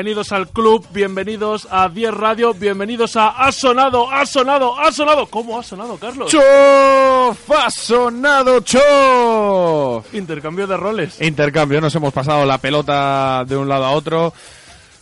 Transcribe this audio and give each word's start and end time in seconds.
Bienvenidos 0.00 0.32
al 0.32 0.48
club, 0.48 0.86
bienvenidos 0.94 1.68
a 1.70 1.90
10 1.90 2.14
Radio, 2.14 2.54
bienvenidos 2.54 3.16
a 3.16 3.28
Ha 3.28 3.52
sonado, 3.52 4.10
ha 4.10 4.24
sonado, 4.24 4.80
ha 4.80 4.90
sonado. 4.90 5.26
¿Cómo 5.26 5.60
ha 5.60 5.62
sonado, 5.62 5.98
Carlos? 5.98 6.32
¡Chof! 6.32 7.50
¡Ha 7.50 7.70
sonado 7.70 8.60
chof! 8.60 10.14
Intercambio 10.14 10.66
de 10.66 10.78
roles. 10.78 11.20
Intercambio, 11.20 11.82
nos 11.82 11.94
hemos 11.94 12.14
pasado 12.14 12.46
la 12.46 12.56
pelota 12.56 13.44
de 13.46 13.58
un 13.58 13.68
lado 13.68 13.84
a 13.84 13.90
otro. 13.90 14.32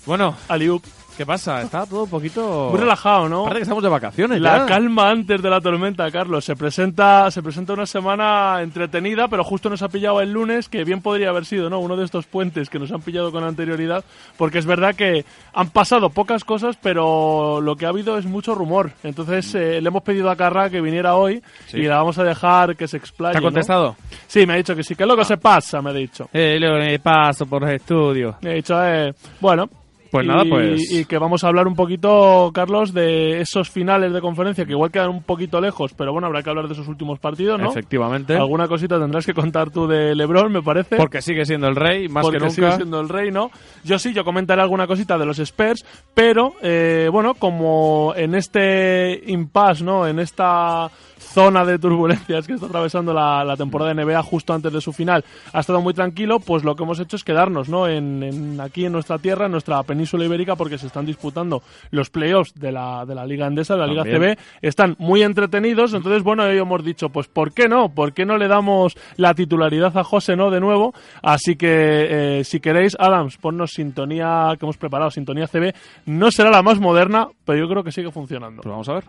Bueno, 0.04 0.36
Aliup. 0.48 0.82
¿Qué 1.18 1.26
pasa? 1.26 1.60
Está 1.62 1.84
todo 1.84 2.04
un 2.04 2.08
poquito... 2.10 2.68
Muy 2.70 2.78
relajado, 2.80 3.28
¿no? 3.28 3.42
Parece 3.42 3.58
que 3.58 3.62
estamos 3.64 3.82
de 3.82 3.88
vacaciones 3.90 4.40
La 4.40 4.58
ya. 4.58 4.66
calma 4.66 5.10
antes 5.10 5.42
de 5.42 5.50
la 5.50 5.60
tormenta, 5.60 6.08
Carlos. 6.10 6.44
Se 6.44 6.54
presenta, 6.56 7.30
se 7.30 7.42
presenta 7.42 7.72
una 7.74 7.86
semana 7.86 8.62
entretenida, 8.62 9.28
pero 9.28 9.42
justo 9.44 9.68
nos 9.68 9.82
ha 9.82 9.88
pillado 9.88 10.20
el 10.20 10.32
lunes, 10.32 10.68
que 10.68 10.84
bien 10.84 11.02
podría 11.02 11.30
haber 11.30 11.44
sido, 11.44 11.68
¿no? 11.68 11.80
Uno 11.80 11.96
de 11.96 12.04
estos 12.04 12.26
puentes 12.26 12.70
que 12.70 12.78
nos 12.78 12.92
han 12.92 13.02
pillado 13.02 13.32
con 13.32 13.42
anterioridad, 13.42 14.04
porque 14.36 14.58
es 14.58 14.64
verdad 14.66 14.94
que 14.94 15.24
han 15.52 15.70
pasado 15.70 16.08
pocas 16.10 16.44
cosas, 16.44 16.78
pero 16.80 17.60
lo 17.60 17.74
que 17.76 17.84
ha 17.86 17.88
habido 17.88 18.16
es 18.16 18.24
mucho 18.24 18.54
rumor. 18.54 18.92
Entonces 19.02 19.52
eh, 19.56 19.80
le 19.80 19.88
hemos 19.88 20.02
pedido 20.04 20.30
a 20.30 20.36
Carra 20.36 20.70
que 20.70 20.80
viniera 20.80 21.16
hoy 21.16 21.42
Sí. 21.66 21.78
y 21.78 21.82
la 21.82 21.96
vamos 21.96 22.16
a 22.18 22.24
dejar 22.24 22.76
que 22.76 22.86
se 22.86 22.96
explaye. 22.96 23.32
¿Te 23.32 23.38
ha 23.38 23.40
¿no? 23.40 23.46
contestado? 23.48 23.96
Sí, 24.28 24.46
me 24.46 24.52
ha 24.52 24.56
dicho 24.56 24.76
que 24.76 24.84
sí, 24.84 24.94
que 24.94 25.04
lo 25.04 25.16
que 25.16 25.24
se 25.24 25.36
pasa, 25.36 25.82
me 25.82 25.90
ha 25.90 25.94
dicho. 25.94 26.28
Eh, 26.32 26.56
luego 26.60 26.76
me 26.78 26.98
paso 27.00 27.44
por 27.46 27.62
los 27.62 27.70
estudios. 27.72 28.36
Me 28.42 28.50
ha 28.52 28.54
dicho, 28.54 28.74
eh, 28.84 29.12
bueno. 29.40 29.68
Pues 30.10 30.24
y- 30.24 30.28
nada, 30.28 30.44
pues- 30.48 30.92
Y 30.92 31.04
que 31.04 31.18
vamos 31.18 31.44
a 31.44 31.48
hablar 31.48 31.66
un 31.68 31.74
poquito, 31.74 32.50
Carlos, 32.54 32.94
de 32.94 33.40
esos 33.40 33.68
finales 33.70 34.12
de 34.12 34.20
conferencia 34.20 34.64
que 34.64 34.72
igual 34.72 34.90
quedan 34.90 35.10
un 35.10 35.22
poquito 35.22 35.60
lejos, 35.60 35.92
pero 35.94 36.12
bueno, 36.12 36.26
habrá 36.28 36.42
que 36.42 36.50
hablar 36.50 36.66
de 36.66 36.72
esos 36.74 36.88
últimos 36.88 37.18
partidos, 37.18 37.60
¿no? 37.60 37.70
Efectivamente. 37.70 38.34
Alguna 38.36 38.68
cosita 38.68 38.98
tendrás 38.98 39.26
que 39.26 39.34
contar 39.34 39.70
tú 39.70 39.86
de 39.86 40.14
LeBron, 40.14 40.50
me 40.52 40.62
parece. 40.62 40.96
Porque 40.96 41.20
sigue 41.22 41.44
siendo 41.44 41.68
el 41.68 41.76
rey, 41.76 42.08
más 42.08 42.22
porque 42.24 42.38
que 42.38 42.50
sigue 42.50 42.66
nunca. 42.66 42.76
siendo 42.76 43.00
el 43.00 43.08
rey, 43.08 43.30
¿no? 43.30 43.50
Yo 43.84 43.98
sí, 43.98 44.12
yo 44.12 44.24
comentaré 44.24 44.62
alguna 44.62 44.86
cosita 44.86 45.18
de 45.18 45.26
los 45.26 45.38
Spurs, 45.38 45.84
pero 46.14 46.54
eh, 46.62 47.08
bueno, 47.12 47.34
como 47.34 48.12
en 48.16 48.34
este 48.34 49.22
impasse, 49.26 49.84
¿no? 49.84 50.06
En 50.06 50.18
esta 50.18 50.90
zona 51.18 51.64
de 51.64 51.78
turbulencias 51.78 52.46
que 52.46 52.54
está 52.54 52.66
atravesando 52.66 53.12
la, 53.12 53.44
la 53.44 53.56
temporada 53.56 53.92
de 53.94 54.04
NBA 54.04 54.22
justo 54.22 54.52
antes 54.52 54.72
de 54.72 54.80
su 54.80 54.92
final 54.92 55.24
ha 55.52 55.60
estado 55.60 55.80
muy 55.80 55.94
tranquilo, 55.94 56.40
pues 56.40 56.64
lo 56.64 56.74
que 56.76 56.82
hemos 56.84 56.98
hecho 57.00 57.16
es 57.16 57.24
quedarnos, 57.24 57.68
¿no? 57.68 57.86
En, 57.88 58.22
en- 58.22 58.60
aquí 58.60 58.84
en 58.84 58.92
nuestra 58.92 59.18
tierra, 59.18 59.46
en 59.46 59.52
nuestra 59.52 59.82
península 59.82 60.24
ibérica, 60.24 60.56
porque 60.56 60.78
se 60.78 60.86
están 60.86 61.06
disputando 61.06 61.62
los 61.90 62.10
playoffs 62.10 62.54
de 62.54 62.72
la, 62.72 63.04
de 63.06 63.14
la 63.14 63.26
Liga 63.26 63.46
Andesa, 63.46 63.74
de 63.74 63.80
la 63.80 63.86
Liga 63.86 64.02
También. 64.04 64.36
CB, 64.36 64.38
están 64.62 64.96
muy 64.98 65.22
entretenidos, 65.22 65.94
entonces 65.94 66.22
bueno, 66.22 66.44
hoy 66.44 66.58
hemos 66.58 66.84
dicho, 66.84 67.08
pues 67.08 67.28
¿por 67.28 67.52
qué 67.52 67.68
no? 67.68 67.88
¿Por 67.90 68.12
qué 68.12 68.24
no 68.24 68.36
le 68.38 68.48
damos 68.48 68.94
la 69.16 69.34
titularidad 69.34 69.96
a 69.96 70.04
José, 70.04 70.36
no? 70.36 70.50
De 70.50 70.60
nuevo, 70.60 70.94
así 71.22 71.56
que 71.56 72.38
eh, 72.40 72.44
si 72.44 72.60
queréis, 72.60 72.96
Adams, 72.98 73.36
ponnos 73.38 73.70
sintonía 73.72 74.52
que 74.58 74.64
hemos 74.64 74.76
preparado, 74.76 75.10
sintonía 75.10 75.46
CB, 75.46 75.74
no 76.06 76.30
será 76.30 76.50
la 76.50 76.62
más 76.62 76.78
moderna, 76.80 77.28
pero 77.44 77.58
yo 77.58 77.68
creo 77.68 77.84
que 77.84 77.92
sigue 77.92 78.10
funcionando. 78.10 78.62
Pues 78.62 78.70
vamos 78.70 78.88
a 78.88 78.94
ver. 78.94 79.04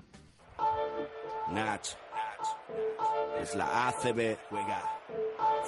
Nach. 1.51 1.79
Es 3.41 3.55
la 3.55 3.87
ACB. 3.89 4.37
Juega. 4.49 4.81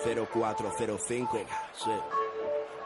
0405. 0.03 1.45
Sí. 1.73 1.89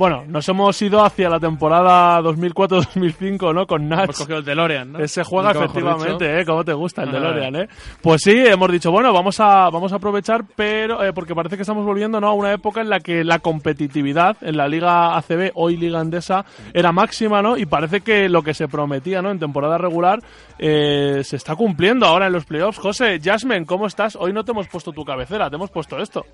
Bueno, 0.00 0.24
nos 0.26 0.48
hemos 0.48 0.80
ido 0.80 1.04
hacia 1.04 1.28
la 1.28 1.38
temporada 1.38 2.22
2004-2005, 2.22 3.54
¿no? 3.54 3.66
Con 3.66 3.86
Nats. 3.86 4.04
Hemos 4.04 4.18
cogido 4.20 4.38
el 4.38 4.44
DeLorean, 4.46 4.92
¿no? 4.92 4.98
Ese 4.98 5.22
juega 5.22 5.52
Nunca 5.52 5.66
mejor 5.66 5.76
efectivamente. 5.76 6.40
¿eh? 6.40 6.46
Cómo 6.46 6.64
te 6.64 6.72
gusta 6.72 7.02
el. 7.02 7.12
DeLorean, 7.12 7.56
¿eh? 7.56 7.68
Pues 8.00 8.22
sí, 8.22 8.32
hemos 8.34 8.72
dicho, 8.72 8.90
bueno, 8.90 9.12
vamos 9.12 9.38
a, 9.40 9.68
vamos 9.68 9.92
a 9.92 9.96
aprovechar, 9.96 10.44
pero 10.56 11.04
eh, 11.04 11.12
porque 11.12 11.34
parece 11.34 11.56
que 11.56 11.64
estamos 11.64 11.84
volviendo 11.84 12.18
¿no? 12.18 12.28
a 12.28 12.32
una 12.32 12.50
época 12.50 12.80
en 12.80 12.88
la 12.88 13.00
que 13.00 13.24
la 13.24 13.40
competitividad 13.40 14.38
en 14.40 14.56
la 14.56 14.68
Liga 14.68 15.18
ACB, 15.18 15.50
hoy 15.52 15.76
Liga 15.76 16.00
Andesa, 16.00 16.46
era 16.72 16.92
máxima, 16.92 17.42
¿no? 17.42 17.58
Y 17.58 17.66
parece 17.66 18.00
que 18.00 18.30
lo 18.30 18.42
que 18.42 18.54
se 18.54 18.68
prometía, 18.68 19.20
¿no? 19.20 19.30
En 19.30 19.38
temporada 19.38 19.76
regular 19.76 20.20
eh, 20.58 21.20
se 21.24 21.36
está 21.36 21.56
cumpliendo 21.56 22.06
ahora 22.06 22.28
en 22.28 22.32
los 22.32 22.46
playoffs. 22.46 22.78
José, 22.78 23.20
Jasmine, 23.22 23.66
¿cómo 23.66 23.86
estás? 23.86 24.16
Hoy 24.16 24.32
no 24.32 24.46
te 24.46 24.52
hemos 24.52 24.66
puesto 24.68 24.92
tu 24.92 25.04
cabecera, 25.04 25.50
te 25.50 25.56
hemos 25.56 25.70
puesto 25.70 25.98
esto. 25.98 26.24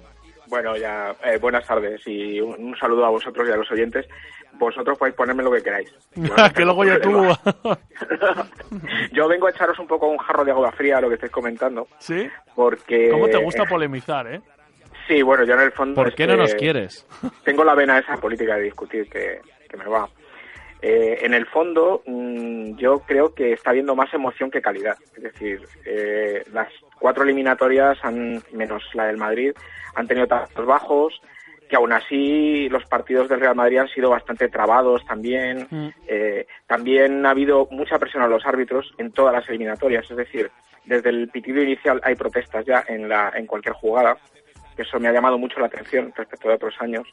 Bueno, 0.49 0.77
ya, 0.77 1.15
eh, 1.25 1.39
buenas 1.39 1.67
tardes 1.67 2.01
y 2.07 2.41
un, 2.41 2.67
un 2.67 2.77
saludo 2.77 3.05
a 3.05 3.11
vosotros 3.11 3.49
y 3.49 3.53
a 3.53 3.57
los 3.57 3.71
oyentes. 3.71 4.07
Vosotros 4.59 4.97
podéis 4.97 5.17
ponerme 5.17 5.43
lo 5.43 5.53
que 5.53 5.63
queráis. 5.63 5.93
No 6.17 6.35
que 6.55 6.65
luego 6.65 6.85
ya 6.85 7.01
tú... 7.01 7.13
Yo 9.13 9.29
vengo 9.29 9.47
a 9.47 9.51
echaros 9.51 9.79
un 9.79 9.87
poco 9.87 10.09
un 10.09 10.19
jarro 10.19 10.45
de 10.45 10.53
agua 10.53 10.73
fría 10.73 10.99
a 10.99 11.01
lo 11.01 11.09
que 11.09 11.15
estáis 11.15 11.33
comentando, 11.33 11.89
¿Sí? 11.99 12.29
porque... 12.55 13.11
¿Cómo 13.11 13.29
te 13.29 13.39
gusta 13.39 13.65
polemizar, 13.65 14.27
eh? 14.27 14.41
Sí, 15.07 15.23
bueno, 15.23 15.45
yo 15.45 15.55
en 15.55 15.61
el 15.61 15.73
fondo... 15.73 15.95
¿Por 15.95 16.15
qué 16.15 16.27
no 16.27 16.35
que 16.35 16.41
nos 16.41 16.55
quieres? 16.55 17.07
Tengo 17.45 17.65
la 17.65 17.75
vena 17.75 17.99
esa 17.99 18.17
política 18.17 18.57
de 18.57 18.63
discutir 18.63 19.09
que, 19.09 19.41
que 19.69 19.77
me 19.77 19.85
va. 19.85 20.09
Eh, 20.89 21.19
en 21.27 21.35
el 21.35 21.47
fondo, 21.47 22.01
mm, 22.07 22.77
yo 22.77 23.01
creo 23.01 23.35
que 23.35 23.53
está 23.53 23.71
habiendo 23.71 23.97
más 23.97 24.15
emoción 24.15 24.53
que 24.53 24.63
calidad. 24.63 24.97
Es 25.17 25.23
decir, 25.25 25.61
eh, 25.85 26.45
las 26.53 26.69
cuatro 27.01 27.25
eliminatorias, 27.25 27.99
han, 28.05 28.41
menos 28.53 28.85
la 28.95 29.07
del 29.07 29.17
Madrid, 29.17 29.53
han 29.97 30.07
tenido 30.07 30.29
tantos 30.29 30.65
bajos 30.65 31.21
que 31.69 31.75
aún 31.75 31.93
así 31.93 32.69
los 32.69 32.85
partidos 32.85 33.29
del 33.29 33.41
Real 33.41 33.57
Madrid 33.57 33.79
han 33.79 33.89
sido 33.89 34.11
bastante 34.11 34.49
trabados 34.49 35.05
también. 35.07 35.67
Mm. 35.69 35.89
Eh, 36.07 36.47
también 36.69 37.27
ha 37.27 37.31
habido 37.31 37.67
mucha 37.73 37.99
presión 37.99 38.23
a 38.23 38.29
los 38.29 38.47
árbitros 38.47 38.95
en 38.97 39.11
todas 39.11 39.35
las 39.35 39.49
eliminatorias. 39.49 40.09
Es 40.09 40.17
decir, 40.17 40.53
desde 40.85 41.11
el 41.11 41.29
pitido 41.31 41.61
inicial 41.61 42.01
hay 42.05 42.15
protestas 42.15 42.65
ya 42.65 42.85
en, 42.87 43.09
la, 43.09 43.33
en 43.35 43.47
cualquier 43.47 43.75
jugada. 43.75 44.17
que 44.77 44.83
Eso 44.83 45.01
me 45.01 45.09
ha 45.09 45.13
llamado 45.13 45.37
mucho 45.37 45.59
la 45.59 45.67
atención 45.67 46.13
respecto 46.17 46.49
de 46.49 46.55
otros 46.55 46.77
años 46.79 47.09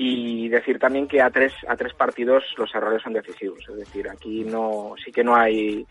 y 0.00 0.48
decir 0.48 0.78
también 0.78 1.08
que 1.08 1.20
a 1.20 1.28
tres 1.28 1.52
a 1.66 1.76
tres 1.76 1.92
partidos 1.92 2.44
los 2.56 2.72
errores 2.72 3.02
son 3.02 3.12
decisivos. 3.12 3.58
Es 3.68 3.76
decir 3.76 4.08
aquí 4.08 4.44
no 4.44 4.94
sí 5.04 5.10
que 5.10 5.24
no 5.24 5.34
hay 5.34 5.84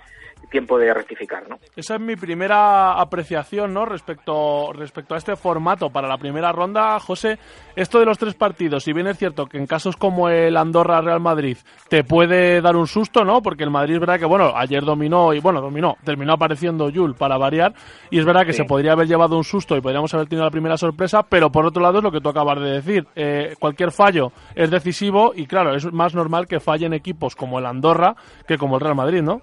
tiempo 0.49 0.77
de 0.79 0.93
rectificar 0.93 1.47
no 1.49 1.57
Esa 1.75 1.95
es 1.95 2.01
mi 2.01 2.15
primera 2.15 2.93
apreciación, 2.99 3.73
¿no? 3.73 3.85
Respecto, 3.85 4.71
respecto 4.73 5.15
a 5.15 5.17
este 5.17 5.35
formato 5.35 5.89
para 5.89 6.07
la 6.07 6.17
primera 6.17 6.51
ronda, 6.51 6.99
José. 6.99 7.37
Esto 7.75 7.99
de 7.99 8.05
los 8.05 8.17
tres 8.17 8.33
partidos, 8.35 8.83
si 8.83 8.93
bien 8.93 9.07
es 9.07 9.17
cierto 9.17 9.45
que 9.45 9.57
en 9.57 9.65
casos 9.67 9.97
como 9.97 10.29
el 10.29 10.55
Andorra-Real 10.57 11.19
Madrid 11.19 11.57
te 11.89 12.03
puede 12.03 12.61
dar 12.61 12.75
un 12.75 12.87
susto, 12.87 13.23
¿no? 13.25 13.41
Porque 13.41 13.63
el 13.63 13.71
Madrid 13.71 13.95
es 13.95 13.99
verdad 13.99 14.19
que, 14.19 14.25
bueno, 14.25 14.53
ayer 14.55 14.83
dominó 14.83 15.33
y, 15.33 15.39
bueno, 15.39 15.61
dominó, 15.61 15.95
terminó 16.03 16.33
apareciendo 16.33 16.89
Yul 16.89 17.15
para 17.15 17.37
variar. 17.37 17.73
Y 18.09 18.19
es 18.19 18.25
verdad 18.25 18.45
que 18.45 18.53
Sí. 18.53 18.57
se 18.63 18.65
podría 18.65 18.93
haber 18.93 19.07
llevado 19.07 19.37
un 19.37 19.43
susto 19.43 19.75
y 19.75 19.81
podríamos 19.81 20.13
haber 20.13 20.27
tenido 20.27 20.45
la 20.45 20.51
primera 20.51 20.77
sorpresa, 20.77 21.23
pero 21.23 21.51
por 21.51 21.65
otro 21.65 21.81
lado 21.83 21.97
es 21.99 22.03
lo 22.03 22.11
que 22.11 22.21
tú 22.21 22.29
acabas 22.29 22.59
de 22.59 22.71
decir. 22.71 23.05
Eh, 23.15 23.55
cualquier 23.59 23.91
fallo 23.91 24.31
es 24.55 24.71
decisivo 24.71 25.33
y, 25.35 25.45
claro, 25.45 25.75
es 25.75 25.91
más 25.91 26.15
normal 26.15 26.47
que 26.47 26.59
fallen 26.59 26.93
equipos 26.93 27.35
como 27.35 27.59
el 27.59 27.65
Andorra 27.65 28.15
que 28.47 28.57
como 28.57 28.75
el 28.75 28.81
Real 28.81 28.95
Madrid, 28.95 29.21
¿no? 29.21 29.41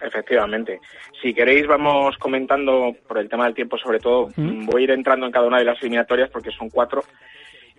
Efectivamente. 0.00 0.80
Si 1.20 1.34
queréis, 1.34 1.66
vamos 1.66 2.16
comentando 2.18 2.94
por 3.06 3.18
el 3.18 3.28
tema 3.28 3.44
del 3.44 3.54
tiempo, 3.54 3.76
sobre 3.78 3.98
todo. 3.98 4.30
Voy 4.36 4.82
a 4.82 4.84
ir 4.84 4.90
entrando 4.90 5.26
en 5.26 5.32
cada 5.32 5.46
una 5.46 5.58
de 5.58 5.64
las 5.64 5.80
eliminatorias 5.80 6.30
porque 6.30 6.50
son 6.50 6.70
cuatro. 6.70 7.02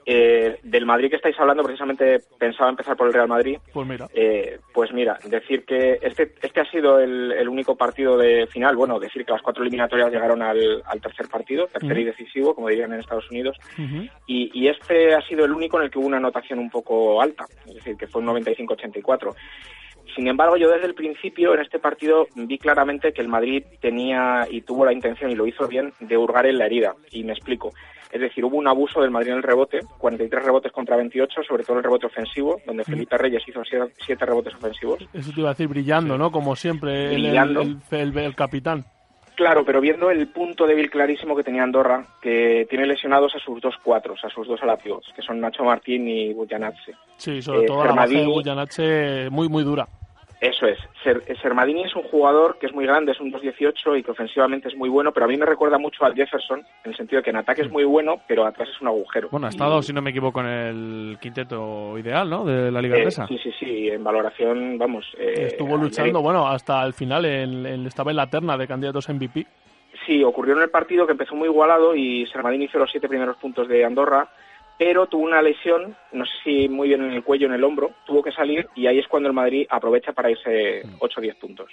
Eh, 0.05 0.57
del 0.63 0.85
Madrid 0.85 1.09
que 1.09 1.17
estáis 1.17 1.39
hablando, 1.39 1.63
precisamente 1.63 2.21
pensaba 2.39 2.69
empezar 2.69 2.97
por 2.97 3.07
el 3.07 3.13
Real 3.13 3.27
Madrid. 3.27 3.59
Pues 3.71 3.87
mira. 3.87 4.07
Eh, 4.13 4.59
pues 4.73 4.91
mira, 4.93 5.19
decir 5.25 5.63
que 5.63 5.99
este, 6.01 6.33
este 6.41 6.61
ha 6.61 6.65
sido 6.71 6.99
el, 6.99 7.31
el 7.31 7.47
único 7.47 7.75
partido 7.75 8.17
de 8.17 8.47
final. 8.47 8.75
Bueno, 8.75 8.99
decir 8.99 9.25
que 9.25 9.31
las 9.31 9.41
cuatro 9.41 9.61
eliminatorias 9.61 10.11
llegaron 10.11 10.41
al, 10.41 10.81
al 10.85 11.01
tercer 11.01 11.27
partido, 11.27 11.67
tercer 11.67 11.97
y 11.99 12.03
decisivo, 12.03 12.55
como 12.55 12.69
dirían 12.69 12.93
en 12.93 12.99
Estados 12.99 13.29
Unidos. 13.29 13.57
Y, 14.25 14.49
y 14.53 14.67
este 14.67 15.13
ha 15.13 15.21
sido 15.21 15.45
el 15.45 15.51
único 15.51 15.77
en 15.77 15.85
el 15.85 15.91
que 15.91 15.99
hubo 15.99 16.07
una 16.07 16.17
anotación 16.17 16.59
un 16.59 16.69
poco 16.69 17.21
alta, 17.21 17.45
es 17.67 17.75
decir, 17.75 17.95
que 17.95 18.07
fue 18.07 18.21
un 18.21 18.27
95-84. 18.27 19.35
Sin 20.15 20.27
embargo, 20.27 20.57
yo 20.57 20.69
desde 20.69 20.87
el 20.87 20.93
principio 20.95 21.53
en 21.53 21.61
este 21.61 21.79
partido 21.79 22.27
vi 22.35 22.57
claramente 22.57 23.13
que 23.13 23.21
el 23.21 23.27
Madrid 23.27 23.63
tenía 23.79 24.45
y 24.49 24.61
tuvo 24.61 24.85
la 24.85 24.93
intención, 24.93 25.31
y 25.31 25.35
lo 25.35 25.47
hizo 25.47 25.67
bien, 25.67 25.93
de 25.99 26.17
hurgar 26.17 26.45
en 26.45 26.57
la 26.57 26.65
herida. 26.65 26.93
Y 27.11 27.23
me 27.23 27.33
explico. 27.33 27.71
Es 28.11 28.19
decir, 28.19 28.43
hubo 28.43 28.57
un 28.57 28.67
abuso 28.67 28.99
del 29.01 29.09
Madrid 29.09 29.29
en 29.31 29.37
el 29.37 29.43
rebote, 29.43 29.79
43 29.97 30.43
rebotes 30.43 30.71
contra 30.73 30.97
28, 30.97 31.43
sobre 31.47 31.63
todo 31.63 31.77
el 31.77 31.83
rebote 31.83 32.07
ofensivo, 32.07 32.59
donde 32.65 32.83
Felipe 32.83 33.17
Reyes 33.17 33.41
hizo 33.47 33.61
7 33.63 34.25
rebotes 34.25 34.53
ofensivos. 34.53 34.99
Eso 35.13 35.31
te 35.31 35.39
iba 35.39 35.49
a 35.49 35.53
decir, 35.53 35.69
brillando, 35.69 36.17
¿no? 36.17 36.29
Como 36.29 36.57
siempre, 36.57 37.05
el- 37.05 37.13
Brillando. 37.21 37.61
El, 37.61 37.77
el- 37.91 38.17
el 38.17 38.35
capitán. 38.35 38.83
Claro, 39.35 39.63
pero 39.65 39.81
viendo 39.81 40.11
el 40.11 40.27
punto 40.27 40.67
débil 40.67 40.89
clarísimo 40.91 41.35
que 41.35 41.43
tenía 41.43 41.63
Andorra, 41.63 42.05
que 42.21 42.67
tiene 42.69 42.85
lesionados 42.85 43.33
a 43.35 43.39
sus 43.39 43.59
dos 43.61 43.75
cuatros, 43.83 44.19
a 44.23 44.29
sus 44.29 44.47
dos 44.47 44.61
alapios, 44.61 45.11
que 45.15 45.21
son 45.21 45.39
Nacho 45.39 45.63
Martín 45.63 46.07
y 46.07 46.33
Bujanatse. 46.33 46.93
Sí, 47.17 47.41
sobre 47.41 47.61
Eh, 47.63 47.65
todo 47.65 47.83
la 47.83 47.91
baja 47.91 48.07
de 48.07 48.15
Sermadini- 48.15 48.33
Bullanache 48.33 49.29
muy, 49.29 49.47
muy 49.49 49.63
dura. 49.63 49.87
Eso 50.41 50.65
es. 50.65 50.79
Ser, 51.03 51.21
Sermadini 51.39 51.83
es 51.83 51.95
un 51.95 52.01
jugador 52.01 52.57
que 52.59 52.65
es 52.65 52.73
muy 52.73 52.83
grande, 52.87 53.11
es 53.11 53.19
un 53.19 53.31
2'18 53.31 53.99
y 53.99 54.01
que 54.01 54.09
ofensivamente 54.09 54.69
es 54.69 54.75
muy 54.75 54.89
bueno, 54.89 55.11
pero 55.11 55.27
a 55.27 55.29
mí 55.29 55.37
me 55.37 55.45
recuerda 55.45 55.77
mucho 55.77 56.03
al 56.03 56.15
Jefferson, 56.15 56.61
en 56.83 56.91
el 56.91 56.97
sentido 56.97 57.17
de 57.19 57.23
que 57.23 57.29
en 57.29 57.35
ataque 57.35 57.61
es 57.61 57.69
muy 57.69 57.83
bueno, 57.83 58.15
pero 58.27 58.43
atrás 58.47 58.67
es 58.67 58.81
un 58.81 58.87
agujero. 58.87 59.29
Bueno, 59.29 59.45
ha 59.45 59.49
Y- 59.51 59.53
estado, 59.53 59.83
si 59.83 59.93
no 59.93 60.01
me 60.01 60.09
equivoco, 60.09 60.39
en 60.41 60.47
el 60.47 61.17
quinteto 61.21 61.95
ideal, 61.99 62.27
¿no? 62.27 62.43
De 62.43 62.71
la 62.71 62.81
Liga 62.81 62.95
eh, 62.95 62.99
Inglesa. 63.01 63.27
sí, 63.27 63.37
sí, 63.37 63.51
sí, 63.59 63.89
en 63.89 64.03
valoración, 64.03 64.79
vamos. 64.79 65.05
eh, 65.19 65.45
Estuvo 65.51 65.77
luchando, 65.77 66.23
bueno, 66.23 66.47
hasta 66.47 66.83
el 66.87 66.93
final, 66.93 67.23
en- 67.25 67.65
en- 67.67 67.85
estaba 67.85 68.09
en 68.09 68.17
la 68.17 68.25
terna 68.27 68.57
de 68.57 68.67
candidatos 68.67 69.07
a 69.09 69.13
MVP. 69.13 69.45
Sí, 70.07 70.23
ocurrió 70.23 70.55
en 70.55 70.63
el 70.63 70.69
partido 70.71 71.05
que 71.05 71.11
empezó 71.11 71.35
muy 71.35 71.49
igualado 71.49 71.95
y 71.95 72.25
Sermadini 72.25 72.65
hizo 72.65 72.79
los 72.79 72.89
siete 72.89 73.07
primeros 73.07 73.37
puntos 73.37 73.67
de 73.67 73.85
Andorra, 73.85 74.27
pero 74.81 75.05
tuvo 75.05 75.25
una 75.25 75.43
lesión, 75.43 75.95
no 76.11 76.25
sé 76.25 76.31
si 76.43 76.67
muy 76.67 76.87
bien 76.87 77.03
en 77.03 77.11
el 77.11 77.23
cuello, 77.23 77.45
en 77.45 77.53
el 77.53 77.63
hombro, 77.63 77.91
tuvo 78.03 78.23
que 78.23 78.31
salir 78.31 78.67
y 78.73 78.87
ahí 78.87 78.97
es 78.97 79.07
cuando 79.07 79.29
el 79.29 79.35
Madrid 79.35 79.67
aprovecha 79.69 80.11
para 80.11 80.31
irse 80.31 80.81
8 80.97 81.19
o 81.19 81.21
10 81.21 81.35
puntos. 81.35 81.69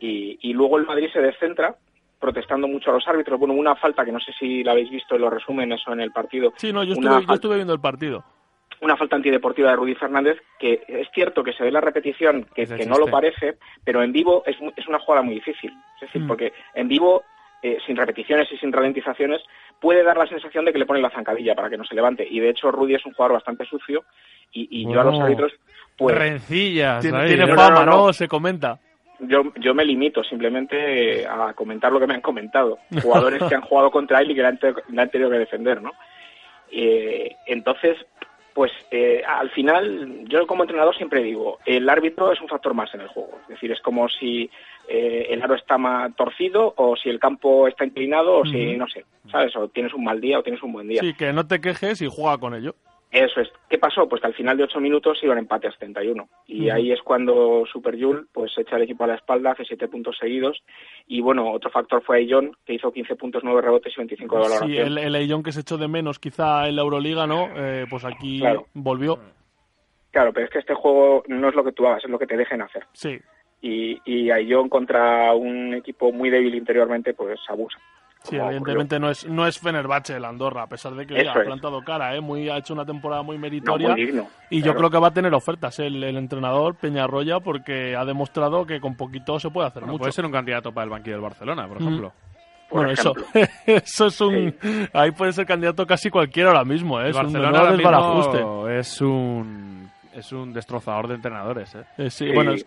Y, 0.00 0.38
y 0.42 0.52
luego 0.52 0.76
el 0.76 0.84
Madrid 0.84 1.08
se 1.14 1.22
descentra 1.22 1.74
protestando 2.20 2.68
mucho 2.68 2.90
a 2.90 2.92
los 2.92 3.08
árbitros. 3.08 3.38
Bueno, 3.40 3.54
una 3.54 3.74
falta 3.74 4.04
que 4.04 4.12
no 4.12 4.20
sé 4.20 4.34
si 4.38 4.62
la 4.62 4.72
habéis 4.72 4.90
visto 4.90 5.14
en 5.14 5.22
los 5.22 5.32
resúmenes 5.32 5.80
o 5.88 5.94
en 5.94 6.00
el 6.00 6.12
partido. 6.12 6.52
Sí, 6.56 6.74
no, 6.74 6.84
yo 6.84 6.92
estuve, 6.92 7.24
yo 7.26 7.32
estuve 7.32 7.54
viendo 7.54 7.72
el 7.72 7.80
partido. 7.80 8.22
una 8.82 8.98
falta 8.98 9.16
antideportiva 9.16 9.70
de 9.70 9.76
Rudy 9.76 9.94
Fernández, 9.94 10.36
que 10.58 10.82
es 10.88 11.08
cierto 11.14 11.42
que 11.42 11.54
se 11.54 11.64
ve 11.64 11.70
la 11.72 11.80
repetición, 11.80 12.46
que, 12.54 12.66
no 12.84 12.98
lo 12.98 13.06
parece, 13.06 13.56
pero 13.82 14.02
en 14.02 14.12
vivo 14.12 14.42
es, 14.44 14.58
es 14.76 14.86
una 14.86 14.98
jugada 14.98 15.22
muy 15.22 15.36
difícil. 15.36 15.72
Es 15.94 16.00
decir, 16.02 16.20
Mm. 16.20 16.28
porque 16.28 16.52
en 16.74 16.86
vivo, 16.86 17.22
eh, 17.62 17.78
sin 17.86 17.96
repeticiones 17.96 18.50
y 18.52 18.56
sin 18.58 18.72
ralentizaciones, 18.72 19.42
puede 19.80 20.02
dar 20.04 20.16
la 20.16 20.26
sensación 20.26 20.64
de 20.64 20.72
que 20.72 20.78
le 20.78 20.86
ponen 20.86 21.02
la 21.02 21.10
zancadilla 21.10 21.54
para 21.54 21.68
que 21.70 21.76
no 21.76 21.84
se 21.84 21.94
levante. 21.94 22.26
Y 22.28 22.40
de 22.40 22.50
hecho, 22.50 22.70
Rudy 22.70 22.94
es 22.94 23.04
un 23.06 23.12
jugador 23.12 23.34
bastante 23.34 23.64
sucio 23.66 24.04
y, 24.52 24.68
y 24.82 24.84
yo 24.92 25.00
a 25.00 25.04
los 25.04 25.12
Bueno. 25.14 25.24
árbitros, 25.26 25.52
pues 25.96 26.16
Rencillas. 26.16 27.00
Tiene, 27.02 27.18
ahí, 27.18 27.28
tiene 27.28 27.46
no, 27.46 27.54
fama, 27.54 27.84
no, 27.84 27.86
¿no? 27.86 28.06
no. 28.06 28.12
Se 28.12 28.28
comenta. 28.28 28.78
yo, 29.20 29.42
yo 29.56 29.74
me 29.74 29.84
limito 29.84 30.22
simplemente 30.24 31.22
eh, 31.22 31.26
a 31.26 31.52
comentar 31.54 31.90
lo 31.90 31.98
que 32.00 32.06
me 32.06 32.14
han 32.14 32.20
comentado. 32.20 32.78
Jugadores 33.02 33.42
que 33.48 33.54
han 33.54 33.62
jugado 33.62 33.90
contra 33.90 34.20
él 34.20 34.30
y 34.30 34.34
que 34.34 34.42
le 34.42 34.48
han, 34.48 34.58
te- 34.58 34.74
le 34.90 35.02
han 35.02 35.10
tenido 35.10 35.30
que 35.30 35.38
defender, 35.38 35.80
¿no? 35.82 35.92
Eh, 36.70 37.34
entonces, 37.46 37.96
pues 38.56 38.72
eh, 38.90 39.22
al 39.24 39.50
final, 39.50 40.24
yo 40.28 40.46
como 40.46 40.62
entrenador 40.64 40.96
siempre 40.96 41.22
digo, 41.22 41.58
el 41.66 41.86
árbitro 41.88 42.32
es 42.32 42.40
un 42.40 42.48
factor 42.48 42.72
más 42.72 42.92
en 42.94 43.02
el 43.02 43.08
juego. 43.08 43.38
Es 43.42 43.48
decir, 43.48 43.70
es 43.70 43.80
como 43.82 44.08
si 44.08 44.50
eh, 44.88 45.26
el 45.28 45.42
aro 45.42 45.54
está 45.54 45.76
ma- 45.76 46.10
torcido 46.16 46.72
o 46.78 46.96
si 46.96 47.10
el 47.10 47.20
campo 47.20 47.68
está 47.68 47.84
inclinado 47.84 48.38
o 48.38 48.44
si, 48.46 48.76
no 48.78 48.88
sé, 48.88 49.04
¿sabes? 49.30 49.54
O 49.56 49.68
tienes 49.68 49.92
un 49.92 50.04
mal 50.04 50.20
día 50.22 50.38
o 50.38 50.42
tienes 50.42 50.62
un 50.62 50.72
buen 50.72 50.88
día. 50.88 51.02
Sí, 51.02 51.12
que 51.12 51.34
no 51.34 51.46
te 51.46 51.60
quejes 51.60 52.00
y 52.00 52.06
juega 52.10 52.38
con 52.38 52.54
ello. 52.54 52.74
Eso 53.24 53.40
es. 53.40 53.48
¿Qué 53.70 53.78
pasó? 53.78 54.06
Pues 54.08 54.20
que 54.20 54.26
al 54.26 54.34
final 54.34 54.58
de 54.58 54.64
ocho 54.64 54.78
minutos 54.78 55.18
iban 55.22 55.38
empate 55.38 55.68
a 55.68 55.72
71. 55.72 56.28
Y 56.46 56.66
Ujú. 56.68 56.76
ahí 56.76 56.92
es 56.92 57.00
cuando 57.00 57.64
Super 57.72 57.98
Jul 57.98 58.28
pues 58.32 58.52
echa 58.58 58.76
el 58.76 58.82
equipo 58.82 59.04
a 59.04 59.06
la 59.06 59.14
espalda, 59.14 59.52
hace 59.52 59.64
siete 59.64 59.88
puntos 59.88 60.18
seguidos. 60.18 60.62
Y 61.06 61.22
bueno, 61.22 61.50
otro 61.50 61.70
factor 61.70 62.02
fue 62.02 62.18
Aillon, 62.18 62.54
que 62.66 62.74
hizo 62.74 62.92
15 62.92 63.16
puntos, 63.16 63.42
9 63.42 63.62
rebotes 63.62 63.94
y 63.96 64.00
25 64.00 64.36
de 64.36 64.42
valoración. 64.42 64.70
Sí, 64.70 64.76
el, 64.76 64.98
el 64.98 65.14
Aillón 65.14 65.42
que 65.42 65.52
se 65.52 65.60
echó 65.60 65.78
de 65.78 65.88
menos 65.88 66.18
quizá 66.18 66.68
en 66.68 66.76
la 66.76 66.82
Euroliga, 66.82 67.26
¿no? 67.26 67.48
Eh, 67.56 67.86
pues 67.88 68.04
aquí 68.04 68.40
Claro. 68.40 68.66
volvió. 68.74 69.18
Claro, 70.10 70.32
pero 70.34 70.44
es 70.46 70.52
que 70.52 70.58
este 70.58 70.74
juego 70.74 71.22
no 71.28 71.48
es 71.48 71.54
lo 71.54 71.64
que 71.64 71.72
tú 71.72 71.86
hagas, 71.86 72.04
es 72.04 72.10
lo 72.10 72.18
que 72.18 72.26
te 72.26 72.36
dejen 72.36 72.60
hacer. 72.60 72.84
Sí. 72.92 73.18
Y, 73.62 73.98
y 74.04 74.30
Aillon 74.30 74.68
contra 74.68 75.32
un 75.34 75.72
equipo 75.74 76.12
muy 76.12 76.28
débil 76.28 76.54
interiormente, 76.54 77.14
pues 77.14 77.38
abusa. 77.48 77.78
Sí, 78.28 78.36
Como 78.36 78.50
evidentemente 78.50 78.98
no 78.98 79.10
es, 79.10 79.26
no 79.28 79.46
es 79.46 79.58
Fenerbahce 79.58 80.16
el 80.16 80.24
Andorra, 80.24 80.62
a 80.62 80.66
pesar 80.66 80.94
de 80.94 81.06
que 81.06 81.14
oye, 81.14 81.28
ha 81.28 81.34
plantado 81.34 81.82
cara, 81.82 82.14
¿eh? 82.16 82.20
Muy, 82.20 82.48
ha 82.48 82.56
hecho 82.58 82.74
una 82.74 82.84
temporada 82.84 83.22
muy. 83.22 83.36
No, 83.36 83.42
meritoria. 83.42 83.90
muy 83.90 84.04
digno. 84.06 84.26
y 84.50 84.62
yo 84.62 84.74
creo 84.74 84.90
que 84.90 84.98
va 84.98 85.08
a 85.08 85.12
tener 85.12 85.32
ofertas 85.34 85.78
el, 85.78 86.02
el 86.02 86.16
entrenador 86.16 86.74
Peñarroya 86.76 87.40
porque 87.40 87.94
ha 87.96 88.04
demostrado 88.04 88.66
que 88.66 88.80
con 88.80 88.96
poquito 88.96 89.38
se 89.38 89.50
puede 89.50 89.68
hacer 89.68 89.82
Bueno, 89.82 89.92
mucho. 89.92 90.00
puede 90.00 90.12
ser 90.12 90.24
un 90.26 90.32
candidato 90.32 90.72
para 90.72 90.84
el 90.84 90.90
banquillo 90.90 91.14
del 91.16 91.22
Barcelona, 91.22 91.68
por 91.68 91.80
Mm. 91.80 91.86
ejemplo. 91.86 92.12
Por 92.68 92.78
bueno, 92.78 92.90
eso, 92.92 93.12
ejemplo. 93.16 93.54
eso 93.66 94.06
es 94.06 94.20
un... 94.20 94.56
Ahí 94.92 95.12
puede 95.12 95.32
ser 95.32 95.46
candidato 95.46 95.86
casi 95.86 96.10
cualquiera 96.10 96.50
ahora 96.50 96.64
mismo, 96.64 97.00
¿eh? 97.00 97.10
Es 97.10 97.16
un 97.16 97.22
Barcelona 97.22 97.50
menor 97.52 97.60
ahora 97.66 97.76
desbarajuste. 97.76 98.36
mismo 98.38 98.68
es 98.68 99.00
un 99.00 99.90
es 100.12 100.32
un 100.32 100.52
destrozador 100.52 101.06
de 101.08 101.14
entrenadores, 101.14 101.74
¿eh? 101.76 101.84
Eh, 101.98 102.10
sí, 102.10 102.26
Sí. 102.26 102.32
bueno, 102.34 102.52
es- 102.52 102.66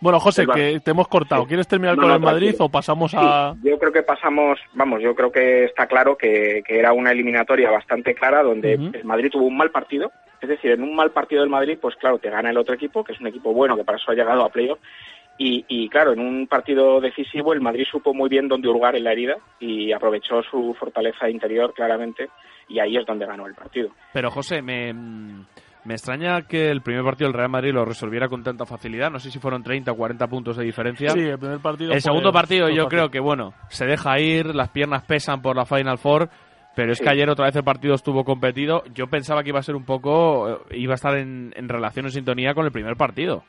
bueno, 0.00 0.20
José, 0.20 0.46
que 0.46 0.80
te 0.80 0.90
hemos 0.90 1.08
cortado. 1.08 1.46
¿Quieres 1.46 1.66
terminar 1.68 1.96
No, 1.96 2.02
con 2.02 2.10
no, 2.10 2.16
el 2.16 2.20
Madrid 2.22 2.46
tranquilo. 2.48 2.64
o 2.66 2.68
pasamos 2.70 3.10
Sí, 3.10 3.16
a...? 3.20 3.54
yo 3.62 3.78
creo 3.78 3.92
que 3.92 4.02
pasamos, 4.02 4.58
vamos, 4.74 5.02
yo 5.02 5.14
creo 5.14 5.30
que 5.32 5.64
está 5.64 5.86
claro 5.86 6.16
que, 6.16 6.62
que 6.66 6.78
era 6.78 6.92
una 6.92 7.10
eliminatoria 7.12 7.70
bastante 7.70 8.14
clara 8.14 8.42
donde 8.42 8.74
el 8.74 9.04
Madrid 9.04 9.30
tuvo 9.30 9.44
un 9.46 9.56
mal 9.56 9.70
partido, 9.70 10.12
es 10.40 10.48
decir, 10.48 10.70
en 10.72 10.82
un 10.82 10.94
mal 10.94 11.10
partido 11.10 11.40
del 11.42 11.50
Madrid, 11.50 11.78
pues 11.80 11.96
claro, 11.96 12.18
te 12.18 12.30
gana 12.30 12.50
el 12.50 12.58
otro 12.58 12.74
equipo, 12.74 13.02
que 13.02 13.12
es 13.12 13.20
un 13.20 13.26
equipo 13.26 13.52
bueno, 13.52 13.76
que 13.76 13.84
para 13.84 13.98
eso 13.98 14.10
ha 14.12 14.14
llegado 14.14 14.44
a 14.44 14.50
playoff, 14.50 14.78
y, 15.40 15.64
y 15.68 15.88
claro, 15.88 16.12
en 16.12 16.20
un 16.20 16.46
partido 16.48 17.00
decisivo 17.00 17.52
el 17.52 17.60
Madrid 17.60 17.84
supo 17.90 18.12
muy 18.12 18.28
bien 18.28 18.48
dónde 18.48 18.68
hurgar 18.68 18.96
en 18.96 19.04
la 19.04 19.12
herida 19.12 19.36
y 19.60 19.92
aprovechó 19.92 20.42
su 20.42 20.74
fortaleza 20.78 21.30
interior 21.30 21.72
claramente, 21.74 22.28
y 22.68 22.80
ahí 22.80 22.96
es 22.96 23.06
donde 23.06 23.24
ganó 23.26 23.46
el 23.46 23.54
partido. 23.54 23.90
Pero 24.12 24.30
José, 24.30 24.62
me, 24.62 24.92
me 25.88 25.94
extraña 25.94 26.42
que 26.42 26.70
el 26.70 26.82
primer 26.82 27.02
partido 27.02 27.28
del 27.28 27.34
Real 27.38 27.48
Madrid 27.48 27.72
lo 27.72 27.84
resolviera 27.86 28.28
con 28.28 28.42
tanta 28.42 28.66
facilidad. 28.66 29.10
No 29.10 29.18
sé 29.18 29.30
si 29.30 29.38
fueron 29.38 29.62
30 29.62 29.90
o 29.90 29.96
40 29.96 30.26
puntos 30.28 30.56
de 30.58 30.64
diferencia. 30.64 31.10
Sí, 31.10 31.20
el 31.20 31.38
primer 31.38 31.60
partido 31.60 31.92
el 31.94 32.02
segundo 32.02 32.30
partido 32.30 32.68
yo 32.68 32.84
fácil. 32.84 32.88
creo 32.88 33.10
que, 33.10 33.20
bueno, 33.20 33.54
se 33.70 33.86
deja 33.86 34.20
ir, 34.20 34.54
las 34.54 34.68
piernas 34.68 35.02
pesan 35.04 35.40
por 35.40 35.56
la 35.56 35.64
Final 35.64 35.96
Four, 35.98 36.28
Pero 36.76 36.92
es 36.92 36.98
Sí. 36.98 37.04
que 37.04 37.10
ayer 37.10 37.28
otra 37.28 37.46
vez 37.46 37.56
el 37.56 37.64
partido 37.64 37.94
estuvo 37.94 38.22
competido. 38.24 38.84
Yo 38.94 39.08
pensaba 39.08 39.42
que 39.42 39.48
iba 39.48 39.58
a 39.58 39.62
ser 39.64 39.74
un 39.74 39.84
poco. 39.84 40.48
eh, 40.70 40.76
iba 40.76 40.92
a 40.92 40.94
estar 40.94 41.16
en, 41.16 41.52
en 41.56 41.68
relación, 41.68 42.04
en 42.06 42.12
sintonía 42.12 42.54
con 42.54 42.66
el 42.66 42.70
primer 42.70 42.94
partido. 42.96 43.42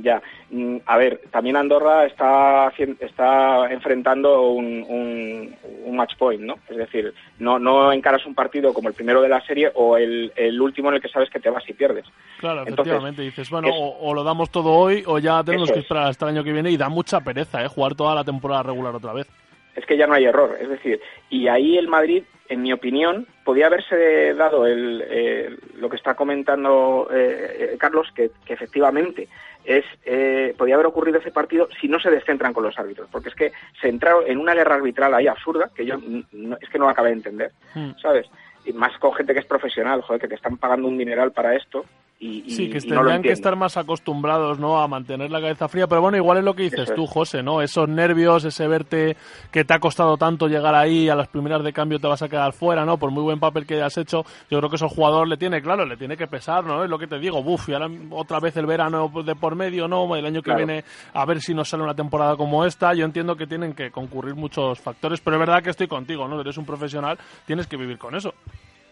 Ya, 0.00 0.22
Mm, 0.54 0.78
a 0.84 0.98
ver, 0.98 1.20
también 1.30 1.56
Andorra 1.56 2.04
está 2.04 2.70
está 3.00 3.70
enfrentando 3.72 4.50
un, 4.50 4.84
un, 4.86 5.54
un 5.86 5.96
match 5.96 6.14
point, 6.18 6.42
¿no? 6.42 6.56
Es 6.68 6.76
decir, 6.76 7.14
no, 7.38 7.58
no 7.58 7.90
encaras 7.92 8.26
un 8.26 8.34
partido 8.34 8.74
como 8.74 8.88
el 8.88 8.94
primero 8.94 9.22
de 9.22 9.30
la 9.30 9.40
serie 9.46 9.70
o 9.74 9.96
el, 9.96 10.30
el 10.36 10.60
último 10.60 10.88
en 10.90 10.96
el 10.96 11.00
que 11.00 11.08
sabes 11.08 11.30
que 11.30 11.40
te 11.40 11.48
vas 11.48 11.66
y 11.68 11.72
pierdes. 11.72 12.04
Claro, 12.38 12.60
Entonces, 12.60 12.80
efectivamente. 12.80 13.22
Dices, 13.22 13.48
bueno, 13.50 13.68
es- 13.68 13.74
o, 13.76 13.96
o 14.00 14.14
lo 14.14 14.24
damos 14.24 14.50
todo 14.50 14.72
hoy 14.74 15.02
o 15.06 15.18
ya 15.18 15.42
tenemos 15.42 15.70
que 15.70 15.78
es. 15.78 15.84
esperar 15.84 16.08
hasta 16.08 16.26
el 16.26 16.36
año 16.36 16.44
que 16.44 16.52
viene 16.52 16.70
y 16.70 16.76
da 16.76 16.88
mucha 16.90 17.20
pereza, 17.20 17.64
¿eh? 17.64 17.68
Jugar 17.68 17.94
toda 17.94 18.14
la 18.14 18.24
temporada 18.24 18.62
regular 18.64 18.94
otra 18.94 19.12
vez. 19.14 19.26
es 19.74 19.86
que 19.86 19.96
ya 19.96 20.06
no 20.06 20.12
hay 20.14 20.24
error. 20.24 20.56
Es 20.60 20.68
decir, 20.68 21.00
y 21.30 21.48
ahí 21.48 21.78
el 21.78 21.88
Madrid, 21.88 22.24
en 22.50 22.60
mi 22.60 22.74
opinión, 22.74 23.26
podía 23.42 23.68
haberse 23.68 24.34
dado 24.34 24.66
el, 24.66 25.02
eh, 25.08 25.56
lo 25.76 25.88
que 25.88 25.96
está 25.96 26.14
comentando 26.14 27.08
eh, 27.10 27.70
eh, 27.72 27.76
Carlos, 27.78 28.08
que, 28.14 28.30
que 28.44 28.52
efectivamente 28.52 29.28
es 29.64 29.84
eh, 30.04 30.54
podía 30.58 30.74
haber 30.74 30.86
ocurrido 30.86 31.18
ese 31.18 31.30
partido 31.30 31.68
si 31.80 31.88
no 31.88 31.98
se 32.00 32.10
descentran 32.10 32.52
con 32.52 32.64
los 32.64 32.78
árbitros, 32.78 33.08
porque 33.10 33.28
es 33.28 33.34
que 33.34 33.52
se 33.80 33.88
entraron 33.88 34.24
en 34.26 34.38
una 34.38 34.54
guerra 34.54 34.74
arbitral 34.76 35.14
ahí 35.14 35.26
absurda 35.28 35.70
que 35.74 35.86
yo 35.86 35.96
no- 36.32 36.56
es 36.60 36.68
que 36.68 36.78
no 36.78 36.88
acabé 36.88 37.08
de 37.10 37.14
entender, 37.16 37.52
Hmm. 37.74 37.92
¿sabes? 38.00 38.26
Y 38.64 38.72
más 38.72 38.96
con 38.98 39.12
gente 39.14 39.32
que 39.34 39.40
es 39.40 39.46
profesional, 39.46 40.02
joder, 40.02 40.20
que 40.20 40.28
te 40.28 40.34
están 40.36 40.56
pagando 40.56 40.86
un 40.88 40.96
dineral 40.98 41.32
para 41.32 41.54
esto 41.56 41.84
y, 42.24 42.50
Sí, 42.50 42.70
que 42.70 42.78
y 42.78 42.86
no 42.88 42.94
lo 42.94 43.00
tendrían 43.00 43.22
que 43.22 43.32
estar 43.32 43.56
más 43.56 43.76
acostumbrados, 43.76 44.58
¿no? 44.60 44.80
A 44.80 44.86
mantener 44.86 45.30
la 45.30 45.40
cabeza 45.40 45.66
fría. 45.66 45.88
Pero 45.88 46.00
bueno, 46.02 46.16
igual 46.16 46.38
es 46.38 46.44
lo 46.44 46.54
que 46.54 46.62
dices 46.62 46.80
Eso 46.84 46.94
tú, 46.94 47.06
José, 47.06 47.42
¿no? 47.42 47.60
Esos 47.62 47.88
nervios, 47.88 48.44
ese 48.44 48.68
verte 48.68 49.16
que 49.50 49.64
te 49.64 49.74
ha 49.74 49.80
costado 49.80 50.16
tanto 50.16 50.46
llegar 50.46 50.74
ahí, 50.74 51.08
a 51.08 51.16
las 51.16 51.26
primeras 51.26 51.64
de 51.64 51.72
cambio 51.72 51.98
te 51.98 52.06
vas 52.06 52.22
a 52.22 52.28
quedar 52.28 52.52
fuera, 52.52 52.84
¿no? 52.84 52.96
Por 52.96 53.10
muy 53.10 53.24
buen 53.24 53.40
papel 53.40 53.66
que 53.66 53.74
hayas 53.74 53.96
hecho, 53.98 54.24
yo 54.48 54.58
creo 54.58 54.70
que 54.70 54.76
eso 54.76 54.84
al 54.84 54.92
jugador 54.92 55.26
le 55.26 55.36
tiene, 55.36 55.60
claro, 55.60 55.84
le 55.84 55.96
tiene 55.96 56.16
que 56.16 56.28
pesar, 56.28 56.64
¿no? 56.64 56.84
Es 56.84 56.88
lo 56.90 56.98
que 56.98 57.08
te 57.08 57.18
digo, 57.18 57.42
buf, 57.42 57.68
y 57.68 57.72
ahora 57.72 57.88
otra 58.10 58.38
vez 58.38 58.56
el 58.56 58.66
verano 58.66 59.10
de 59.24 59.34
por 59.34 59.56
medio, 59.56 59.88
¿no? 59.88 60.14
El 60.14 60.24
año 60.24 60.42
que 60.42 60.52
Claro. 60.52 60.64
viene 60.64 60.84
a 61.14 61.24
ver 61.24 61.40
si 61.40 61.54
nos 61.54 61.68
sale 61.68 61.82
una 61.82 61.94
temporada 61.94 62.36
como 62.36 62.64
esta. 62.64 62.94
Yo 62.94 63.04
entiendo 63.04 63.34
que 63.34 63.46
tienen 63.48 63.74
que 63.74 63.90
concurrir 63.90 64.36
muchos 64.36 64.78
factores, 64.78 65.20
pero 65.20 65.36
es 65.36 65.40
verdad 65.40 65.62
que 65.62 65.70
estoy 65.70 65.88
contigo, 65.88 66.28
¿no? 66.28 66.40
Eres 66.40 66.56
un 66.56 66.64
profesional, 66.66 67.18
tienes 67.46 67.66
que 67.66 67.76
vivir 67.76 67.98
con 67.98 68.14
eso. 68.14 68.32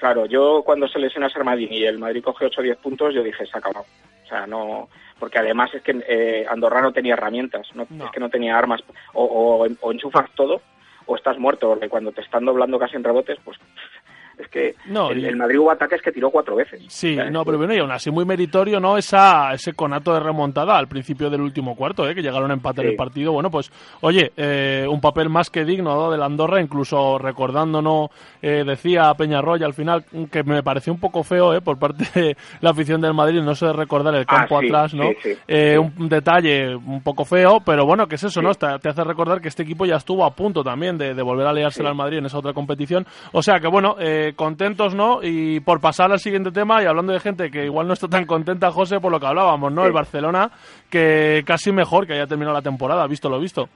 Claro, 0.00 0.25
yo 0.25 0.62
cuando 0.64 0.88
se 0.88 0.99
lesiona 0.99 1.28
Sermadini 1.28 1.76
y 1.76 1.85
el 1.85 1.99
Madrid 1.99 2.25
coge 2.25 2.47
8 2.47 2.61
o 2.61 2.64
10 2.64 2.78
puntos, 2.78 3.14
yo 3.14 3.23
dije, 3.23 3.45
se 3.45 3.52
ha 3.54 3.59
acabado. 3.59 3.85
O 4.25 4.26
sea, 4.28 4.47
no. 4.47 4.88
Porque 5.19 5.38
además 5.38 5.75
es 5.75 5.83
que 5.83 6.02
eh, 6.09 6.47
Andorra 6.49 6.80
no 6.80 6.90
tenía 6.92 7.12
herramientas, 7.12 7.69
no, 7.75 7.87
No. 7.90 8.07
es 8.07 8.11
que 8.11 8.19
no 8.21 8.30
tenía 8.30 8.57
armas. 8.57 8.80
O, 9.12 9.25
o, 9.25 9.66
o 9.80 9.92
enchufas 9.92 10.30
todo 10.35 10.62
o 11.04 11.16
estás 11.16 11.38
muerto, 11.38 11.69
porque 11.69 11.88
cuando 11.88 12.12
te 12.12 12.23
están 12.23 12.45
doblando 12.47 12.78
casi 12.78 12.97
en 12.97 13.04
rebotes, 13.04 13.38
pues. 13.45 13.59
Es 14.40 14.49
que 14.49 14.75
No, 14.87 15.11
el, 15.11 15.18
y- 15.20 15.26
el 15.26 15.37
Madrid 15.37 15.59
hubo 15.59 15.70
ataques 15.70 16.00
que 16.02 16.12
tiró 16.12 16.30
cuatro 16.30 16.56
veces. 16.56 16.82
Sí, 16.88 17.16
no, 17.30 17.44
pero 17.44 17.59
bueno, 17.59 17.75
y 17.75 17.78
aún 17.78 17.90
así 17.90 18.11
muy 18.11 18.25
meritorio, 18.25 18.80
¿no? 18.80 18.97
Esa, 18.97 19.52
ese 19.52 19.75
conato 19.75 20.14
de 20.14 20.20
remontada 20.20 20.78
al 20.78 20.88
principio 20.88 21.28
del 21.28 21.40
último 21.42 21.76
cuarto, 21.76 22.09
¿eh? 22.09 22.14
Que 22.14 22.23
llegaron 22.23 22.50
a 22.50 22.54
empatar 22.54 22.85
Sí. 22.85 22.90
el 22.92 22.97
partido. 22.97 23.32
Bueno, 23.32 23.50
pues, 23.50 23.70
oye, 24.00 24.32
eh, 24.37 24.87
un 24.88 25.00
papel 25.00 25.28
más 25.28 25.50
que 25.50 25.64
digno 25.64 25.94
¿no? 25.94 26.11
del 26.11 26.23
Andorra, 26.23 26.61
incluso 26.61 27.18
recordándonos, 27.18 28.11
eh, 28.40 28.64
decía 28.66 29.12
Peñarroya 29.14 29.66
al 29.66 29.75
final, 29.75 30.04
que 30.30 30.42
me 30.42 30.62
pareció 30.62 30.92
un 30.92 31.00
poco 31.00 31.23
feo, 31.23 31.52
¿eh? 31.54 31.61
Por 31.61 31.78
parte 31.78 32.04
de 32.14 32.37
la 32.61 32.70
afición 32.70 33.00
del 33.00 33.12
Madrid, 33.14 33.42
no 33.42 33.54
sé 33.54 33.66
de 33.66 33.73
recordar 33.75 34.14
el 34.14 34.23
Ah, 34.26 34.37
campo 34.47 34.61
sí, 34.61 34.66
atrás, 34.66 34.94
¿no? 34.94 35.04
sí, 35.23 35.30
Eh. 35.49 35.78
Un 35.78 36.09
detalle 36.09 36.75
un 36.75 37.02
poco 37.02 37.25
feo, 37.25 37.61
pero 37.64 37.85
bueno, 37.85 38.06
que 38.06 38.14
es 38.14 38.25
eso. 38.25 38.40
¿no? 38.40 38.54
Te, 38.54 38.78
te 38.78 38.88
hace 38.88 39.04
recordar 39.04 39.40
que 39.40 39.49
este 39.49 39.62
equipo 39.64 39.85
ya 39.85 39.97
estuvo 39.97 40.25
a 40.25 40.35
punto 40.35 40.62
también 40.64 40.97
de, 40.97 41.14
de 41.14 41.23
volver 41.23 41.47
a 41.47 41.50
Sí. 41.70 41.82
al 41.85 41.94
Madrid 41.94 42.18
en 42.18 42.26
esa 42.26 42.38
otra 42.38 42.52
competición. 42.52 43.04
O 43.32 43.42
sea 43.42 43.59
que 43.61 43.66
bueno, 43.68 43.97
eh, 43.99 44.29
contentos, 44.34 44.94
¿no? 44.94 45.20
Y 45.22 45.60
por 45.60 45.80
pasar 45.80 46.12
al 46.12 46.18
siguiente 46.18 46.50
tema 46.50 46.82
y 46.82 46.87
hablando 46.87 47.12
de 47.12 47.20
gente 47.20 47.50
que 47.50 47.64
igual 47.64 47.87
no 47.87 47.94
está 47.94 48.08
tan 48.08 48.26
contenta, 48.26 48.70
José, 48.70 49.00
por 49.00 49.12
lo 49.12 49.20
que 49.20 49.26
hablábamos, 49.26 49.72
¿no? 49.72 49.82
Sí. 49.82 49.87
El 49.88 49.92
Barcelona, 49.92 50.50
que 50.88 51.42
casi 51.46 51.72
mejor 51.72 52.06
que 52.06 52.14
haya 52.14 52.26
terminado 52.26 52.54
la 52.54 52.62
temporada, 52.62 53.06
visto 53.06 53.28
lo 53.28 53.40
visto. 53.40 53.68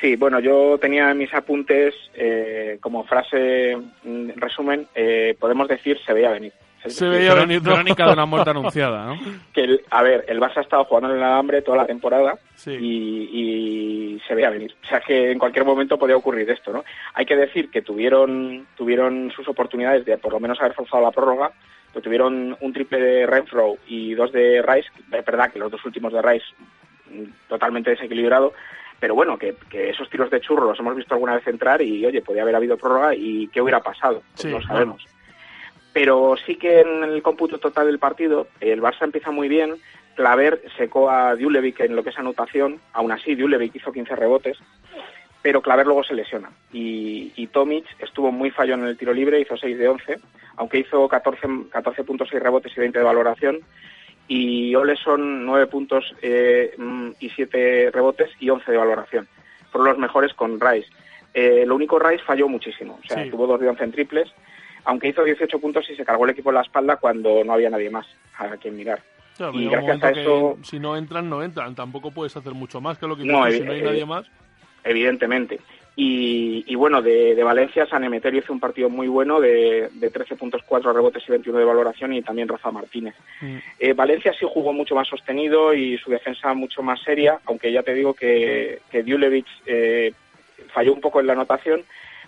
Sí, 0.00 0.16
bueno, 0.16 0.40
yo 0.40 0.78
tenía 0.78 1.12
en 1.12 1.18
mis 1.18 1.32
apuntes 1.32 1.94
eh, 2.14 2.78
como 2.80 3.04
frase, 3.04 3.76
mm, 3.76 4.30
en 4.30 4.40
resumen, 4.40 4.88
eh, 4.96 5.36
podemos 5.38 5.68
decir 5.68 5.96
se 6.04 6.12
veía 6.12 6.30
venir. 6.30 6.52
Se 6.86 7.08
veía 7.08 7.34
venir. 7.34 7.62
Crónica 7.62 8.06
de 8.06 8.12
una 8.12 8.26
muerte 8.26 8.50
anunciada, 8.50 9.06
¿no? 9.06 9.18
que 9.54 9.62
el- 9.62 9.80
a 9.90 10.02
ver, 10.02 10.24
el 10.28 10.40
Barça 10.40 10.58
ha 10.58 10.60
estado 10.62 10.84
jugando 10.84 11.10
en 11.10 11.16
el 11.16 11.22
alambre 11.22 11.62
toda 11.62 11.76
la 11.78 11.86
temporada 11.86 12.34
Sí. 12.54 12.72
y, 12.72 14.16
y 14.16 14.20
se 14.26 14.34
veía 14.34 14.50
venir. 14.50 14.74
O 14.84 14.86
sea 14.86 15.00
que 15.00 15.30
en 15.32 15.38
cualquier 15.38 15.64
momento 15.64 15.98
podía 15.98 16.16
ocurrir 16.16 16.48
esto, 16.50 16.72
¿no? 16.72 16.84
Hay 17.14 17.24
que 17.26 17.36
decir 17.36 17.70
que 17.70 17.82
tuvieron 17.82 18.66
tuvieron 18.76 19.30
sus 19.34 19.46
oportunidades 19.48 20.04
de 20.04 20.18
por 20.18 20.32
lo 20.32 20.40
menos 20.40 20.60
haber 20.60 20.74
forzado 20.74 21.02
la 21.02 21.10
prórroga, 21.10 21.52
pues 21.92 22.02
tuvieron 22.04 22.56
un 22.60 22.72
triple 22.72 23.00
de 23.00 23.26
Renfro 23.26 23.76
y 23.86 24.14
dos 24.14 24.32
de 24.32 24.62
Rice, 24.62 24.88
es 25.12 25.24
verdad 25.24 25.52
que 25.52 25.58
los 25.58 25.70
dos 25.70 25.84
últimos 25.84 26.12
de 26.12 26.22
Rice 26.22 26.46
mm, 27.10 27.48
totalmente 27.48 27.90
desequilibrado, 27.90 28.54
pero 28.98 29.14
bueno, 29.14 29.36
que, 29.36 29.56
que 29.68 29.90
esos 29.90 30.08
tiros 30.08 30.30
de 30.30 30.40
churro 30.40 30.66
los 30.66 30.78
hemos 30.78 30.94
visto 30.96 31.12
alguna 31.14 31.34
vez 31.34 31.46
entrar 31.46 31.82
y 31.82 32.06
oye, 32.06 32.22
podía 32.22 32.42
haber 32.42 32.54
habido 32.56 32.76
prórroga 32.78 33.14
y 33.14 33.48
qué 33.48 33.60
hubiera 33.60 33.80
pasado, 33.80 34.22
Pues 34.32 34.42
Sí, 34.42 34.48
no 34.48 34.62
sabemos. 34.62 35.04
Pero 35.92 36.36
sí 36.46 36.56
que 36.56 36.80
en 36.80 37.04
el 37.04 37.22
cómputo 37.22 37.58
total 37.58 37.86
del 37.86 37.98
partido, 37.98 38.46
el 38.60 38.80
Barça 38.80 39.02
empieza 39.02 39.30
muy 39.30 39.48
bien. 39.48 39.74
Claver 40.14 40.62
secó 40.76 41.10
a 41.10 41.34
Djulevic 41.36 41.80
en 41.80 41.96
lo 41.96 42.02
que 42.02 42.10
es 42.10 42.18
anotación. 42.18 42.80
Aún 42.92 43.12
así, 43.12 43.34
Djulevic 43.34 43.74
hizo 43.76 43.92
15 43.92 44.16
rebotes. 44.16 44.58
Pero 45.42 45.60
Claver 45.60 45.86
luego 45.86 46.04
se 46.04 46.14
lesiona. 46.14 46.50
Y, 46.72 47.32
y 47.36 47.48
Tomic 47.48 47.84
estuvo 47.98 48.30
muy 48.30 48.50
fallo 48.50 48.74
en 48.74 48.84
el 48.84 48.96
tiro 48.96 49.12
libre, 49.12 49.40
hizo 49.40 49.56
6 49.56 49.76
de 49.76 49.88
11. 49.88 50.18
Aunque 50.56 50.78
hizo 50.78 51.08
14, 51.08 51.48
14 51.70 52.04
puntos, 52.04 52.28
6 52.30 52.42
rebotes 52.42 52.72
y 52.76 52.80
20 52.80 52.98
de 52.98 53.04
valoración. 53.04 53.58
Y 54.28 54.74
Oleson 54.76 55.44
9 55.44 55.66
puntos 55.66 56.14
eh, 56.22 56.74
mm, 56.78 57.10
y 57.18 57.28
7 57.30 57.90
rebotes 57.92 58.30
y 58.38 58.48
11 58.50 58.70
de 58.70 58.78
valoración. 58.78 59.28
Fueron 59.70 59.88
los 59.88 59.98
mejores 59.98 60.32
con 60.34 60.60
Rice. 60.60 60.88
Eh, 61.34 61.64
lo 61.66 61.74
único, 61.74 61.98
Rice 61.98 62.22
falló 62.24 62.46
muchísimo. 62.48 62.98
O 63.02 63.06
sea, 63.06 63.24
Sí. 63.24 63.30
tuvo 63.30 63.46
2 63.46 63.60
de 63.60 63.68
11 63.68 63.84
en 63.84 63.92
triples 63.92 64.32
aunque 64.84 65.08
hizo 65.08 65.24
18 65.24 65.58
puntos 65.58 65.88
y 65.90 65.96
se 65.96 66.04
cargó 66.04 66.24
el 66.24 66.30
equipo 66.30 66.50
en 66.50 66.56
la 66.56 66.62
espalda 66.62 66.96
cuando 66.96 67.44
no 67.44 67.52
había 67.52 67.70
nadie 67.70 67.90
más 67.90 68.06
a 68.36 68.56
quien 68.56 68.76
mirar. 68.76 69.00
Claro, 69.36 69.58
Y 69.58 69.68
gracias 69.68 70.02
a 70.02 70.10
eso- 70.10 70.58
si 70.62 70.78
no 70.78 70.96
entran, 70.96 71.28
no 71.28 71.42
entran. 71.42 71.74
Tampoco 71.74 72.10
puedes 72.10 72.36
hacer 72.36 72.52
mucho 72.52 72.80
más 72.80 72.98
que 72.98 73.06
lo 73.06 73.16
que 73.16 73.24
No, 73.24 73.46
si 73.50 73.62
hay 73.62 73.82
nadie 73.82 74.04
más. 74.04 74.26
Evidentemente. 74.84 75.60
Y, 75.94 76.64
y 76.66 76.74
bueno, 76.74 77.02
de, 77.02 77.34
de 77.34 77.44
Valencia, 77.44 77.86
San 77.86 78.02
Emeterio 78.02 78.40
hizo 78.40 78.52
un 78.52 78.60
partido 78.60 78.88
muy 78.88 79.08
bueno 79.08 79.40
de, 79.40 79.90
de 79.92 80.10
13 80.10 80.36
puntos, 80.36 80.62
4 80.66 80.90
rebotes 80.92 81.22
y 81.28 81.30
21 81.32 81.58
de 81.58 81.64
valoración 81.66 82.14
y 82.14 82.22
también 82.22 82.48
Rafa 82.48 82.70
Martínez. 82.70 83.14
Mm. 83.42 83.56
Eh, 83.78 83.92
Valencia 83.92 84.32
sí 84.32 84.46
jugó 84.48 84.72
mucho 84.72 84.94
más 84.94 85.06
sostenido 85.06 85.74
y 85.74 85.98
su 85.98 86.10
defensa 86.10 86.54
mucho 86.54 86.82
más 86.82 87.00
seria, 87.02 87.38
aunque 87.44 87.70
ya 87.70 87.82
te 87.82 87.92
digo 87.92 88.14
que, 88.14 88.80
que 88.90 89.04
eh, 89.66 90.12
falló 90.72 90.94
un 90.94 91.00
poco 91.00 91.20
en 91.20 91.26
la 91.26 91.34
anotación, 91.34 91.82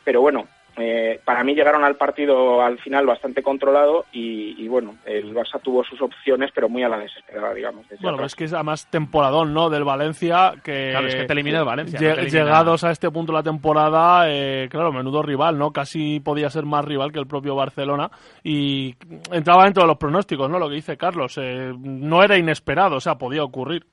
pero 0.04 0.20
bueno, 0.20 0.46
eh, 0.76 1.20
para 1.24 1.44
mí 1.44 1.54
llegaron 1.54 1.84
al 1.84 1.96
partido 1.96 2.60
al 2.62 2.78
final 2.78 3.06
bastante 3.06 3.42
controlado 3.42 4.06
y, 4.12 4.54
y 4.62 4.66
bueno, 4.68 4.96
el 5.04 5.32
Barça 5.34 5.60
tuvo 5.62 5.84
sus 5.84 6.00
opciones, 6.02 6.50
pero 6.54 6.68
muy 6.68 6.82
a 6.82 6.88
la 6.88 6.98
desesperada, 6.98 7.54
digamos. 7.54 7.88
desde 7.88 8.02
Bueno, 8.02 8.16
atrás. 8.16 8.32
es 8.32 8.36
que 8.36 8.44
es 8.44 8.52
además 8.52 8.90
temporadón, 8.90 9.54
¿no? 9.54 9.70
Del 9.70 9.84
Valencia, 9.84 10.52
que... 10.64 10.88
Claro, 10.90 11.06
es 11.06 11.14
que 11.14 11.24
te 11.24 11.32
elimina 11.32 11.58
el 11.60 11.64
Valencia. 11.64 12.00
No 12.00 12.06
elimina- 12.06 12.28
Llegados 12.28 12.84
a 12.84 12.90
este 12.90 13.10
punto 13.10 13.32
de 13.32 13.38
la 13.38 13.42
temporada, 13.42 14.24
eh, 14.28 14.68
claro, 14.70 14.92
menudo 14.92 15.22
rival, 15.22 15.58
¿no? 15.58 15.70
Casi 15.72 16.20
podía 16.20 16.50
ser 16.50 16.64
más 16.64 16.84
rival 16.84 17.12
que 17.12 17.20
el 17.20 17.26
propio 17.26 17.54
Barcelona 17.54 18.10
y 18.42 18.94
entraba 19.32 19.64
dentro 19.64 19.82
de 19.84 19.88
los 19.88 19.96
pronósticos, 19.98 20.50
¿no? 20.50 20.58
Lo 20.58 20.68
que 20.68 20.74
dice 20.76 20.96
Carlos, 20.96 21.38
eh, 21.40 21.72
no 21.78 22.22
era 22.22 22.36
inesperado, 22.36 22.96
o 22.96 23.00
sea, 23.00 23.16
podía 23.16 23.44
ocurrir. 23.44 23.84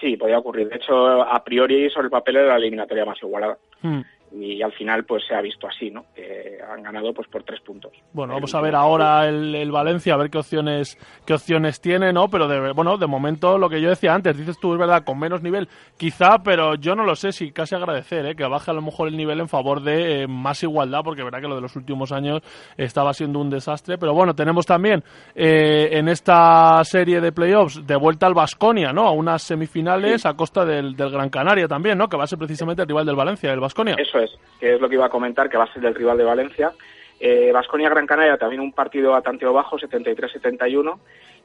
Sí, 0.00 0.16
podía 0.16 0.38
ocurrir. 0.38 0.68
De 0.68 0.76
hecho, 0.76 0.94
a 1.22 1.44
priori 1.44 1.90
sobre 1.90 2.06
el 2.06 2.10
papel 2.10 2.36
era 2.36 2.46
la 2.48 2.56
eliminatoria 2.56 3.04
más 3.04 3.22
igualada. 3.22 3.58
Hmm. 3.82 4.00
Y 4.32 4.62
al 4.62 4.72
final 4.72 5.04
pues 5.04 5.24
se 5.26 5.34
ha 5.34 5.40
visto 5.40 5.66
así, 5.66 5.90
¿no? 5.90 6.04
Que 6.14 6.58
han 6.62 6.82
ganado 6.82 7.12
pues 7.12 7.26
por 7.28 7.42
tres 7.42 7.60
puntos. 7.60 7.92
Bueno, 8.12 8.34
vamos 8.34 8.54
a 8.54 8.60
ver 8.60 8.76
ahora 8.76 9.28
el, 9.28 9.54
el 9.56 9.72
Valencia, 9.72 10.14
a 10.14 10.16
ver 10.16 10.30
qué 10.30 10.38
opciones 10.38 10.96
qué 11.26 11.34
opciones 11.34 11.80
tiene, 11.80 12.12
¿no? 12.12 12.28
Pero 12.28 12.46
de, 12.46 12.72
bueno, 12.72 12.96
de 12.96 13.08
momento 13.08 13.58
lo 13.58 13.68
que 13.68 13.80
yo 13.80 13.88
decía 13.88 14.14
antes, 14.14 14.38
dices 14.38 14.58
tú, 14.60 14.72
es 14.72 14.78
verdad, 14.78 15.02
con 15.02 15.18
menos 15.18 15.42
nivel, 15.42 15.68
quizá, 15.96 16.38
pero 16.44 16.76
yo 16.76 16.94
no 16.94 17.04
lo 17.04 17.16
sé 17.16 17.32
si 17.32 17.50
casi 17.50 17.74
agradecer, 17.74 18.24
¿eh? 18.24 18.36
Que 18.36 18.44
baje 18.44 18.70
a 18.70 18.74
lo 18.74 18.82
mejor 18.82 19.08
el 19.08 19.16
nivel 19.16 19.40
en 19.40 19.48
favor 19.48 19.82
de 19.82 20.22
eh, 20.22 20.26
más 20.28 20.62
igualdad, 20.62 21.00
porque 21.02 21.24
verdad 21.24 21.40
que 21.40 21.48
lo 21.48 21.56
de 21.56 21.62
los 21.62 21.74
últimos 21.74 22.12
años 22.12 22.40
estaba 22.76 23.12
siendo 23.12 23.40
un 23.40 23.50
desastre. 23.50 23.98
Pero 23.98 24.14
bueno, 24.14 24.34
tenemos 24.34 24.64
también 24.64 25.02
eh, 25.34 25.88
en 25.92 26.08
esta 26.08 26.84
serie 26.84 27.20
de 27.20 27.32
playoffs 27.32 27.84
de 27.84 27.96
vuelta 27.96 28.26
al 28.26 28.34
Basconia, 28.34 28.92
¿no? 28.92 29.08
A 29.08 29.10
unas 29.10 29.42
semifinales 29.42 30.24
a 30.24 30.34
costa 30.34 30.64
del, 30.64 30.94
del 30.94 31.10
Gran 31.10 31.30
Canaria 31.30 31.66
también, 31.66 31.98
¿no? 31.98 32.08
Que 32.08 32.16
va 32.16 32.24
a 32.24 32.28
ser 32.28 32.38
precisamente 32.38 32.82
el 32.82 32.88
rival 32.88 33.06
del 33.06 33.16
Valencia, 33.16 33.52
el 33.52 33.60
Basconia. 33.60 33.96
Eso 33.98 34.19
es, 34.20 34.38
que 34.58 34.74
es 34.74 34.80
lo 34.80 34.88
que 34.88 34.96
iba 34.96 35.06
a 35.06 35.10
comentar, 35.10 35.48
que 35.48 35.56
va 35.56 35.64
a 35.64 35.72
ser 35.72 35.82
del 35.82 35.94
rival 35.94 36.18
de 36.18 36.24
Valencia. 36.24 36.72
Eh, 37.18 37.50
Vasconia-Gran 37.52 38.06
Canaria 38.06 38.38
también 38.38 38.62
un 38.62 38.72
partido 38.72 39.14
a 39.14 39.22
tanteo 39.22 39.52
bajo, 39.52 39.78
73-71, 39.78 40.98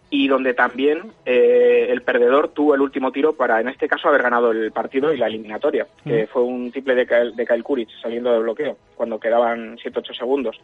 y 0.09 0.27
donde 0.27 0.53
también 0.53 1.11
eh, 1.25 1.87
el 1.89 2.01
perdedor 2.01 2.49
tuvo 2.49 2.75
el 2.75 2.81
último 2.81 3.11
tiro 3.11 3.33
para, 3.33 3.59
en 3.59 3.67
este 3.67 3.87
caso, 3.87 4.07
haber 4.07 4.21
ganado 4.21 4.51
el 4.51 4.71
partido 4.71 5.11
y 5.11 5.17
la 5.17 5.27
eliminatoria, 5.27 5.87
que 6.03 6.27
fue 6.27 6.43
un 6.43 6.71
triple 6.71 6.95
de 6.95 7.07
Kyle, 7.07 7.35
de 7.35 7.45
Kyle 7.45 7.63
Kuric 7.63 7.89
saliendo 8.01 8.31
de 8.31 8.39
bloqueo, 8.39 8.77
cuando 8.95 9.19
quedaban 9.19 9.77
7-8 9.77 10.15
segundos. 10.15 10.59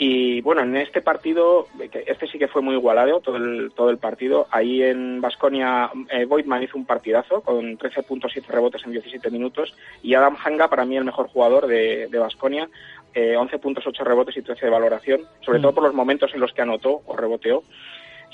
Y 0.00 0.40
bueno, 0.42 0.62
en 0.62 0.76
este 0.76 1.02
partido, 1.02 1.66
este 2.06 2.28
sí 2.28 2.38
que 2.38 2.46
fue 2.46 2.62
muy 2.62 2.76
igualado, 2.76 3.20
todo 3.20 3.36
el, 3.36 3.72
todo 3.74 3.90
el 3.90 3.98
partido. 3.98 4.46
Ahí 4.50 4.80
en 4.82 5.20
Basconia, 5.20 5.90
eh, 6.10 6.24
Voigtman 6.24 6.62
hizo 6.62 6.78
un 6.78 6.86
partidazo 6.86 7.40
con 7.40 7.76
13.7 7.76 8.46
rebotes 8.46 8.84
en 8.86 8.92
17 8.92 9.28
minutos. 9.30 9.74
Y 10.02 10.14
Adam 10.14 10.36
Hanga, 10.42 10.68
para 10.68 10.84
mí 10.84 10.96
el 10.96 11.04
mejor 11.04 11.26
jugador 11.28 11.66
de 11.66 12.08
Basconia, 12.12 12.68
eh, 13.14 13.36
11.8 13.36 14.04
rebotes 14.04 14.36
y 14.36 14.42
13 14.42 14.66
de 14.66 14.70
valoración, 14.70 15.22
sobre 15.40 15.58
Mm. 15.58 15.62
todo 15.62 15.74
por 15.74 15.84
los 15.84 15.94
momentos 15.94 16.32
en 16.34 16.40
los 16.40 16.52
que 16.52 16.62
anotó 16.62 17.00
o 17.06 17.16
reboteó. 17.16 17.64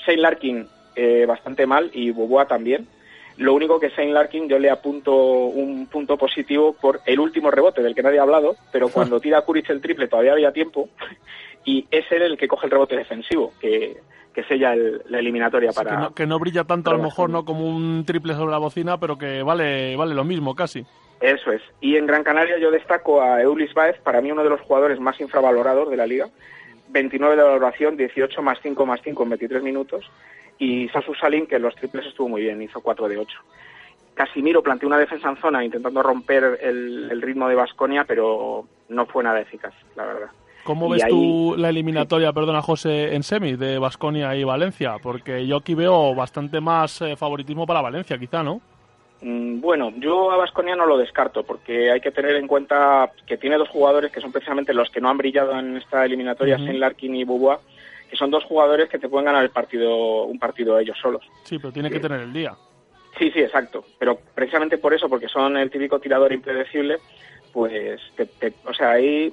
Shane 0.05 0.21
Larkin, 0.21 0.67
eh, 0.95 1.25
bastante 1.27 1.65
mal, 1.65 1.89
y 1.93 2.11
Boboa 2.11 2.45
también. 2.47 2.87
Lo 3.37 3.53
único 3.53 3.79
que 3.79 3.89
Shane 3.89 4.13
Larkin 4.13 4.47
yo 4.47 4.59
le 4.59 4.69
apunto 4.69 5.13
un 5.15 5.87
punto 5.87 6.17
positivo 6.17 6.73
por 6.79 7.01
el 7.05 7.19
último 7.19 7.51
rebote 7.51 7.81
del 7.81 7.95
que 7.95 8.03
nadie 8.03 8.19
ha 8.19 8.23
hablado, 8.23 8.55
pero 8.71 8.89
cuando 8.89 9.19
tira 9.21 9.41
Kuric 9.41 9.69
el 9.71 9.81
triple 9.81 10.07
todavía 10.07 10.33
había 10.33 10.53
tiempo 10.53 10.89
y 11.65 11.85
es 11.91 12.09
él 12.11 12.21
el 12.21 12.37
que 12.37 12.47
coge 12.47 12.67
el 12.67 12.71
rebote 12.71 12.95
defensivo, 12.95 13.51
que, 13.59 13.97
que 14.33 14.43
sella 14.43 14.73
el- 14.73 15.01
la 15.09 15.19
eliminatoria 15.19 15.71
Sí, 15.71 15.79
que, 15.79 15.83
para... 15.85 15.99
no, 15.99 16.13
que 16.13 16.25
no 16.25 16.39
brilla 16.39 16.63
tanto 16.63 16.91
a 16.91 16.93
lo 16.93 17.03
mejor 17.03 17.29
no 17.29 17.43
como 17.45 17.67
un 17.67 18.05
triple 18.05 18.33
sobre 18.35 18.51
la 18.51 18.57
bocina, 18.59 18.97
pero 18.99 19.17
que 19.17 19.41
vale, 19.43 19.95
vale 19.95 20.13
lo 20.15 20.23
mismo 20.23 20.55
casi. 20.55 20.85
Eso 21.21 21.51
es. 21.51 21.61
Y 21.81 21.95
en 21.95 22.05
Gran 22.05 22.23
Canaria 22.23 22.57
yo 22.59 22.69
destaco 22.71 23.21
a 23.21 23.41
Eulis 23.41 23.73
Baez, 23.73 23.97
para 24.01 24.21
mí 24.21 24.31
uno 24.31 24.43
de 24.43 24.49
los 24.49 24.61
jugadores 24.61 24.99
más 24.99 25.19
infravalorados 25.19 25.89
de 25.89 25.97
la 25.97 26.05
liga. 26.05 26.27
29 26.89 27.35
de 27.35 27.43
valoración, 27.43 27.97
18 27.97 28.41
más 28.41 28.59
5 28.61 28.85
más 28.85 29.01
5 29.03 29.23
en 29.23 29.29
23 29.29 29.63
minutos. 29.63 30.05
Y 30.59 30.87
Sasu 30.89 31.13
Salin, 31.15 31.47
que 31.47 31.55
en 31.55 31.63
los 31.63 31.75
triples 31.75 32.05
estuvo 32.05 32.29
muy 32.29 32.41
bien, 32.41 32.61
hizo 32.61 32.79
4 32.81 33.07
de 33.09 33.17
8. 33.17 33.37
Casimiro 34.13 34.63
planteó 34.63 34.87
una 34.87 34.97
defensa 34.97 35.29
en 35.29 35.35
zona 35.37 35.63
intentando 35.65 36.01
romper 36.01 36.59
el, 36.61 37.09
el 37.11 37.21
ritmo 37.21 37.49
de 37.49 37.55
Basconia, 37.55 38.05
pero 38.05 38.65
no 38.87 39.05
fue 39.07 39.23
nada 39.23 39.41
eficaz, 39.41 39.73
la 39.95 40.05
verdad. 40.05 40.27
¿Cómo 40.65 40.87
Y 40.87 40.93
ves 40.93 41.03
ahí- 41.03 41.11
tú 41.11 41.53
la 41.57 41.69
eliminatoria, 41.69 42.33
perdona 42.33 42.59
José, 42.63 43.13
en 43.15 43.21
semi 43.21 43.53
de 43.53 43.77
Basconia 43.77 44.35
y 44.35 44.43
Valencia? 44.43 44.95
Porque 45.01 45.45
yo 45.45 45.57
aquí 45.57 45.75
veo 45.75 46.15
bastante 46.15 46.59
más 46.59 47.01
eh, 47.03 47.15
favoritismo 47.15 47.67
para 47.67 47.81
Valencia, 47.81 48.17
quizá, 48.17 48.41
¿no? 48.41 48.59
Mm, 49.21 49.61
Bueno, 49.61 49.93
yo 49.97 50.31
a 50.31 50.37
Basconia 50.37 50.75
no 50.75 50.87
lo 50.87 50.97
descarto 50.97 51.43
porque 51.43 51.91
hay 51.91 52.01
que 52.01 52.09
tener 52.11 52.35
en 52.35 52.47
cuenta 52.47 53.11
que 53.27 53.37
tiene 53.37 53.57
dos 53.57 53.69
jugadores 53.69 54.11
que 54.11 54.19
son 54.21 54.31
precisamente 54.31 54.73
los 54.73 54.89
que 54.89 54.99
no 54.99 55.09
han 55.09 55.17
brillado 55.19 55.57
en 55.57 55.77
esta 55.77 56.03
eliminatoria. 56.03 56.57
Shane 56.57 56.79
Larkin 56.79 57.15
y 57.15 57.23
Bubua, 57.23 57.59
que 58.09 58.17
son 58.17 58.31
dos 58.31 58.43
jugadores 58.45 58.89
que 58.89 58.97
te 58.97 59.07
pueden 59.07 59.25
ganar 59.25 59.43
el 59.43 59.51
partido, 59.51 60.23
un 60.23 60.39
partido 60.39 60.79
ellos 60.79 60.97
solos. 60.99 61.23
Sí, 61.43 61.59
pero 61.59 61.71
tiene 61.71 61.91
que 61.91 61.99
tener 61.99 62.21
el 62.21 62.33
día. 62.33 62.53
Sí, 63.19 63.29
sí, 63.31 63.39
exacto. 63.39 63.85
Pero 63.99 64.17
precisamente 64.33 64.79
por 64.79 64.93
eso, 64.95 65.07
porque 65.07 65.27
son 65.29 65.57
el 65.57 65.69
típico 65.69 65.99
tirador 65.99 66.33
impredecible, 66.33 66.97
pues, 67.53 68.01
te- 68.17 68.25
te- 68.25 68.53
o 68.67 68.73
sea, 68.73 68.91
ahí 68.91 69.31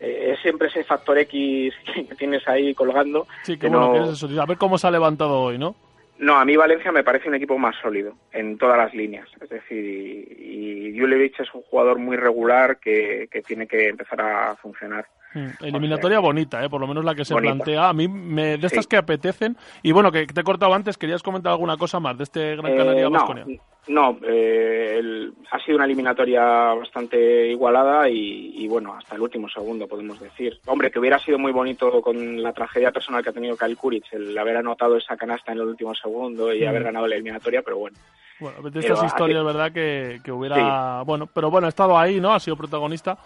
eh, 0.00 0.32
es 0.32 0.40
siempre 0.40 0.68
ese 0.68 0.82
factor 0.84 1.16
X 1.18 1.74
que 1.94 2.14
tienes 2.18 2.46
ahí 2.48 2.74
colgando. 2.74 3.26
Sí, 3.42 3.54
que 3.54 3.60
que 3.60 3.68
bueno, 3.68 3.88
no- 3.88 3.92
que 4.04 4.10
es 4.10 4.22
eso. 4.22 4.42
A 4.42 4.46
ver 4.46 4.58
cómo 4.58 4.78
se 4.78 4.86
ha 4.86 4.90
levantado 4.90 5.40
hoy, 5.40 5.58
¿no? 5.58 5.76
No, 6.18 6.36
a 6.36 6.44
mí 6.44 6.54
Valencia 6.54 6.92
me 6.92 7.02
parece 7.02 7.28
un 7.28 7.34
equipo 7.34 7.56
más 7.56 7.74
sólido 7.80 8.14
en 8.32 8.58
todas 8.58 8.76
las 8.76 8.92
líneas. 8.92 9.26
Es 9.40 9.48
decir, 9.48 10.36
y, 10.38 10.88
y 10.88 10.98
Julevich 11.00 11.40
es 11.40 11.48
un 11.54 11.62
jugador 11.62 11.98
muy 11.98 12.16
regular 12.18 12.78
que, 12.78 13.26
que 13.30 13.40
tiene 13.40 13.66
que 13.66 13.88
empezar 13.88 14.20
a 14.20 14.54
funcionar. 14.56 15.06
Mm, 15.32 15.64
Eliminatoria 15.64 16.18
bonita, 16.18 16.64
¿eh? 16.64 16.68
por 16.68 16.80
lo 16.80 16.88
menos 16.88 17.04
la 17.04 17.14
que 17.14 17.24
se 17.24 17.34
Bonita. 17.34 17.54
plantea. 17.54 17.88
A 17.88 17.92
mí, 17.92 18.08
me, 18.08 18.56
de 18.58 18.66
estas 18.66 18.84
Sí. 18.84 18.88
que 18.88 18.96
apetecen. 18.96 19.56
Y 19.82 19.92
bueno, 19.92 20.10
que 20.10 20.26
te 20.26 20.40
he 20.40 20.44
cortado 20.44 20.74
antes, 20.74 20.96
¿querías 20.98 21.22
comentar 21.22 21.52
alguna 21.52 21.76
cosa 21.76 22.00
más 22.00 22.18
de 22.18 22.24
este 22.24 22.56
Gran 22.56 22.76
Canaria 22.76 23.06
Eh, 23.06 23.60
no, 23.88 24.18
eh, 24.26 24.96
el- 24.98 25.32
ha 25.50 25.58
sido 25.60 25.76
una 25.76 25.84
eliminatoria 25.84 26.42
bastante 26.74 27.48
igualada 27.48 28.08
y, 28.08 28.52
y, 28.56 28.66
bueno, 28.68 28.94
hasta 28.94 29.14
el 29.14 29.22
último 29.22 29.48
segundo 29.48 29.86
podemos 29.86 30.18
decir. 30.20 30.58
Hombre, 30.66 30.90
que 30.90 30.98
hubiera 30.98 31.18
sido 31.18 31.38
muy 31.38 31.52
bonito 31.52 32.02
con 32.02 32.42
la 32.42 32.52
tragedia 32.52 32.90
personal 32.92 33.22
que 33.22 33.30
ha 33.30 33.32
tenido 33.32 33.56
Kyle 33.56 33.76
Kuric, 33.76 34.04
el 34.12 34.36
haber 34.36 34.56
anotado 34.56 34.96
esa 34.96 35.16
canasta 35.16 35.52
en 35.52 35.58
el 35.58 35.68
último 35.68 35.94
segundo 35.94 36.52
y 36.52 36.64
Mm. 36.64 36.68
haber 36.68 36.82
ganado 36.84 37.06
la 37.06 37.14
eliminatoria, 37.14 37.62
pero 37.62 37.78
bueno. 37.78 37.96
Bueno, 38.40 38.70
de 38.70 38.80
estas 38.80 39.04
historias, 39.04 39.44
¿verdad? 39.44 39.70
Que, 39.70 40.20
que 40.24 40.32
hubiera. 40.32 41.02
Bueno, 41.02 41.28
pero 41.32 41.50
bueno, 41.50 41.66
ha 41.66 41.68
estado 41.68 41.96
ahí, 41.98 42.20
¿no? 42.20 42.32
Ha 42.32 42.40
sido 42.40 42.56
protagonista. 42.56 43.18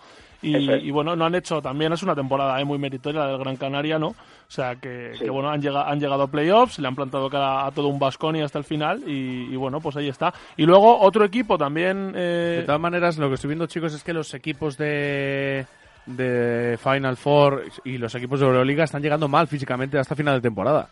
Y, 0.45 0.55
Eso 0.65 0.75
es. 0.75 0.85
y 0.85 0.91
bueno, 0.91 1.17
no 1.17 1.25
han 1.25 1.35
hecho. 1.35 1.63
También 1.63 1.93
es 1.93 2.03
una 2.03 2.15
temporada 2.15 2.61
eh, 2.61 2.65
muy 2.65 2.79
meritoria 2.79 3.21
la 3.23 3.29
del 3.29 3.39
Gran 3.39 3.57
Canaria, 3.57 3.99
¿no? 3.99 4.09
O 4.09 4.15
sea, 4.49 4.77
que, 4.77 5.13
Sí. 5.15 5.25
que, 5.25 5.31
bueno, 5.31 5.49
han 5.51 5.63
llegado, 5.63 5.87
han 5.87 5.99
llegado 5.99 6.23
a 6.25 6.29
playoffs, 6.31 6.79
le 6.79 6.87
han 6.89 6.95
plantado 6.95 7.31
cara 7.31 7.67
a 7.67 7.71
todo 7.71 7.89
un 7.89 7.99
Basconia 7.99 8.45
hasta 8.45 8.59
el 8.59 8.65
final. 8.65 9.03
Y, 9.07 9.49
y 9.53 9.57
bueno, 9.57 9.81
pues 9.81 9.97
ahí 9.97 10.09
está. 10.09 10.35
Y 10.57 10.67
luego 10.67 11.01
otro 11.01 11.25
equipo 11.25 11.57
también. 11.57 12.13
eh, 12.15 12.57
De 12.59 12.63
todas 12.65 12.81
maneras, 12.81 13.17
lo 13.19 13.29
que 13.29 13.37
estoy 13.37 13.49
viendo, 13.49 13.67
chicos, 13.67 13.95
es 13.95 14.05
que 14.05 14.13
los 14.13 14.35
equipos 14.35 14.77
de, 14.77 15.65
de 16.07 16.79
Final 16.83 17.17
Four 17.17 17.65
y 17.85 17.99
los 17.99 18.15
equipos 18.15 18.41
de 18.41 18.47
Euroliga 18.47 18.85
están 18.85 19.03
llegando 19.03 19.29
mal 19.29 19.47
físicamente 19.49 19.99
hasta 19.99 20.15
final 20.15 20.35
de 20.37 20.41
temporada. 20.43 20.89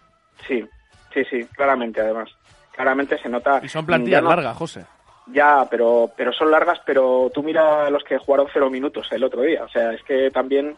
Sí, 0.49 0.65
sí, 1.13 1.23
sí, 1.31 1.45
claramente 1.55 2.01
además. 2.01 2.31
Claramente 2.75 3.19
se 3.19 3.29
nota. 3.29 3.61
Y 3.63 3.69
son 3.69 3.85
plantillas 3.85 4.23
no- 4.23 4.31
largas, 4.31 4.57
José. 4.57 4.85
Ya, 5.27 5.67
pero, 5.71 6.11
pero 6.17 6.33
son 6.33 6.51
largas, 6.51 6.81
pero 6.85 7.31
tú 7.33 7.43
mira 7.43 7.89
los 7.91 8.03
que 8.05 8.19
jugaron 8.19 8.49
cero 8.53 8.69
minutos 8.71 9.07
el 9.13 9.25
otro 9.25 9.43
día. 9.43 9.65
O 9.65 9.69
sea, 9.69 9.93
es 9.93 10.03
que 10.03 10.31
también 10.31 10.77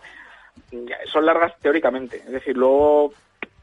son 1.06 1.26
largas 1.26 1.58
teóricamente. 1.60 2.18
Es 2.18 2.30
decir, 2.30 2.56
luego 2.56 3.12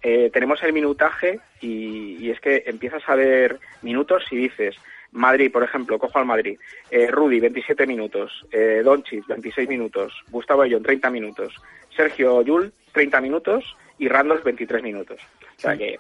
eh, 0.01 0.29
tenemos 0.33 0.61
el 0.63 0.73
minutaje 0.73 1.39
y, 1.61 2.17
y 2.19 2.31
es 2.31 2.39
que 2.39 2.63
empiezas 2.65 3.03
a 3.07 3.15
ver 3.15 3.59
minutos 3.81 4.23
y 4.31 4.37
dices, 4.37 4.75
Madrid, 5.11 5.51
por 5.51 5.63
ejemplo, 5.63 5.99
cojo 5.99 6.19
al 6.19 6.25
Madrid, 6.25 6.57
eh, 6.89 7.07
Rudy, 7.07 7.39
27 7.39 7.85
minutos, 7.85 8.45
eh, 8.51 8.81
Doncic, 8.83 9.27
26 9.27 9.67
minutos, 9.67 10.13
Gustavo 10.29 10.61
Ayón, 10.61 10.83
30 10.83 11.09
minutos, 11.09 11.53
Sergio 11.95 12.41
Yul, 12.41 12.73
30 12.93 13.19
minutos 13.21 13.75
y 13.99 14.07
Randolph, 14.07 14.43
23 14.43 14.81
minutos. 14.81 15.19
O 15.57 15.59
sea 15.59 15.77
que 15.77 15.99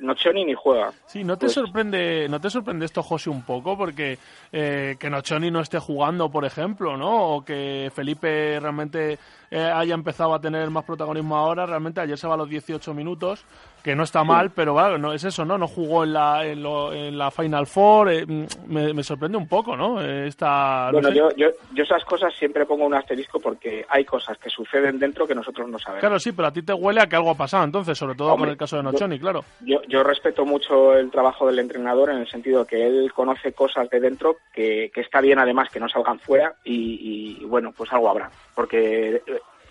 Nocioni 0.00 0.44
ni 0.44 0.54
juega. 0.54 0.92
Sí, 1.06 1.24
¿no 1.24 1.36
te 1.36 1.46
Pues- 1.46 1.52
sorprende, 1.54 2.26
no 2.28 2.40
te 2.40 2.50
sorprende 2.50 2.86
esto, 2.86 3.02
José, 3.02 3.30
un 3.30 3.42
poco? 3.42 3.76
Porque 3.76 4.18
eh, 4.52 4.96
que 4.98 5.10
Nochoni 5.10 5.50
no 5.50 5.60
esté 5.60 5.78
jugando, 5.78 6.30
por 6.30 6.44
ejemplo, 6.44 6.96
¿no? 6.96 7.36
O 7.36 7.44
que 7.44 7.90
Felipe 7.94 8.58
realmente 8.60 9.18
eh, 9.54 9.60
haya 9.60 9.94
empezado 9.94 10.34
a 10.34 10.40
tener 10.40 10.68
más 10.70 10.84
protagonismo 10.84 11.36
ahora. 11.36 11.66
Realmente 11.66 12.00
ayer 12.00 12.16
se 12.16 12.26
va 12.26 12.34
a 12.34 12.38
los 12.38 12.48
18 12.48 12.94
minutos, 12.94 13.44
que 13.84 13.94
no 13.94 14.02
está 14.04 14.24
mal, 14.24 14.50
pero 14.50 14.74
claro, 14.74 14.96
no 14.96 15.12
es 15.12 15.22
eso, 15.24 15.44
¿no? 15.44 15.58
No 15.58 15.68
jugó 15.68 16.04
en 16.04 16.12
la, 16.14 16.44
en, 16.46 16.62
lo- 16.62 16.92
en 16.92 17.18
la 17.18 17.30
Final 17.30 17.66
Four. 17.66 18.10
eh, 18.12 18.26
me, 18.66 18.94
me 18.94 19.02
sorprende 19.04 19.36
un 19.36 19.46
poco, 19.46 19.76
¿no? 19.76 20.00
Esta, 20.00 20.86
no 20.86 20.92
Bueno, 20.92 21.08
sé. 21.10 21.14
yo, 21.16 21.28
yo, 21.36 21.48
yo 21.74 21.82
esas 21.84 22.04
cosas 22.04 22.32
siempre 22.38 22.64
pongo 22.64 22.86
un 22.86 22.94
asterisco 22.94 23.38
porque 23.40 23.84
hay 23.88 24.04
cosas 24.04 24.38
que 24.38 24.48
suceden 24.50 24.98
dentro 24.98 25.26
que 25.26 25.34
nosotros 25.34 25.68
no 25.68 25.78
sabemos. 25.78 26.00
Claro, 26.00 26.18
sí, 26.18 26.32
pero 26.32 26.48
a 26.48 26.52
ti 26.52 26.62
te 26.62 26.72
huele 26.72 27.00
a 27.02 27.06
que 27.06 27.16
algo 27.16 27.30
ha 27.30 27.36
pasado, 27.36 27.64
entonces, 27.64 27.98
sobre 27.98 28.14
todo 28.14 28.28
con 28.30 28.34
Hombre, 28.40 28.52
el 28.52 28.56
caso 28.56 28.76
de 28.76 28.82
yo- 28.84 28.90
Nochoni, 28.90 29.18
claro. 29.18 29.44
Yo, 29.60 29.82
yo 29.88 30.02
respeto 30.02 30.44
mucho 30.46 30.94
el 30.96 31.10
trabajo 31.10 31.46
del 31.46 31.58
entrenador 31.58 32.10
en 32.10 32.18
el 32.18 32.28
sentido 32.28 32.64
que 32.66 32.86
él 32.86 33.12
conoce 33.12 33.52
cosas 33.52 33.90
de 33.90 34.00
dentro 34.00 34.36
que, 34.54 34.90
que 34.94 35.00
está 35.02 35.20
bien 35.20 35.38
además 35.38 35.68
que 35.70 35.80
no 35.80 35.88
salgan 35.88 36.18
fuera 36.18 36.54
y, 36.64 37.38
y, 37.40 37.44
bueno, 37.44 37.72
pues 37.76 37.92
algo 37.92 38.08
habrá. 38.08 38.30
Porque, 38.54 39.22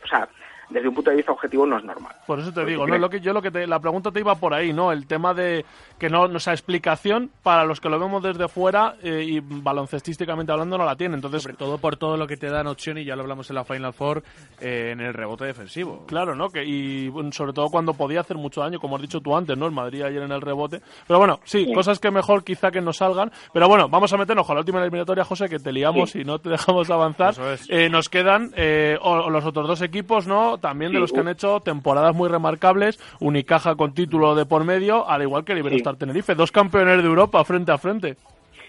o 0.04 0.08
sea, 0.08 0.30
desde 0.72 0.88
un 0.88 0.96
punto 0.96 1.10
de 1.12 1.18
vista 1.18 1.32
objetivo 1.32 1.66
no 1.66 1.78
es 1.78 1.84
normal. 1.84 2.16
Por 2.26 2.40
eso 2.40 2.50
te 2.50 2.56
Porque 2.62 2.72
digo, 2.72 2.88
¿no? 2.88 2.98
Lo 2.98 3.10
que, 3.10 3.20
yo 3.20 3.34
lo 3.34 3.42
que 3.42 3.52
te, 3.52 3.68
la 3.68 3.80
pregunta 3.80 4.12
te 4.12 4.20
iba 4.22 4.36
por 4.36 4.54
ahí, 4.54 4.74
¿no? 4.74 4.92
El 4.92 5.06
tema 5.08 5.34
de 5.34 5.66
que 6.00 6.10
no, 6.10 6.28
no 6.28 6.40
sea 6.40 6.54
explicación 6.54 7.30
para 7.44 7.66
los 7.66 7.80
que 7.80 7.90
lo 7.90 8.00
vemos 8.00 8.24
desde 8.24 8.48
fuera 8.48 8.96
eh, 9.04 9.24
y 9.28 9.40
baloncestísticamente 9.40 10.52
hablando 10.52 10.78
no 10.78 10.86
la 10.86 10.96
tiene. 10.96 11.16
Entonces, 11.16 11.44
Sobre 11.44 11.56
todo 11.58 11.78
por 11.78 11.98
todo 11.98 12.18
lo 12.18 12.28
que 12.28 12.38
te 12.38 12.50
dan 12.50 12.68
opción 12.68 12.98
y 12.98 13.06
ya 13.06 13.16
lo 13.16 13.22
hablamos 13.24 13.50
en 13.50 13.56
la 13.56 13.64
Final 13.64 13.94
Four 13.94 14.24
eh, 14.60 14.90
en 14.92 15.02
el 15.02 15.14
rebote 15.14 15.46
defensivo. 15.46 16.06
claro, 16.08 16.36
¿no? 16.36 16.50
Que, 16.50 16.64
y 16.66 17.12
sobre 17.32 17.54
todo 17.54 17.70
cuando 17.70 17.94
podía 17.94 18.22
hacer 18.22 18.38
mucho 18.38 18.62
daño, 18.62 18.80
como 18.80 18.96
has 18.96 19.02
dicho 19.02 19.20
tú 19.22 19.36
antes, 19.36 19.58
¿no? 19.58 19.66
El 19.66 19.72
Madrid 19.72 20.02
ayer 20.04 20.22
en 20.24 20.32
el 20.32 20.42
rebote. 20.42 20.82
Pero 21.08 21.20
bueno, 21.20 21.40
sí, 21.44 21.66
Sí. 21.66 21.74
cosas 21.74 22.00
que 22.00 22.10
mejor 22.12 22.44
quizá 22.44 22.72
que 22.72 22.82
no 22.82 22.92
salgan. 22.94 23.32
Pero 23.54 23.68
bueno, 23.68 23.88
vamos 23.90 24.12
a 24.14 24.18
meternos 24.18 24.46
con 24.48 24.56
la 24.56 24.62
última 24.62 24.82
eliminatoria, 24.82 25.24
José, 25.24 25.48
que 25.48 25.60
te 25.60 25.72
liamos 25.72 26.12
Sí. 26.12 26.22
y 26.22 26.24
no 26.24 26.40
te 26.40 26.50
dejamos 26.50 26.90
avanzar. 26.90 27.32
Eso 27.32 27.52
es. 27.54 27.70
Eh, 27.70 27.90
nos 27.90 28.10
quedan 28.10 28.52
eh, 28.56 28.98
o- 29.02 29.12
o 29.26 29.30
los 29.30 29.46
otros 29.46 29.68
dos 29.68 29.82
equipos, 29.82 30.26
¿no? 30.28 30.58
También 30.62 30.92
de 30.92 30.98
Sí, 30.98 31.02
los 31.02 31.12
que 31.12 31.20
han 31.20 31.28
hecho 31.28 31.60
temporadas 31.60 32.16
muy 32.16 32.30
remarcables, 32.30 33.00
Unicaja 33.20 33.76
con 33.76 33.94
título 33.94 34.36
de 34.36 34.46
por 34.46 34.64
medio, 34.64 35.10
al 35.10 35.22
igual 35.24 35.44
que 35.44 35.52
el 35.52 35.60
Iberostar 35.60 35.98
Tenerife, 35.98 36.36
dos 36.36 36.52
campeones 36.52 36.98
de 37.02 37.08
Europa 37.08 37.44
frente 37.44 37.72
a 37.72 37.78
frente. 37.78 38.16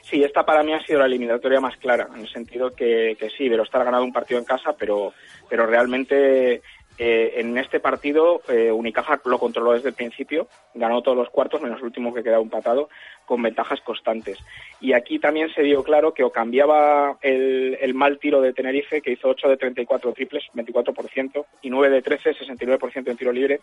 Sí, 0.02 0.22
esta 0.22 0.44
para 0.44 0.62
mí 0.62 0.72
ha 0.72 0.84
sido 0.84 0.98
la 0.98 1.06
eliminatoria 1.06 1.60
más 1.60 1.76
clara, 1.76 2.08
en 2.14 2.22
el 2.22 2.28
sentido 2.28 2.70
que, 2.70 3.16
que 3.18 3.30
sí, 3.30 3.48
Verostar 3.48 3.82
ha 3.82 3.84
ganado 3.84 4.04
un 4.04 4.12
partido 4.12 4.40
en 4.40 4.44
casa, 4.44 4.74
pero, 4.76 5.12
pero 5.48 5.66
realmente 5.66 6.62
eh, 6.98 7.34
en 7.36 7.56
este 7.58 7.80
partido 7.80 8.42
eh, 8.48 8.70
Unicaja 8.70 9.20
lo 9.24 9.38
controló 9.38 9.72
desde 9.72 9.88
el 9.88 9.94
principio, 9.94 10.48
ganó 10.74 11.02
todos 11.02 11.16
los 11.16 11.30
cuartos, 11.30 11.60
menos 11.60 11.78
el 11.78 11.86
último 11.86 12.12
que 12.12 12.22
quedaba 12.22 12.42
empatado, 12.42 12.88
con 13.24 13.42
ventajas 13.42 13.80
constantes. 13.80 14.38
Y 14.80 14.92
aquí 14.92 15.18
también 15.18 15.52
se 15.54 15.62
dio 15.62 15.82
claro 15.82 16.12
que 16.12 16.24
o 16.24 16.30
cambiaba 16.30 17.16
el, 17.22 17.78
el 17.80 17.94
mal 17.94 18.18
tiro 18.18 18.40
de 18.40 18.52
Tenerife, 18.52 19.00
que 19.00 19.12
hizo 19.12 19.28
8 19.28 19.48
de 19.48 19.56
34 19.56 20.12
triples, 20.12 20.44
24%, 20.54 21.44
y 21.62 21.70
9 21.70 21.94
de 21.94 22.02
13, 22.02 22.34
69% 22.34 23.08
en 23.08 23.16
tiro 23.16 23.32
libre, 23.32 23.60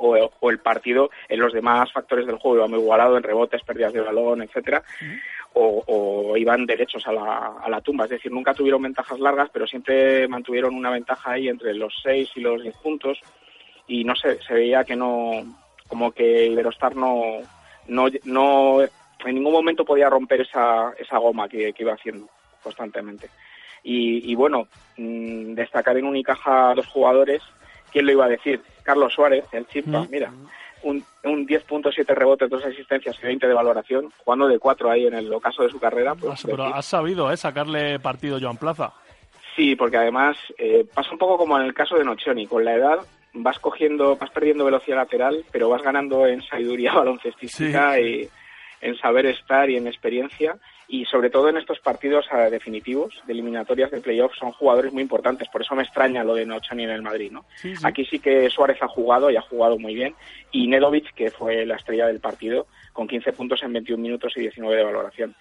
o, 0.00 0.50
el 0.50 0.58
partido 0.58 1.10
en 1.28 1.40
los 1.40 1.52
demás 1.52 1.92
factores 1.92 2.26
del 2.26 2.38
juego 2.38 2.58
iba 2.58 2.68
muy 2.68 2.78
igualado 2.80 3.16
en 3.16 3.22
rebotes, 3.22 3.62
pérdidas 3.62 3.92
de 3.92 4.00
balón, 4.00 4.42
etcétera, 4.42 4.82
o, 5.54 6.36
iban 6.36 6.66
derechos 6.66 7.06
a 7.06 7.12
la, 7.12 7.56
a 7.62 7.68
la 7.68 7.80
tumba. 7.80 8.04
Es 8.04 8.10
decir, 8.10 8.32
nunca 8.32 8.54
tuvieron 8.54 8.82
ventajas 8.82 9.18
largas, 9.20 9.50
pero 9.52 9.66
siempre 9.66 10.26
mantuvieron 10.28 10.74
una 10.74 10.90
ventaja 10.90 11.32
ahí 11.32 11.48
entre 11.48 11.74
los 11.74 11.94
6 12.02 12.30
y 12.36 12.40
los 12.40 12.62
10 12.62 12.76
puntos 12.76 13.18
y 13.86 14.04
no 14.04 14.14
se 14.14 14.38
veía 14.54 14.84
que 14.84 14.94
no, 14.94 15.42
como 15.90 16.12
que 16.12 16.46
Iberostar 16.46 16.94
no, 16.94 17.40
no, 17.88 18.82
en 18.82 19.34
ningún 19.34 19.52
momento 19.52 19.84
podía 19.84 20.08
romper 20.08 20.42
esa, 20.42 20.92
esa 20.98 21.18
goma 21.18 21.48
que, 21.48 21.74
iba 21.76 21.92
haciendo 21.92 22.28
constantemente. 22.62 23.28
Y, 23.82 24.30
y 24.30 24.34
bueno, 24.36 24.68
mm, 24.96 25.54
destacar 25.54 25.96
en 25.96 26.04
Unicaja 26.04 26.70
a 26.70 26.74
dos 26.74 26.86
jugadores, 26.86 27.42
¿quién 27.90 28.06
lo 28.06 28.12
iba 28.12 28.26
a 28.26 28.28
decir? 28.28 28.62
Carlos 28.82 29.12
Suárez, 29.12 29.44
el 29.52 29.66
Chispa, 29.66 30.06
mira, 30.10 30.32
un, 30.82 31.04
un 31.24 31.46
10.7 31.46 32.06
rebotes, 32.14 32.48
dos 32.48 32.64
asistencias 32.64 33.16
y 33.22 33.26
20 33.26 33.46
de 33.46 33.54
valoración, 33.54 34.10
jugando 34.24 34.48
de 34.48 34.58
cuatro 34.58 34.90
ahí 34.90 35.06
en 35.06 35.14
el 35.14 35.32
ocaso 35.32 35.62
de 35.62 35.70
su 35.70 35.78
carrera. 35.78 36.14
pues, 36.14 36.42
Pero 36.44 36.64
decir- 36.64 36.72
has 36.76 36.86
sabido, 36.86 37.30
¿eh? 37.30 37.36
Sacarle 37.36 37.98
partido 38.00 38.38
Joan 38.40 38.56
Plaza. 38.56 38.92
Sí, 39.56 39.76
porque 39.76 39.96
además 39.98 40.36
eh, 40.58 40.86
pasa 40.94 41.10
un 41.12 41.18
poco 41.18 41.36
como 41.36 41.58
en 41.58 41.66
el 41.66 41.74
caso 41.74 41.96
de 41.96 42.04
Nocioni. 42.04 42.46
Con 42.46 42.64
la 42.64 42.74
edad 42.74 42.98
vas 43.34 43.58
cogiendo, 43.58 44.16
vas 44.16 44.30
perdiendo 44.30 44.64
velocidad 44.64 44.96
lateral, 44.96 45.44
pero 45.52 45.68
vas 45.68 45.82
ganando 45.82 46.26
en 46.26 46.40
sabiduría 46.42 46.92
baloncestística 46.94 48.00
y 48.00 48.28
en 48.80 48.96
saber 48.96 49.26
estar 49.26 49.68
y 49.68 49.76
en 49.76 49.86
experiencia. 49.86 50.56
Y 50.92 51.04
sobre 51.04 51.30
todo 51.30 51.48
en 51.48 51.56
estos 51.56 51.78
partidos 51.78 52.26
eh, 52.32 52.50
definitivos 52.50 53.14
de 53.24 53.32
eliminatorias 53.32 53.92
de 53.92 54.00
playoffs 54.00 54.36
son 54.38 54.50
jugadores 54.50 54.92
muy 54.92 55.02
importantes. 55.02 55.48
Por 55.48 55.62
eso 55.62 55.76
me 55.76 55.84
extraña 55.84 56.24
lo 56.24 56.34
de 56.34 56.44
Nocioni 56.44 56.82
en 56.82 56.90
el 56.90 57.02
Madrid, 57.02 57.30
¿no? 57.30 57.44
Sí, 57.54 57.76
sí. 57.76 57.82
Aquí 57.86 58.04
sí 58.04 58.18
que 58.18 58.50
Suárez 58.50 58.82
ha 58.82 58.88
jugado 58.88 59.30
y 59.30 59.36
ha 59.36 59.40
jugado 59.40 59.78
muy 59.78 59.94
bien. 59.94 60.16
Y 60.50 60.66
Nedovic, 60.66 61.14
que 61.14 61.30
fue 61.30 61.64
la 61.64 61.76
estrella 61.76 62.08
del 62.08 62.18
partido, 62.18 62.66
con 62.92 63.06
15 63.06 63.32
puntos 63.34 63.62
en 63.62 63.72
21 63.72 64.02
minutos 64.02 64.32
y 64.36 64.40
19 64.40 64.76
de 64.76 64.84
valoración 64.84 65.36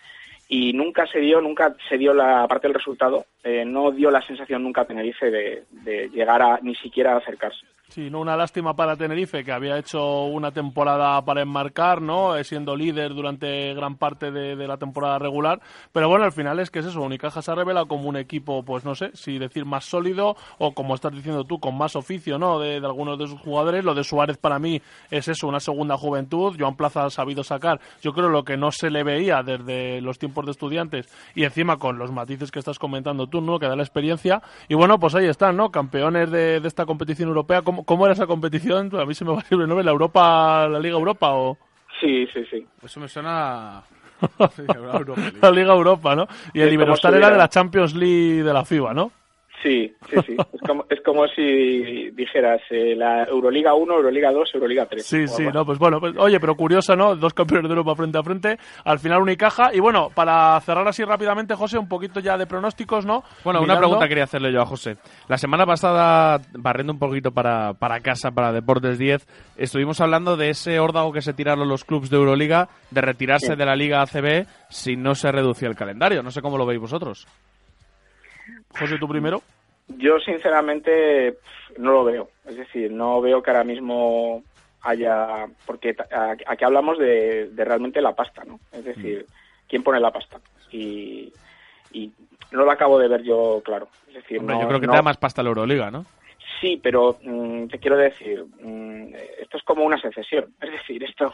y 0.51 0.73
nunca 0.73 1.05
se 1.05 1.19
dio, 1.19 1.39
nunca 1.39 1.75
se 1.87 1.97
dio 1.97 2.11
la 2.11 2.47
parte 2.47 2.67
del 2.67 2.73
resultado, 2.73 3.27
eh, 3.43 3.63
no 3.63 3.91
dio 3.91 4.09
la 4.09 4.25
sensación 4.25 4.63
nunca 4.63 4.81
a 4.81 4.85
Tenerife 4.85 5.29
de, 5.29 5.65
de 5.69 6.09
llegar 6.09 6.41
a 6.41 6.59
ni 6.63 6.75
siquiera 6.75 7.13
a 7.13 7.17
acercarse. 7.17 7.67
Sí, 7.89 8.11
no 8.11 8.19
una 8.19 8.37
lástima 8.37 8.75
para 8.75 8.95
Tenerife, 8.95 9.43
que 9.43 9.51
había 9.51 9.75
hecho 9.79 10.25
una 10.25 10.51
temporada 10.51 11.19
para 11.25 11.41
enmarcar, 11.41 12.03
¿no? 12.03 12.35
Eh, 12.35 12.43
Siendo 12.43 12.75
líder 12.75 13.15
durante 13.15 13.73
gran 13.73 13.95
parte 13.95 14.29
de, 14.29 14.55
de 14.55 14.67
la 14.67 14.77
temporada 14.77 15.17
regular. 15.17 15.59
Pero 15.91 16.07
bueno, 16.07 16.23
al 16.23 16.31
final 16.31 16.59
es 16.59 16.69
que 16.69 16.79
es 16.79 16.85
eso, 16.85 17.01
Unicaja 17.01 17.41
se 17.41 17.55
revela 17.55 17.85
como 17.85 18.07
un 18.07 18.15
equipo, 18.15 18.63
pues 18.63 18.85
no 18.85 18.93
sé, 18.93 19.09
si 19.15 19.39
decir 19.39 19.65
más 19.65 19.85
sólido 19.85 20.35
o 20.59 20.75
como 20.75 20.93
estás 20.93 21.13
diciendo 21.13 21.45
tú, 21.45 21.59
con 21.59 21.75
más 21.79 21.95
oficio, 21.95 22.37
¿no? 22.37 22.59
De, 22.59 22.79
de 22.79 22.85
algunos 22.85 23.17
de 23.17 23.25
sus 23.25 23.39
jugadores. 23.39 23.83
Lo 23.83 23.95
de 23.95 24.03
Suárez 24.03 24.37
para 24.37 24.59
mí 24.59 24.79
es 25.09 25.27
eso, 25.27 25.47
una 25.47 25.59
segunda 25.59 25.97
juventud. 25.97 26.55
Joan 26.59 26.75
Plaza 26.75 27.05
ha 27.05 27.09
sabido 27.09 27.43
sacar, 27.43 27.79
yo 28.03 28.13
creo, 28.13 28.29
lo 28.29 28.43
que 28.43 28.55
no 28.55 28.71
se 28.71 28.91
le 28.91 29.03
veía 29.03 29.41
desde 29.41 29.99
los 30.01 30.19
tiempos 30.19 30.45
de 30.45 30.51
estudiantes 30.51 31.11
y 31.33 31.43
encima 31.43 31.77
con 31.77 31.97
los 31.97 32.11
matices 32.11 32.51
que 32.51 32.59
estás 32.59 32.77
comentando 32.77 33.25
tú, 33.25 33.41
¿no? 33.41 33.57
Que 33.57 33.67
da 33.67 33.75
la 33.75 33.81
experiencia. 33.81 34.43
Y 34.67 34.75
bueno, 34.75 34.99
pues 34.99 35.15
ahí 35.15 35.25
están, 35.25 35.57
¿no? 35.57 35.71
Campeones 35.71 36.29
de, 36.29 36.59
de 36.59 36.67
esta 36.67 36.85
competición 36.85 37.29
europea. 37.29 37.63
¿Cómo, 37.63 37.78
cómo 37.85 38.05
era 38.05 38.13
esa 38.13 38.27
competición? 38.27 38.89
A 38.99 39.05
mí 39.05 39.13
se 39.13 39.25
me 39.25 39.33
va 39.33 39.41
siempre, 39.41 39.67
¿no? 39.67 39.81
¿La 39.81 39.91
Europa, 39.91 40.67
la 40.67 40.79
Liga 40.79 40.95
Europa 40.95 41.33
o...? 41.33 41.57
Sí, 41.99 42.27
sí, 42.33 42.45
sí. 42.49 42.65
Eso 42.83 42.99
me 42.99 43.07
suena... 43.07 43.83
La 45.41 45.51
Liga 45.51 45.73
Europa, 45.73 46.13
¿no? 46.13 46.27
Y 46.53 46.59
el 46.59 46.73
Iberostar 46.73 47.13
era 47.13 47.29
de 47.29 47.37
la 47.37 47.47
Champions 47.47 47.95
League 47.95 48.43
de 48.43 48.53
la 48.53 48.65
FIBA, 48.65 48.93
¿no? 48.93 49.13
Sí, 49.61 49.93
sí, 50.09 50.15
sí. 50.25 50.35
es, 50.53 50.61
como, 50.61 50.85
es 50.89 51.01
como 51.01 51.27
si 51.27 52.11
dijeras 52.11 52.61
eh, 52.69 52.95
la 52.95 53.23
Euroliga 53.25 53.73
1, 53.73 53.93
Euroliga 53.93 54.31
2, 54.31 54.55
Euroliga 54.55 54.85
3. 54.85 55.05
Sí, 55.05 55.27
sí, 55.27 55.43
no, 55.53 55.65
pues 55.65 55.77
bueno, 55.77 55.99
pues, 55.99 56.13
oye, 56.17 56.39
pero 56.39 56.55
curioso, 56.55 56.95
¿no? 56.95 57.15
Dos 57.15 57.33
campeones 57.33 57.67
de 57.69 57.73
Europa 57.75 57.95
frente 57.95 58.17
a 58.17 58.23
frente, 58.23 58.57
al 58.85 58.99
final 58.99 59.21
Unicaja. 59.21 59.73
Y 59.73 59.79
bueno, 59.79 60.09
para 60.15 60.59
cerrar 60.61 60.87
así 60.87 61.03
rápidamente, 61.03 61.55
José, 61.55 61.77
un 61.77 61.89
poquito 61.89 62.19
ya 62.21 62.37
de 62.37 62.47
pronósticos, 62.47 63.05
¿no? 63.05 63.23
Bueno, 63.43 63.61
una 63.61 63.77
pregunta 63.77 64.07
quería 64.07 64.23
hacerle 64.23 64.53
yo 64.53 64.61
a 64.61 64.65
José. 64.65 64.97
La 65.27 65.37
semana 65.37 65.65
pasada, 65.65 66.39
barriendo 66.53 66.93
un 66.93 66.99
poquito 66.99 67.31
para, 67.31 67.73
para 67.73 67.99
casa, 67.99 68.31
para 68.31 68.53
Deportes 68.53 68.97
10, 68.97 69.27
estuvimos 69.57 69.99
hablando 69.99 70.37
de 70.37 70.49
ese 70.51 70.79
órdago 70.79 71.11
que 71.11 71.21
se 71.21 71.33
tiraron 71.33 71.67
los 71.67 71.83
clubes 71.83 72.09
de 72.09 72.17
Euroliga 72.17 72.69
de 72.91 73.01
retirarse 73.01 73.47
Sí. 73.47 73.55
de 73.55 73.65
la 73.65 73.75
Liga 73.75 74.01
ACB 74.01 74.45
si 74.69 74.95
no 74.95 75.15
se 75.15 75.31
reducía 75.31 75.67
el 75.67 75.75
calendario. 75.75 76.21
No 76.23 76.31
sé 76.31 76.41
cómo 76.41 76.57
lo 76.57 76.65
veis 76.65 76.79
vosotros. 76.79 77.27
José, 78.77 78.97
tú 78.97 79.07
primero. 79.07 79.41
Yo 79.87 80.19
sinceramente 80.19 81.37
no 81.77 81.91
lo 81.91 82.03
veo. 82.03 82.29
Es 82.45 82.57
decir, 82.57 82.91
no 82.91 83.21
veo 83.21 83.41
que 83.41 83.49
ahora 83.49 83.63
mismo 83.63 84.43
haya... 84.81 85.47
Porque 85.65 85.95
aquí 86.47 86.63
hablamos 86.63 86.97
de, 86.99 87.49
de 87.49 87.65
realmente 87.65 88.01
la 88.01 88.15
pasta, 88.15 88.43
¿no? 88.45 88.59
Es 88.71 88.85
decir, 88.85 89.25
¿quién 89.67 89.83
pone 89.83 89.99
la 89.99 90.11
pasta? 90.11 90.39
Y, 90.71 91.33
y 91.91 92.11
no 92.51 92.63
lo 92.63 92.71
acabo 92.71 92.99
de 92.99 93.07
ver 93.07 93.23
yo 93.23 93.61
claro. 93.65 93.87
Es 94.07 94.15
decir, 94.15 94.39
Hombre, 94.39 94.55
no- 94.55 94.61
yo 94.61 94.67
creo 94.67 94.79
que 94.79 94.85
no- 94.87 94.93
te 94.93 94.97
da 94.97 95.01
más 95.03 95.17
pasta 95.17 95.41
la 95.41 95.49
Euroliga, 95.49 95.89
¿no? 95.91 96.05
Sí, 96.61 96.79
pero 96.81 97.17
mm, 97.23 97.67
te 97.67 97.79
quiero 97.79 97.95
decir, 97.97 98.43
mm, 98.61 99.13
esto 99.41 99.57
es 99.57 99.63
como 99.63 99.83
una 99.85 99.99
secesión. 99.99 100.45
Es 100.61 100.71
decir, 100.71 101.03
esto 101.03 101.33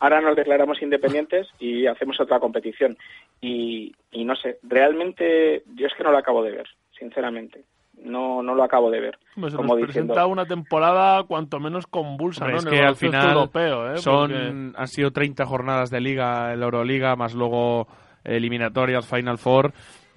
ahora 0.00 0.20
nos 0.20 0.36
declaramos 0.36 0.80
independientes 0.82 1.48
y 1.58 1.86
hacemos 1.86 2.18
otra 2.20 2.40
competición. 2.40 2.96
Y, 3.40 3.94
y 4.12 4.24
no 4.24 4.34
sé, 4.36 4.58
realmente 4.62 5.62
yo 5.74 5.86
es 5.86 5.94
que 5.94 6.02
no 6.04 6.10
lo 6.10 6.18
acabo 6.18 6.42
de 6.42 6.52
ver, 6.52 6.66
sinceramente. 6.98 7.64
No, 8.02 8.42
no 8.42 8.54
lo 8.54 8.64
acabo 8.64 8.90
de 8.90 9.00
ver. 9.00 9.18
Pues 9.38 9.52
se 9.52 9.56
como 9.56 9.74
nos 9.76 9.86
diciendo, 9.86 10.12
presenta 10.14 10.26
una 10.26 10.44
temporada 10.44 11.22
cuanto 11.22 11.60
menos 11.60 11.86
convulsa, 11.86 12.44
Hombre, 12.44 12.54
¿no? 12.54 12.58
es 12.60 12.66
En 12.66 12.72
que 12.72 12.78
el 12.80 12.86
al 12.86 12.96
final 12.96 13.28
europeo, 13.30 13.92
¿eh? 13.92 13.98
son, 13.98 14.30
Porque- 14.32 14.72
han 14.76 14.88
sido 14.88 15.10
30 15.12 15.46
jornadas 15.46 15.90
de 15.90 16.00
liga 16.00 16.52
en 16.52 16.58
la 16.60 16.66
Euroliga, 16.66 17.14
más 17.16 17.34
luego 17.34 17.86
eliminatorias, 18.24 19.08
Final 19.08 19.38
Four. 19.38 19.72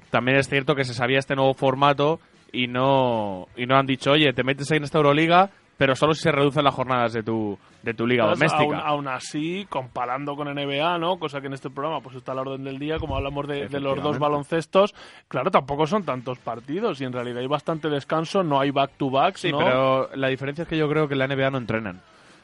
También 0.09 0.37
es 0.37 0.49
cierto 0.49 0.75
que 0.75 0.83
se 0.85 0.93
sabía 0.93 1.19
este 1.19 1.35
nuevo 1.35 1.53
formato 1.53 2.19
y 2.51 2.67
no, 2.67 3.47
y 3.55 3.65
no 3.65 3.75
han 3.77 3.85
dicho, 3.85 4.11
oye, 4.11 4.33
te 4.33 4.43
metes 4.43 4.71
ahí 4.71 4.77
en 4.77 4.83
esta 4.85 4.97
Euroliga, 4.97 5.49
pero 5.77 5.95
solo 5.95 6.13
si 6.15 6.21
se 6.23 6.31
reducen 6.31 6.63
las 6.63 6.73
jornadas 6.73 7.13
de 7.13 7.21
tu, 7.21 7.57
de 7.83 7.93
tu 7.93 8.07
liga 8.07 8.23
Entonces, 8.23 8.51
doméstica. 8.51 8.79
Aún, 8.79 9.05
aún 9.05 9.07
así, 9.09 9.67
comparando 9.69 10.35
con 10.35 10.47
NBA, 10.53 10.97
¿no? 10.97 11.19
Cosa 11.19 11.39
que 11.39 11.47
en 11.47 11.53
este 11.53 11.69
programa 11.69 12.01
pues 12.01 12.15
está 12.15 12.31
a 12.31 12.35
la 12.35 12.41
orden 12.41 12.63
del 12.63 12.79
día, 12.79 12.97
como 12.97 13.15
hablamos 13.15 13.47
de, 13.47 13.67
de 13.67 13.79
los 13.79 14.01
dos 14.01 14.17
baloncestos, 14.17 14.95
claro, 15.27 15.51
tampoco 15.51 15.85
son 15.85 16.03
tantos 16.03 16.39
partidos 16.39 16.99
y 17.01 17.03
en 17.05 17.13
realidad 17.13 17.39
hay 17.41 17.47
bastante 17.47 17.89
descanso, 17.89 18.41
no 18.43 18.59
hay 18.59 18.71
back-to-backs, 18.71 19.41
Sí, 19.41 19.51
¿no? 19.51 19.59
pero 19.59 20.09
la 20.15 20.29
diferencia 20.29 20.63
es 20.63 20.67
que 20.67 20.77
yo 20.77 20.89
creo 20.89 21.07
que 21.07 21.13
en 21.13 21.19
la 21.19 21.27
NBA 21.27 21.51
no 21.51 21.57
entrenan. 21.59 22.01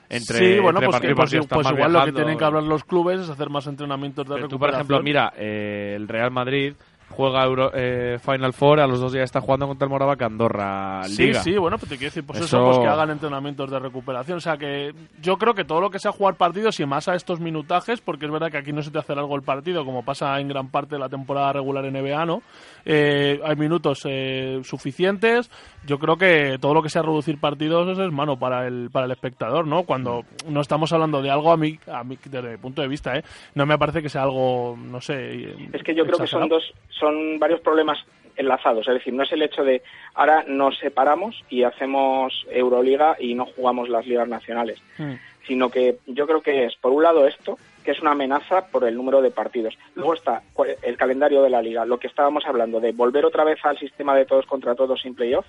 Entre, 0.09 0.37
sí, 0.37 0.59
bueno, 0.59 0.79
entre 0.79 1.15
pues, 1.15 1.33
y 1.33 1.37
pues- 1.37 1.47
pues 1.47 1.71
igual 1.71 1.91
lo 1.93 2.05
que 2.05 2.11
tienen 2.11 2.37
que 2.37 2.45
hablar 2.45 2.61
los 2.61 2.83
clubes 2.83 3.21
es 3.21 3.29
hacer 3.31 3.49
más 3.49 3.65
entrenamientos 3.65 4.27
de 4.27 4.35
Pero 4.35 4.47
tú, 4.47 4.59
por 4.59 4.67
recuperación. 4.69 4.81
ejemplo, 4.81 5.01
mira, 5.03 5.33
eh, 5.37 5.93
el 5.95 6.07
Real 6.07 6.29
Madrid 6.29 6.75
juega 7.15 7.43
Euro- 7.45 7.71
eh, 7.73 8.17
Final 8.23 8.53
Four, 8.53 8.79
a 8.79 8.87
los 8.87 8.99
dos 8.99 9.11
días 9.13 9.25
está 9.25 9.41
jugando 9.41 9.67
contra 9.67 9.85
el 9.85 9.89
Moravac 9.91 10.21
Andorra 10.21 11.03
Sí, 11.05 11.27
Liga. 11.27 11.41
sí, 11.41 11.57
bueno, 11.57 11.77
pues 11.77 11.89
te 11.89 11.97
quiero 11.97 12.09
decir, 12.09 12.23
pues 12.25 12.39
eso, 12.39 12.45
Eso- 12.57 12.65
pues 12.65 12.79
que 12.79 12.87
hagan 12.87 13.09
entrenamientos 13.11 13.69
de 13.71 13.79
recuperación. 13.79 14.37
O 14.37 14.41
sea 14.41 14.57
que 14.57 14.93
yo 15.21 15.37
creo 15.37 15.53
que 15.53 15.63
todo 15.65 15.81
lo 15.81 15.89
que 15.89 15.99
sea 15.99 16.11
jugar 16.11 16.35
partidos 16.35 16.79
y 16.79 16.85
más 16.85 17.07
a 17.07 17.15
estos 17.15 17.39
minutajes, 17.39 18.01
porque 18.01 18.25
es 18.25 18.31
verdad 18.31 18.51
que 18.51 18.57
aquí 18.57 18.71
no 18.73 18.81
se 18.81 18.91
te 18.91 18.99
hace 18.99 19.15
largo 19.15 19.35
el 19.35 19.41
partido, 19.43 19.85
como 19.85 20.03
pasa 20.03 20.39
en 20.39 20.47
gran 20.47 20.69
parte 20.69 20.95
de 20.95 20.99
la 20.99 21.09
temporada 21.09 21.53
regular 21.53 21.85
en 21.85 21.93
NBA, 21.95 22.25
¿no? 22.25 22.41
Eh, 22.85 23.39
hay 23.45 23.55
minutos 23.55 24.01
eh, 24.05 24.59
suficientes. 24.63 25.49
Yo 25.85 25.99
creo 25.99 26.17
que 26.17 26.57
todo 26.59 26.73
lo 26.73 26.81
que 26.81 26.89
sea 26.89 27.01
reducir 27.01 27.39
partidos 27.39 27.87
eso 27.89 28.03
es 28.03 28.11
mano 28.11 28.37
para 28.37 28.67
el, 28.67 28.89
para 28.91 29.05
el 29.05 29.11
espectador, 29.11 29.65
¿no? 29.67 29.83
Cuando 29.83 30.23
no 30.47 30.61
estamos 30.61 30.91
hablando 30.93 31.21
de 31.21 31.29
algo, 31.29 31.51
a 31.51 31.57
mí, 31.57 31.77
a 31.91 32.03
mí, 32.03 32.17
desde 32.25 32.51
mi 32.51 32.57
punto 32.57 32.81
de 32.81 32.87
vista, 32.87 33.17
¿eh? 33.17 33.23
No 33.55 33.65
me 33.65 33.77
parece 33.77 34.01
que 34.01 34.09
sea 34.09 34.23
algo, 34.23 34.77
no 34.77 35.01
sé. 35.01 35.53
Es 35.73 35.83
que 35.83 35.93
yo 35.95 36.05
creo 36.05 36.17
que 36.19 36.27
son 36.27 36.47
dos, 36.47 36.63
son 36.89 37.02
varios 37.39 37.61
problemas 37.61 37.99
enlazados. 38.35 38.87
Es 38.87 38.95
decir, 38.95 39.13
no 39.13 39.23
es 39.23 39.31
el 39.31 39.41
hecho 39.43 39.63
de 39.63 39.81
ahora 40.15 40.43
nos 40.47 40.77
separamos 40.79 41.43
y 41.49 41.63
hacemos 41.63 42.45
Euroliga 42.49 43.15
y 43.19 43.35
no 43.35 43.45
jugamos 43.45 43.89
las 43.89 44.05
ligas 44.07 44.27
nacionales, 44.27 44.81
Mm. 44.97 45.13
sino 45.47 45.69
que 45.69 45.97
yo 46.07 46.25
creo 46.25 46.41
que 46.41 46.65
es, 46.65 46.75
por 46.75 46.91
un 46.91 47.03
lado, 47.03 47.27
esto, 47.27 47.57
que 47.83 47.91
es 47.91 47.99
una 47.99 48.11
amenaza 48.11 48.67
por 48.67 48.85
el 48.85 48.95
número 48.95 49.21
de 49.21 49.29
partidos. 49.29 49.77
Luego 49.95 50.13
está 50.13 50.41
el 50.81 50.97
calendario 50.97 51.41
de 51.43 51.49
la 51.49 51.61
liga, 51.61 51.85
lo 51.85 51.99
que 51.99 52.07
estábamos 52.07 52.45
hablando 52.45 52.79
de 52.79 52.91
volver 52.93 53.25
otra 53.25 53.43
vez 53.43 53.59
al 53.63 53.77
sistema 53.77 54.15
de 54.15 54.25
todos 54.25 54.45
contra 54.45 54.73
todos 54.73 55.01
sin 55.01 55.15
playoff, 55.15 55.45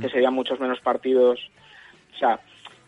que 0.00 0.08
serían 0.08 0.34
muchos 0.34 0.58
menos 0.58 0.80
partidos. 0.80 1.38
O 2.14 2.18
sea, 2.18 2.40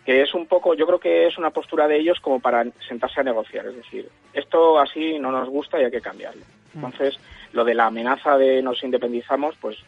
que 0.05 0.23
es 0.23 0.35
un 0.35 0.47
poco, 0.47 0.75
yo 0.75 0.87
creo 0.87 0.99
que 0.99 1.27
es 1.27 1.39
una 1.39 1.51
postura 1.51 1.87
de 1.89 1.99
ellos 1.99 2.19
como 2.21 2.39
para 2.41 2.65
sentarse 2.87 3.21
a 3.21 3.25
negociar. 3.25 3.67
Es 3.67 3.77
decir, 3.77 4.09
esto 4.33 4.79
así 4.79 5.19
no 5.19 5.31
nos 5.33 5.49
gusta 5.49 5.81
y 5.81 5.85
hay 5.85 5.91
que 5.91 6.01
cambiarlo. 6.01 6.43
Entonces, 6.75 7.19
lo 7.53 7.65
de 7.65 7.75
la 7.75 7.87
amenaza 7.87 8.37
de 8.37 8.61
nos 8.63 8.83
independizamos, 8.83 9.55
pues 9.61 9.79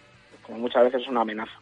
como 0.43 0.59
muchas 0.59 0.85
veces 0.85 1.03
es 1.03 1.09
una 1.09 1.23
amenaza. 1.23 1.53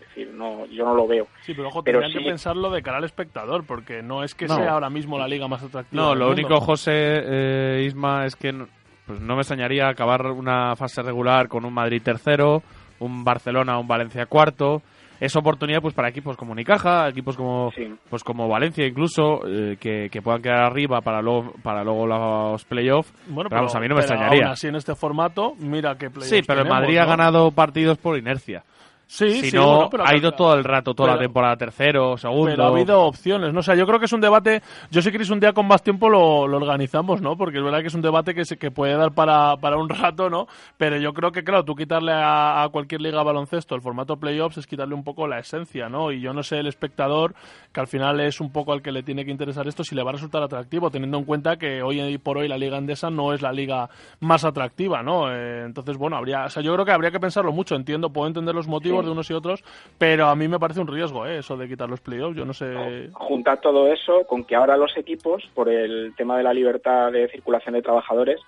Es 0.00 0.06
decir, 0.08 0.28
no, 0.32 0.64
yo 0.66 0.84
no 0.84 0.94
lo 0.94 1.06
veo. 1.06 1.26
Sí, 1.42 1.52
pero 1.54 1.68
ojo, 1.68 1.82
Pero 1.82 2.00
tendrían 2.00 2.18
sí- 2.20 2.24
que 2.24 2.30
pensarlo 2.30 2.70
de 2.70 2.82
cara 2.82 2.98
al 2.98 3.04
espectador, 3.04 3.64
porque 3.66 4.00
no 4.02 4.22
es 4.22 4.34
que 4.34 4.46
No. 4.46 4.56
sea 4.56 4.70
ahora 4.72 4.88
mismo 4.88 5.18
la 5.18 5.26
liga 5.28 5.48
más 5.48 5.62
atractiva. 5.62 6.00
No, 6.02 6.10
del 6.10 6.18
lo 6.20 6.26
mundo. 6.28 6.40
único, 6.40 6.60
José 6.60 6.92
eh, 6.94 7.82
Isma, 7.86 8.24
es 8.24 8.36
que 8.36 8.52
no- 8.52 8.68
pues 9.06 9.20
no 9.20 9.34
me 9.34 9.40
extrañaría 9.42 9.88
acabar 9.88 10.24
una 10.26 10.76
fase 10.76 11.02
regular 11.02 11.48
con 11.48 11.64
un 11.64 11.72
Madrid 11.74 12.00
tercero, 12.02 12.62
un 13.00 13.24
Barcelona, 13.24 13.78
un 13.78 13.88
Valencia 13.88 14.26
cuarto. 14.26 14.82
Es 15.20 15.34
oportunidad 15.36 15.80
pues 15.80 15.94
para 15.94 16.08
equipos 16.08 16.36
como 16.36 16.52
Unicaja, 16.52 17.08
equipos 17.08 17.36
como 17.36 17.70
Sí. 17.72 17.92
pues 18.10 18.22
como 18.24 18.48
Valencia 18.48 18.86
incluso, 18.86 19.40
eh, 19.46 19.76
que, 19.80 20.08
que 20.10 20.22
puedan 20.22 20.42
quedar 20.42 20.62
arriba 20.64 21.00
para 21.00 21.20
luego, 21.22 21.52
para 21.62 21.82
luego 21.84 22.06
los 22.06 22.64
playoffs. 22.64 23.12
Bueno, 23.28 23.48
Pero 23.50 23.60
vamos, 23.62 23.74
a 23.74 23.80
mí 23.80 23.88
no 23.88 23.94
me 23.94 24.02
pero 24.02 24.12
extrañaría. 24.14 24.44
aún 24.46 24.52
así 24.52 24.68
en 24.68 24.76
este 24.76 24.94
formato, 24.94 25.54
mira 25.58 25.96
qué 25.96 26.10
playoffs 26.10 26.28
Sí, 26.30 26.42
pero 26.46 26.60
el 26.60 26.66
tenemos, 26.66 26.82
Madrid 26.82 26.98
ha 26.98 27.02
¿no? 27.04 27.08
ganado 27.08 27.50
partidos 27.50 27.98
por 27.98 28.16
inercia. 28.18 28.62
Sí, 29.10 29.40
si 29.40 29.50
sí, 29.50 29.56
no, 29.56 29.66
bueno, 29.66 29.88
pero 29.90 30.06
ha 30.06 30.14
ido 30.14 30.30
que- 30.32 30.36
todo 30.36 30.52
el 30.54 30.64
rato, 30.64 30.92
toda 30.94 31.14
la 31.14 31.18
temporada 31.18 31.56
tercero, 31.56 32.18
segundo. 32.18 32.44
Pero 32.50 32.64
ha 32.64 32.68
habido 32.68 33.00
opciones, 33.04 33.54
¿no? 33.54 33.60
O 33.60 33.62
sea, 33.62 33.74
yo 33.74 33.86
creo 33.86 33.98
que 33.98 34.04
es 34.04 34.12
un 34.12 34.20
debate. 34.20 34.60
Yo 34.90 35.00
si 35.00 35.10
queréis 35.10 35.30
un 35.30 35.40
día 35.40 35.54
con 35.54 35.66
más 35.66 35.82
tiempo 35.82 36.10
lo, 36.10 36.46
lo 36.46 36.58
organizamos, 36.58 37.22
¿no? 37.22 37.34
Porque 37.34 37.56
es 37.56 37.64
verdad 37.64 37.80
que 37.80 37.86
es 37.86 37.94
un 37.94 38.02
debate 38.02 38.34
que, 38.34 38.44
se, 38.44 38.58
que 38.58 38.70
puede 38.70 38.94
dar 38.98 39.12
para, 39.12 39.56
para 39.56 39.78
un 39.78 39.88
rato, 39.88 40.28
¿no? 40.28 40.46
Pero 40.76 40.98
yo 40.98 41.14
creo 41.14 41.32
que, 41.32 41.42
claro, 41.42 41.64
tú 41.64 41.74
quitarle 41.74 42.12
a, 42.12 42.62
a 42.62 42.68
cualquier 42.68 43.00
liga 43.00 43.18
de 43.20 43.24
baloncesto 43.24 43.74
el 43.74 43.80
formato 43.80 44.18
playoffs 44.18 44.58
es 44.58 44.66
quitarle 44.66 44.94
un 44.94 45.04
poco 45.04 45.26
la 45.26 45.38
esencia, 45.38 45.88
¿no? 45.88 46.12
Y 46.12 46.20
yo 46.20 46.34
no 46.34 46.42
sé 46.42 46.58
el 46.58 46.66
espectador, 46.66 47.34
que 47.72 47.80
al 47.80 47.86
final 47.86 48.20
es 48.20 48.42
un 48.42 48.52
poco 48.52 48.74
al 48.74 48.82
que 48.82 48.92
le 48.92 49.02
tiene 49.02 49.24
que 49.24 49.30
interesar 49.30 49.66
esto, 49.66 49.84
si 49.84 49.94
le 49.94 50.02
va 50.02 50.10
a 50.10 50.12
resultar 50.14 50.42
atractivo, 50.42 50.90
teniendo 50.90 51.16
en 51.16 51.24
cuenta 51.24 51.56
que 51.56 51.82
hoy 51.82 52.18
por 52.18 52.36
hoy 52.36 52.46
la 52.46 52.58
liga 52.58 52.76
andesa 52.76 53.08
no 53.08 53.32
es 53.32 53.40
la 53.40 53.52
liga 53.52 53.88
más 54.20 54.44
atractiva, 54.44 55.02
¿no? 55.02 55.32
Eh, 55.32 55.64
entonces, 55.64 55.96
bueno, 55.96 56.16
habría. 56.18 56.44
O 56.44 56.50
sea, 56.50 56.62
yo 56.62 56.74
creo 56.74 56.84
que 56.84 56.92
habría 56.92 57.10
que 57.10 57.20
pensarlo 57.20 57.52
mucho. 57.52 57.74
Entiendo, 57.74 58.10
puedo 58.10 58.26
entender 58.28 58.54
los 58.54 58.68
motivos 58.68 58.97
Sí. 59.02 59.06
de 59.06 59.12
unos 59.12 59.30
y 59.30 59.34
otros, 59.34 59.64
pero 59.98 60.26
a 60.26 60.36
mí 60.36 60.48
me 60.48 60.58
parece 60.58 60.80
un 60.80 60.86
riesgo, 60.86 61.26
¿eh? 61.26 61.38
Eso 61.38 61.56
de 61.56 61.68
quitar 61.68 61.88
los 61.88 62.00
playoffs. 62.00 62.36
Yo 62.36 62.44
no 62.44 62.54
sé. 62.54 63.10
juntar 63.12 63.60
todo 63.60 63.92
eso 63.92 64.24
con 64.26 64.44
que 64.44 64.56
ahora 64.56 64.76
los 64.76 64.96
equipos, 64.96 65.48
por 65.54 65.68
el 65.68 66.14
tema 66.16 66.36
de 66.36 66.42
la 66.42 66.52
libertad 66.52 67.12
de 67.12 67.28
circulación 67.28 67.74
de 67.74 67.82
trabajadores, 67.82 68.40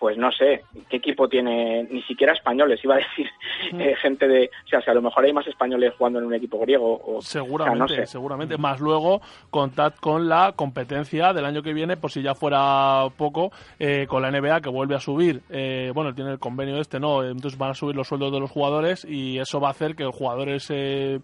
pues 0.00 0.16
no 0.16 0.32
sé, 0.32 0.64
¿qué 0.88 0.96
equipo 0.96 1.28
tiene? 1.28 1.84
Ni 1.84 2.02
siquiera 2.02 2.32
españoles, 2.32 2.80
iba 2.82 2.94
a 2.94 2.98
decir 2.98 3.30
Mm. 3.72 3.80
eh, 3.80 3.94
gente 4.00 4.26
de... 4.26 4.50
O 4.64 4.68
sea, 4.68 4.80
si 4.80 4.90
a 4.90 4.94
lo 4.94 5.02
mejor 5.02 5.24
hay 5.24 5.32
más 5.34 5.46
españoles 5.46 5.92
jugando 5.98 6.18
en 6.18 6.24
un 6.24 6.34
equipo 6.34 6.58
griego 6.58 7.00
o... 7.04 7.20
Seguramente, 7.20 7.84
o 7.84 7.88
sea, 7.88 7.96
no 7.98 8.02
sé. 8.04 8.10
seguramente. 8.10 8.56
Más 8.56 8.80
luego 8.80 9.20
contad 9.50 9.92
con 10.00 10.28
la 10.28 10.52
competencia 10.56 11.32
del 11.34 11.44
año 11.44 11.62
que 11.62 11.74
viene, 11.74 11.98
por 11.98 12.10
si 12.10 12.22
ya 12.22 12.34
fuera 12.34 13.06
poco, 13.18 13.52
eh, 13.78 14.06
con 14.08 14.22
la 14.22 14.30
NBA 14.30 14.62
que 14.62 14.70
vuelve 14.70 14.94
a 14.94 15.00
subir. 15.00 15.42
Eh, 15.50 15.92
bueno, 15.94 16.14
tiene 16.14 16.32
el 16.32 16.38
convenio 16.38 16.80
este, 16.80 16.98
¿no? 16.98 17.22
Entonces 17.22 17.58
van 17.58 17.72
a 17.72 17.74
subir 17.74 17.94
los 17.94 18.08
sueldos 18.08 18.32
de 18.32 18.40
los 18.40 18.50
jugadores 18.50 19.04
y 19.04 19.38
eso 19.38 19.60
va 19.60 19.68
a 19.68 19.72
hacer 19.72 19.94
que 19.94 20.04
los 20.04 20.16
jugadores 20.16 20.66
eh, 20.70 21.20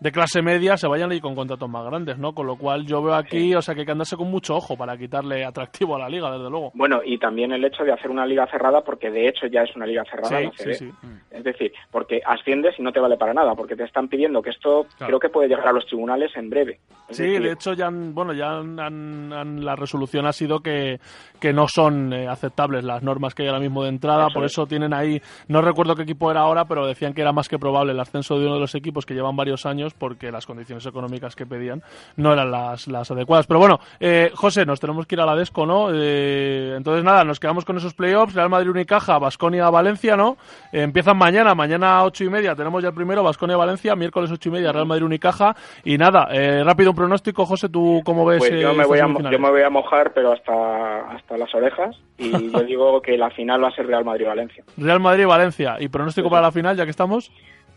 de 0.00 0.12
clase 0.12 0.42
media 0.42 0.76
se 0.76 0.86
vayan 0.86 1.10
ahí 1.10 1.20
con 1.20 1.34
contratos 1.34 1.68
más 1.68 1.84
grandes, 1.86 2.18
¿no? 2.18 2.34
Con 2.34 2.46
lo 2.46 2.56
cual 2.56 2.84
yo 2.86 3.02
veo 3.02 3.14
aquí, 3.14 3.54
o 3.54 3.62
sea, 3.62 3.74
que 3.74 3.80
hay 3.80 3.86
que 3.86 3.92
andarse 3.92 4.16
con 4.16 4.30
mucho 4.30 4.54
ojo 4.56 4.76
para 4.76 4.96
quitarle 4.96 5.44
atractivo 5.44 5.96
a 5.96 5.98
la 5.98 6.08
liga, 6.08 6.30
desde 6.30 6.50
luego. 6.50 6.70
Bueno, 6.74 7.00
y 7.04 7.18
también 7.18 7.52
el 7.52 7.64
hecho 7.64 7.82
de 7.84 7.92
hacer 7.92 8.10
una 8.10 8.26
liga 8.26 8.46
cerrada, 8.50 8.82
porque 8.82 9.10
de 9.10 9.28
hecho 9.28 9.46
ya 9.46 9.62
es 9.62 9.74
una 9.74 9.86
liga 9.86 10.04
cerrada. 10.04 10.38
Sí, 10.38 10.44
la 10.44 10.50
sí, 10.52 10.64
CB. 10.64 10.74
sí. 10.74 10.90
Es 11.30 11.44
decir, 11.44 11.72
porque 11.90 12.20
asciendes 12.26 12.74
y 12.78 12.82
no 12.82 12.92
te 12.92 13.00
vale 13.00 13.16
para 13.16 13.32
nada, 13.34 13.54
porque 13.54 13.76
te 13.76 13.84
están 13.84 14.08
pidiendo 14.08 14.42
que 14.42 14.50
esto 14.50 14.86
Claro. 14.98 15.06
creo 15.08 15.20
que 15.20 15.28
puede 15.28 15.48
llegar 15.48 15.68
a 15.68 15.72
los 15.72 15.86
tribunales 15.86 16.30
en 16.36 16.50
breve. 16.50 16.80
Es 17.08 17.16
Sí, 17.16 17.22
decir, 17.24 17.42
de 17.42 17.52
hecho 17.52 17.72
ya 17.72 17.86
han, 17.86 18.14
bueno, 18.14 18.32
ya 18.32 18.58
han- 18.58 18.78
han- 18.80 19.32
han- 19.32 19.64
la 19.64 19.76
resolución 19.76 20.26
ha 20.26 20.32
sido 20.32 20.60
que, 20.60 20.98
que 21.40 21.52
no 21.52 21.68
son 21.68 22.12
eh, 22.12 22.26
aceptables 22.28 22.84
las 22.84 23.02
normas 23.02 23.34
que 23.34 23.42
hay 23.42 23.48
ahora 23.48 23.60
mismo 23.60 23.82
de 23.82 23.90
entrada, 23.90 24.26
Eso 24.26 24.34
por 24.34 24.44
es. 24.44 24.52
eso 24.52 24.66
tienen 24.66 24.92
ahí, 24.92 25.20
no 25.48 25.62
recuerdo 25.62 25.94
qué 25.94 26.02
equipo 26.02 26.30
era 26.30 26.40
ahora, 26.40 26.64
pero 26.64 26.86
decían 26.86 27.14
que 27.14 27.20
era 27.22 27.32
más 27.32 27.48
que 27.48 27.58
probable 27.58 27.92
el 27.92 28.00
ascenso 28.00 28.38
de 28.38 28.46
uno 28.46 28.54
de 28.54 28.60
los 28.60 28.74
equipos 28.74 29.06
que 29.06 29.14
llevan 29.14 29.36
varios 29.36 29.66
años 29.66 29.85
porque 29.94 30.30
las 30.32 30.46
condiciones 30.46 30.84
económicas 30.86 31.36
que 31.36 31.46
pedían 31.46 31.82
no 32.16 32.32
eran 32.32 32.50
las, 32.50 32.88
las 32.88 33.10
adecuadas. 33.10 33.46
Pero 33.46 33.60
bueno, 33.60 33.80
eh, 34.00 34.30
José, 34.34 34.66
nos 34.66 34.80
tenemos 34.80 35.06
que 35.06 35.14
ir 35.14 35.20
a 35.20 35.26
la 35.26 35.36
Desco, 35.36 35.66
¿no? 35.66 35.88
Eh, 35.92 36.74
entonces 36.76 37.04
nada, 37.04 37.24
nos 37.24 37.40
quedamos 37.40 37.64
con 37.64 37.76
esos 37.76 37.94
playoffs, 37.94 38.34
Real 38.34 38.48
Madrid 38.48 38.70
Unicaja, 38.70 39.18
Basconia 39.18 39.70
Valencia, 39.70 40.16
¿no? 40.16 40.36
Eh, 40.72 40.82
empiezan 40.82 41.16
mañana, 41.16 41.54
mañana 41.54 42.04
ocho 42.04 42.24
y 42.24 42.28
media 42.28 42.54
tenemos 42.54 42.82
ya 42.82 42.88
el 42.88 42.94
primero, 42.94 43.22
Basconia 43.22 43.56
Valencia, 43.56 43.96
miércoles 43.96 44.30
ocho 44.30 44.48
y 44.48 44.52
media 44.52 44.72
Real 44.72 44.86
Madrid 44.86 45.04
Unicaja 45.04 45.54
y 45.84 45.98
nada, 45.98 46.28
eh, 46.32 46.62
rápido 46.64 46.90
un 46.90 46.96
pronóstico, 46.96 47.46
José, 47.46 47.68
¿tú 47.68 48.02
cómo 48.04 48.24
ves? 48.24 48.38
Pues 48.38 48.52
eh, 48.52 48.60
yo 48.60 48.68
me, 48.74 48.82
estas 48.82 48.88
voy 48.88 48.98
a, 48.98 49.30
yo 49.30 49.38
me 49.38 49.50
voy 49.50 49.62
a 49.62 49.70
mojar, 49.70 50.12
pero 50.12 50.32
hasta, 50.32 51.10
hasta 51.10 51.36
las 51.36 51.54
orejas. 51.54 51.96
Y 52.18 52.30
yo 52.52 52.60
digo 52.60 53.00
que 53.00 53.16
la 53.16 53.30
final 53.30 53.62
va 53.62 53.68
a 53.68 53.72
ser 53.72 53.86
Real 53.86 54.04
Madrid-Valencia. 54.04 54.64
Real 54.76 55.00
Madrid-Valencia. 55.00 55.76
¿Y 55.80 55.88
pronóstico 55.88 56.30
para 56.30 56.42
la 56.42 56.52
final, 56.52 56.76
ya 56.76 56.84
que 56.84 56.90
estamos? 56.90 57.30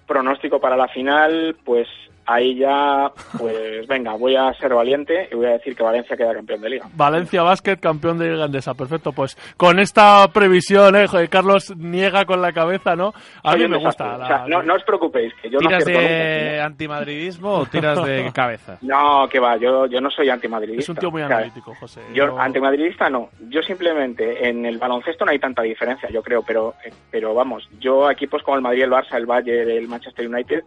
Pronóstico 0.10 0.60
para 0.60 0.76
la 0.76 0.88
final, 0.88 1.56
pues 1.63 1.88
ahí 2.30 2.56
ya, 2.58 3.12
pues 3.38 3.88
venga, 3.88 4.13
voy 4.13 4.36
a 4.36 4.54
ser 4.54 4.74
valiente 4.74 5.28
y 5.32 5.36
voy 5.36 5.48
a 5.48 5.52
decir 5.52 5.76
que 5.76 5.84
Valencia 5.84 6.15
queda 6.15 6.34
campeón 6.34 6.62
de 6.62 6.70
liga. 6.70 6.88
Valencia 6.94 7.42
Basket, 7.44 7.78
campeón 7.78 8.18
de 8.20 8.30
Liga 8.32 8.46
Andesa. 8.46 8.74
Perfecto, 8.74 9.12
pues 9.12 9.36
con 9.58 9.80
esta 9.80 10.28
previsión, 10.34 10.96
eh, 10.96 11.08
joder, 11.08 11.30
Carlos 11.30 11.74
niega 11.78 12.26
con 12.26 12.42
la 12.42 12.52
cabeza, 12.54 12.96
¿no? 12.96 13.13
A 13.44 13.56
mí 13.56 13.68
me 13.68 13.78
desastre. 13.78 14.08
gusta. 14.08 14.18
la- 14.18 14.24
O 14.24 14.28
sea, 14.28 14.46
no, 14.48 14.63
no 14.63 14.76
os 14.76 14.84
preocupéis, 14.84 15.34
que 15.42 15.50
yo 15.50 15.60
no 15.60 15.68
¿Tiras 15.68 15.84
acierto 15.84 16.02
de 16.04 16.50
nunca. 16.52 16.65
antimadridismo 16.65 17.50
o 17.54 17.65
tiras 17.65 18.04
de 18.06 18.32
cabeza? 18.34 18.78
No, 18.82 19.28
que 19.30 19.39
va, 19.39 19.58
yo, 19.58 19.86
yo 19.88 20.00
no 20.02 20.10
soy 20.12 20.30
antimadridista. 20.30 20.82
Es 20.84 20.89
un 20.89 20.96
tío 20.98 21.12
muy 21.12 21.22
analítico, 21.22 21.74
José. 21.76 22.02
Yo, 22.13 22.28
Yo- 22.28 22.39
antimadridista 22.39 23.10
no. 23.10 23.30
Yo 23.50 23.62
simplemente, 23.62 24.48
en 24.48 24.65
el 24.65 24.78
baloncesto 24.78 25.26
no 25.26 25.32
hay 25.32 25.39
tanta 25.39 25.62
diferencia, 25.63 26.10
yo 26.10 26.22
creo, 26.22 26.44
pero, 26.44 26.76
eh, 26.86 26.92
pero 27.12 27.34
vamos, 27.34 27.68
yo 27.80 28.08
a 28.08 28.12
equipos 28.13 28.44
como 28.44 28.58
el 28.58 28.62
Madrid, 28.63 28.84
el 28.84 28.92
Barça, 28.92 29.15
el 29.15 29.26
Bayern, 29.26 29.70
el 29.70 29.88
Manchester 29.88 30.28
United, 30.28 30.63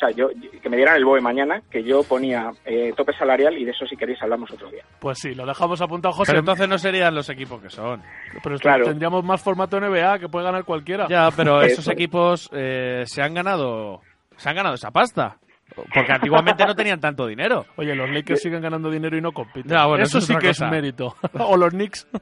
o 0.00 0.06
sea, 0.06 0.16
yo, 0.16 0.28
que 0.62 0.68
me 0.70 0.76
dieran 0.78 0.96
el 0.96 1.04
BOE 1.04 1.20
mañana, 1.20 1.60
que 1.70 1.82
yo 1.84 2.02
ponía 2.02 2.50
eh, 2.64 2.92
tope 2.96 3.12
salarial 3.12 3.58
y 3.58 3.64
de 3.64 3.72
eso 3.72 3.84
si 3.86 3.96
queréis 3.96 4.20
hablamos 4.22 4.50
otro 4.50 4.70
día. 4.70 4.82
Pues 4.98 5.18
sí, 5.18 5.34
lo 5.34 5.44
dejamos 5.44 5.80
apuntado, 5.82 6.14
José. 6.14 6.32
Pero 6.32 6.38
entonces 6.40 6.68
no 6.68 6.78
serían 6.78 7.14
los 7.14 7.28
equipos 7.28 7.60
que 7.60 7.68
son. 7.68 8.02
Pero 8.42 8.56
claro. 8.56 8.84
tendríamos 8.86 9.22
más 9.24 9.42
formato 9.42 9.78
NBA 9.78 10.18
que 10.20 10.28
puede 10.28 10.46
ganar 10.46 10.64
cualquiera. 10.64 11.06
Ya, 11.08 11.28
pero 11.36 11.60
Eso. 11.62 11.80
esos 11.82 11.88
equipos 11.88 12.48
eh, 12.52 13.02
se 13.04 13.20
han 13.22 13.34
ganado 13.34 14.00
se 14.36 14.48
han 14.48 14.56
ganado 14.56 14.74
esa 14.74 14.90
pasta. 14.90 15.36
Porque 15.74 16.12
antiguamente 16.12 16.64
no 16.64 16.74
tenían 16.74 16.98
tanto 16.98 17.26
dinero. 17.26 17.66
Oye, 17.76 17.94
los 17.94 18.10
Lakers 18.10 18.40
siguen 18.40 18.60
ganando 18.62 18.90
dinero 18.90 19.16
y 19.16 19.20
no 19.20 19.32
compiten. 19.32 19.70
Ya, 19.70 19.86
bueno, 19.86 20.02
eso 20.02 20.18
eso 20.18 20.18
es 20.18 20.24
sí 20.26 20.34
que 20.40 20.48
cosa. 20.48 20.64
es 20.66 20.70
mérito. 20.70 21.14
o 21.38 21.56
los 21.56 21.70
Knicks. 21.70 22.08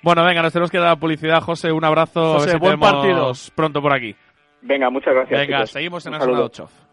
Bueno, 0.00 0.24
venga, 0.24 0.42
nos 0.42 0.52
tenemos 0.52 0.70
que 0.70 0.78
dar 0.78 0.96
publicidad, 0.96 1.40
José. 1.40 1.72
Un 1.72 1.84
abrazo. 1.84 2.20
a 2.20 2.32
ver 2.34 2.38
José, 2.38 2.50
si 2.52 2.58
buen 2.58 2.78
partido. 2.78 3.32
Pronto 3.56 3.82
por 3.82 3.92
aquí. 3.92 4.14
Venga, 4.62 4.90
muchas 4.90 5.12
gracias. 5.12 5.40
Venga, 5.40 5.56
chicos. 5.58 5.70
seguimos 5.72 6.06
en 6.06 6.12
Un 6.12 6.18
la 6.18 6.24
zona 6.24 6.34
saludo. 6.36 6.46
8. 6.46 6.87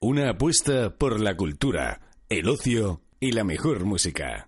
Una 0.00 0.30
apuesta 0.30 0.96
por 0.96 1.20
la 1.20 1.36
cultura, 1.36 2.00
el 2.28 2.48
ocio 2.48 3.02
y 3.20 3.32
la 3.32 3.42
mejor 3.44 3.84
música. 3.84 4.47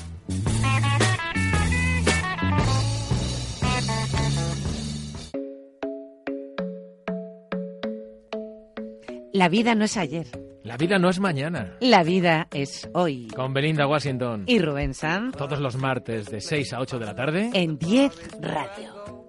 La 9.33 9.47
vida 9.47 9.75
no 9.75 9.85
es 9.85 9.95
ayer. 9.95 10.27
La 10.63 10.75
vida 10.75 10.99
no 10.99 11.09
es 11.09 11.19
mañana. 11.19 11.77
La 11.79 12.03
vida 12.03 12.49
es 12.51 12.89
hoy. 12.93 13.27
Con 13.27 13.53
Belinda 13.53 13.87
Washington. 13.87 14.43
Y 14.45 14.59
Rubén 14.59 14.93
Sanz. 14.93 15.37
Todos 15.37 15.59
los 15.59 15.77
martes 15.77 16.25
de 16.29 16.41
6 16.41 16.73
a 16.73 16.79
8 16.81 16.99
de 16.99 17.05
la 17.05 17.15
tarde. 17.15 17.49
En 17.53 17.77
10 17.77 18.41
Radio. 18.41 19.25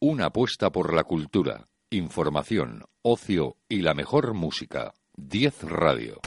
Una 0.00 0.26
apuesta 0.26 0.70
por 0.70 0.94
la 0.94 1.04
cultura, 1.04 1.66
información, 1.90 2.84
ocio 3.02 3.56
y 3.68 3.82
la 3.82 3.94
mejor 3.94 4.34
música. 4.34 4.92
10 5.16 5.62
Radio. 5.64 6.20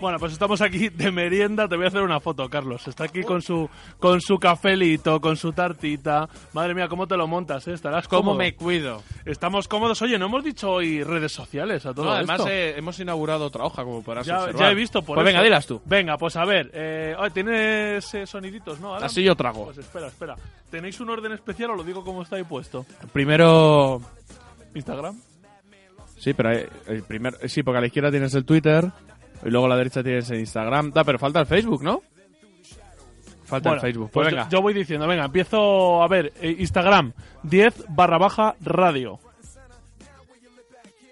Bueno, 0.00 0.20
pues 0.20 0.32
estamos 0.32 0.60
aquí 0.60 0.90
de 0.90 1.10
merienda. 1.10 1.66
Te 1.66 1.74
voy 1.74 1.86
a 1.86 1.88
hacer 1.88 2.02
una 2.02 2.20
foto, 2.20 2.48
Carlos. 2.48 2.86
Está 2.86 3.04
aquí 3.04 3.24
con 3.24 3.42
su 3.42 3.68
con 3.98 4.20
su 4.20 4.38
cafelito, 4.38 5.20
con 5.20 5.36
su 5.36 5.52
tartita. 5.52 6.28
Madre 6.52 6.72
mía, 6.74 6.86
cómo 6.86 7.08
te 7.08 7.16
lo 7.16 7.26
montas, 7.26 7.66
¿eh? 7.66 7.72
Estarás 7.72 8.06
¿Cómo 8.06 8.20
cómodo. 8.22 8.36
me 8.38 8.54
cuido? 8.54 9.02
Estamos 9.24 9.66
cómodos. 9.66 10.00
Oye, 10.02 10.16
no 10.16 10.26
hemos 10.26 10.44
dicho 10.44 10.70
hoy 10.70 11.02
redes 11.02 11.32
sociales 11.32 11.84
a 11.84 11.92
todo 11.92 12.04
No, 12.04 12.12
además 12.12 12.38
esto. 12.38 12.48
eh, 12.52 12.78
hemos 12.78 13.00
inaugurado 13.00 13.46
otra 13.46 13.64
hoja, 13.64 13.82
como 13.82 14.04
podrás 14.04 14.24
ya, 14.24 14.38
observar. 14.38 14.60
ya 14.62 14.70
he 14.70 14.74
visto 14.76 15.02
por 15.02 15.16
Pues 15.16 15.24
venga, 15.24 15.40
eso. 15.40 15.44
dilas 15.44 15.66
tú. 15.66 15.82
Venga, 15.84 16.16
pues 16.16 16.36
a 16.36 16.44
ver. 16.44 16.70
Eh, 16.74 17.16
¿Tienes 17.34 18.14
eh, 18.14 18.24
soniditos, 18.24 18.78
no? 18.78 18.94
Adam? 18.94 19.06
Así 19.06 19.24
yo 19.24 19.34
trago. 19.34 19.64
Pues 19.64 19.78
espera, 19.78 20.06
espera. 20.06 20.36
¿Tenéis 20.70 21.00
un 21.00 21.10
orden 21.10 21.32
especial 21.32 21.70
o 21.70 21.74
lo 21.74 21.82
digo 21.82 22.04
como 22.04 22.22
está 22.22 22.36
ahí 22.36 22.44
puesto? 22.44 22.86
Primero... 23.12 24.00
¿Instagram? 24.74 25.16
Sí, 26.18 26.34
pero 26.34 26.50
el 26.50 27.02
primer, 27.04 27.48
sí, 27.48 27.62
porque 27.62 27.78
a 27.78 27.80
la 27.80 27.86
izquierda 27.86 28.10
tienes 28.10 28.34
el 28.34 28.44
Twitter 28.44 28.90
y 29.44 29.50
luego 29.50 29.66
a 29.66 29.68
la 29.70 29.76
derecha 29.76 30.02
tienes 30.02 30.28
el 30.30 30.40
Instagram. 30.40 30.92
Da, 30.92 31.04
pero 31.04 31.18
falta 31.18 31.40
el 31.40 31.46
Facebook, 31.46 31.82
¿no? 31.82 32.02
Falta 33.44 33.70
Bueno, 33.70 33.74
el 33.76 33.80
Facebook. 33.80 34.10
Pues, 34.12 34.24
pues 34.24 34.34
venga. 34.34 34.48
yo, 34.48 34.58
yo 34.58 34.62
voy 34.62 34.74
diciendo, 34.74 35.06
venga, 35.06 35.24
empiezo 35.24 36.02
a 36.02 36.08
ver, 36.08 36.32
eh, 36.40 36.56
Instagram, 36.58 37.12
10 37.44 37.84
barra 37.88 38.18
baja 38.18 38.54
radio. 38.60 39.18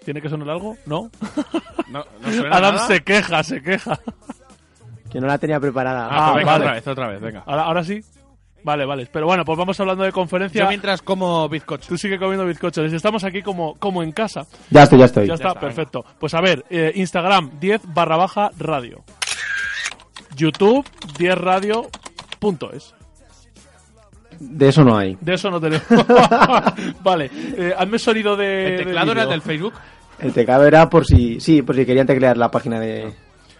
¿Tiene 0.05 0.21
que 0.21 0.29
sonar 0.29 0.49
algo? 0.49 0.77
¿No? 0.85 1.09
No, 1.89 2.03
no 2.21 2.31
suena 2.33 2.57
Adam 2.57 2.75
nada. 2.75 2.87
se 2.87 3.01
queja, 3.01 3.43
se 3.43 3.61
queja. 3.63 3.97
Que 5.09 5.21
no 5.21 5.27
la 5.27 5.37
tenía 5.37 5.57
preparada. 5.57 6.09
Ah, 6.11 6.33
pues 6.33 6.43
venga, 6.43 6.51
vale. 6.51 6.63
otra 6.65 6.73
vez, 6.73 6.87
otra 6.87 7.07
vez, 7.07 7.21
venga. 7.21 7.43
Ahora, 7.45 7.63
ahora 7.63 7.83
sí. 7.85 8.03
Vale, 8.67 8.85
vale. 8.85 9.07
Pero 9.09 9.25
bueno, 9.27 9.45
pues 9.45 9.57
vamos 9.57 9.79
hablando 9.79 10.03
de 10.03 10.11
conferencia. 10.11 10.63
Yo 10.63 10.67
mientras 10.67 11.01
como 11.01 11.47
bizcocho. 11.47 11.87
Tú 11.87 11.97
sigue 11.97 12.19
comiendo 12.19 12.45
bizcochos. 12.45 12.91
Estamos 12.91 13.23
aquí 13.23 13.41
como, 13.41 13.75
como 13.75 14.03
en 14.03 14.11
casa. 14.11 14.45
Ya 14.69 14.83
estoy, 14.83 14.99
ya 14.99 15.05
estoy. 15.05 15.25
Ya 15.25 15.35
está, 15.35 15.53
perfecto. 15.53 16.03
Pues 16.19 16.33
a 16.33 16.41
ver, 16.41 16.65
eh, 16.69 16.91
Instagram 16.95 17.51
10 17.61 17.83
barra 17.93 18.17
baja 18.17 18.51
radio. 18.57 19.05
YouTube 20.35 20.85
10 21.17 21.35
radio 21.37 21.87
punto 22.39 22.69
es. 22.73 22.93
De 24.37 24.67
eso 24.67 24.83
no 24.83 24.97
hay. 24.97 25.17
De 25.21 25.35
eso 25.35 25.49
no 25.49 25.61
tenemos. 25.61 25.87
vale, 27.01 27.31
eh, 27.33 27.73
hazme 27.77 27.99
sonido 27.99 28.35
de. 28.35 28.65
¿El 28.71 28.77
de 28.79 28.83
teclado 28.83 29.11
era 29.13 29.25
del 29.27 29.41
Facebook? 29.41 29.75
El 30.19 30.33
teclado 30.33 30.65
era 30.67 30.89
por 30.89 31.05
si, 31.05 31.39
sí, 31.39 31.61
por 31.61 31.73
si 31.73 31.85
querían 31.85 32.05
teclear 32.05 32.35
la 32.35 32.51
página 32.51 32.81
de. 32.81 32.87
de 33.05 33.13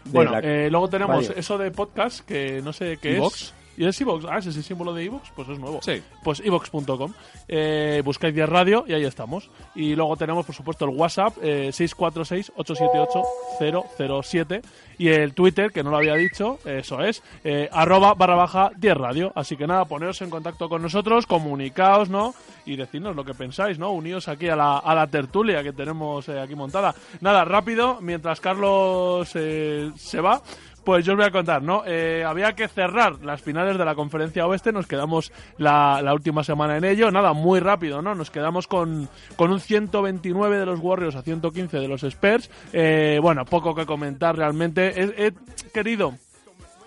Bueno, 0.03 0.31
la- 0.31 0.39
eh, 0.39 0.67
luego 0.69 0.89
tenemos 0.89 1.15
radio. 1.27 1.39
eso 1.39 1.57
de 1.57 1.71
podcast, 1.71 2.25
que 2.25 2.61
no 2.61 2.73
sé 2.73 2.97
qué 3.01 3.13
¿Ivox? 3.15 3.41
es. 3.41 3.56
¿Y 3.77 3.85
es 3.85 4.01
iVox? 4.01 4.25
Ah, 4.25 4.39
ese 4.39 4.49
es 4.49 4.57
el 4.57 4.63
símbolo 4.63 4.91
de 4.93 5.05
iVox, 5.05 5.29
pues 5.35 5.47
es 5.49 5.59
nuevo. 5.59 5.79
Sí. 5.83 6.01
Pues 6.23 6.41
iVox.com. 6.43 7.13
Eh, 7.47 8.01
buscáis 8.03 8.33
10 8.33 8.49
radio 8.49 8.83
y 8.87 8.93
ahí 8.93 9.05
estamos. 9.05 9.51
Y 9.75 9.95
luego 9.95 10.17
tenemos, 10.17 10.47
por 10.47 10.55
supuesto, 10.55 10.85
el 10.85 10.95
WhatsApp, 10.95 11.37
eh, 11.43 11.69
646-878-007. 11.71 14.63
Y 14.97 15.09
el 15.09 15.35
Twitter, 15.35 15.71
que 15.71 15.83
no 15.83 15.91
lo 15.91 15.97
había 15.97 16.15
dicho, 16.15 16.57
eso 16.65 17.01
es, 17.01 17.21
eh, 17.43 17.69
arroba 17.71 18.15
barra 18.15 18.33
baja 18.35 18.71
10 18.75 18.97
radio. 18.97 19.31
Así 19.35 19.55
que 19.55 19.67
nada, 19.67 19.85
poneros 19.85 20.19
en 20.23 20.31
contacto 20.31 20.67
con 20.69 20.81
nosotros, 20.81 21.27
comunicaos, 21.27 22.09
¿no? 22.09 22.33
Y 22.65 22.77
decidnos 22.77 23.15
lo 23.15 23.23
que 23.23 23.35
pensáis, 23.35 23.77
¿no? 23.77 23.91
Uníos 23.91 24.27
aquí 24.27 24.49
a 24.49 24.55
la, 24.55 24.79
a 24.79 24.95
la 24.95 25.05
tertulia 25.05 25.61
que 25.61 25.71
tenemos 25.71 26.27
eh, 26.29 26.39
aquí 26.39 26.55
montada. 26.55 26.95
Nada, 27.21 27.45
rápido, 27.45 27.99
mientras 28.01 28.41
Carlos 28.41 29.29
eh, 29.35 29.91
se 29.95 30.19
va. 30.19 30.41
Pues 30.87 31.05
yo 31.05 31.11
os 31.11 31.17
voy 31.17 31.25
a 31.25 31.31
contar, 31.31 31.61
¿no? 31.61 31.83
Eh, 31.85 32.23
había 32.25 32.53
que 32.53 32.69
cerrar 32.69 33.21
las 33.21 33.41
finales 33.41 33.77
de 33.77 33.83
la 33.83 33.93
conferencia 33.93 34.47
oeste, 34.47 34.71
nos 34.71 34.87
quedamos 34.87 35.33
la, 35.57 36.01
la 36.01 36.13
última 36.13 36.45
semana 36.45 36.77
en 36.77 36.85
ello, 36.85 37.11
nada, 37.11 37.33
muy 37.33 37.59
rápido, 37.59 38.01
¿no? 38.01 38.15
Nos 38.15 38.31
quedamos 38.31 38.67
con, 38.67 39.09
con 39.35 39.51
un 39.51 39.59
129 39.59 40.59
de 40.59 40.65
los 40.65 40.79
Warriors 40.79 41.17
a 41.17 41.23
115 41.23 41.79
de 41.79 41.87
los 41.89 42.03
Spurs. 42.03 42.49
Eh, 42.71 43.19
bueno, 43.21 43.43
poco 43.43 43.75
que 43.75 43.85
comentar 43.85 44.37
realmente. 44.37 44.93
He, 44.95 45.33
querido 45.73 46.13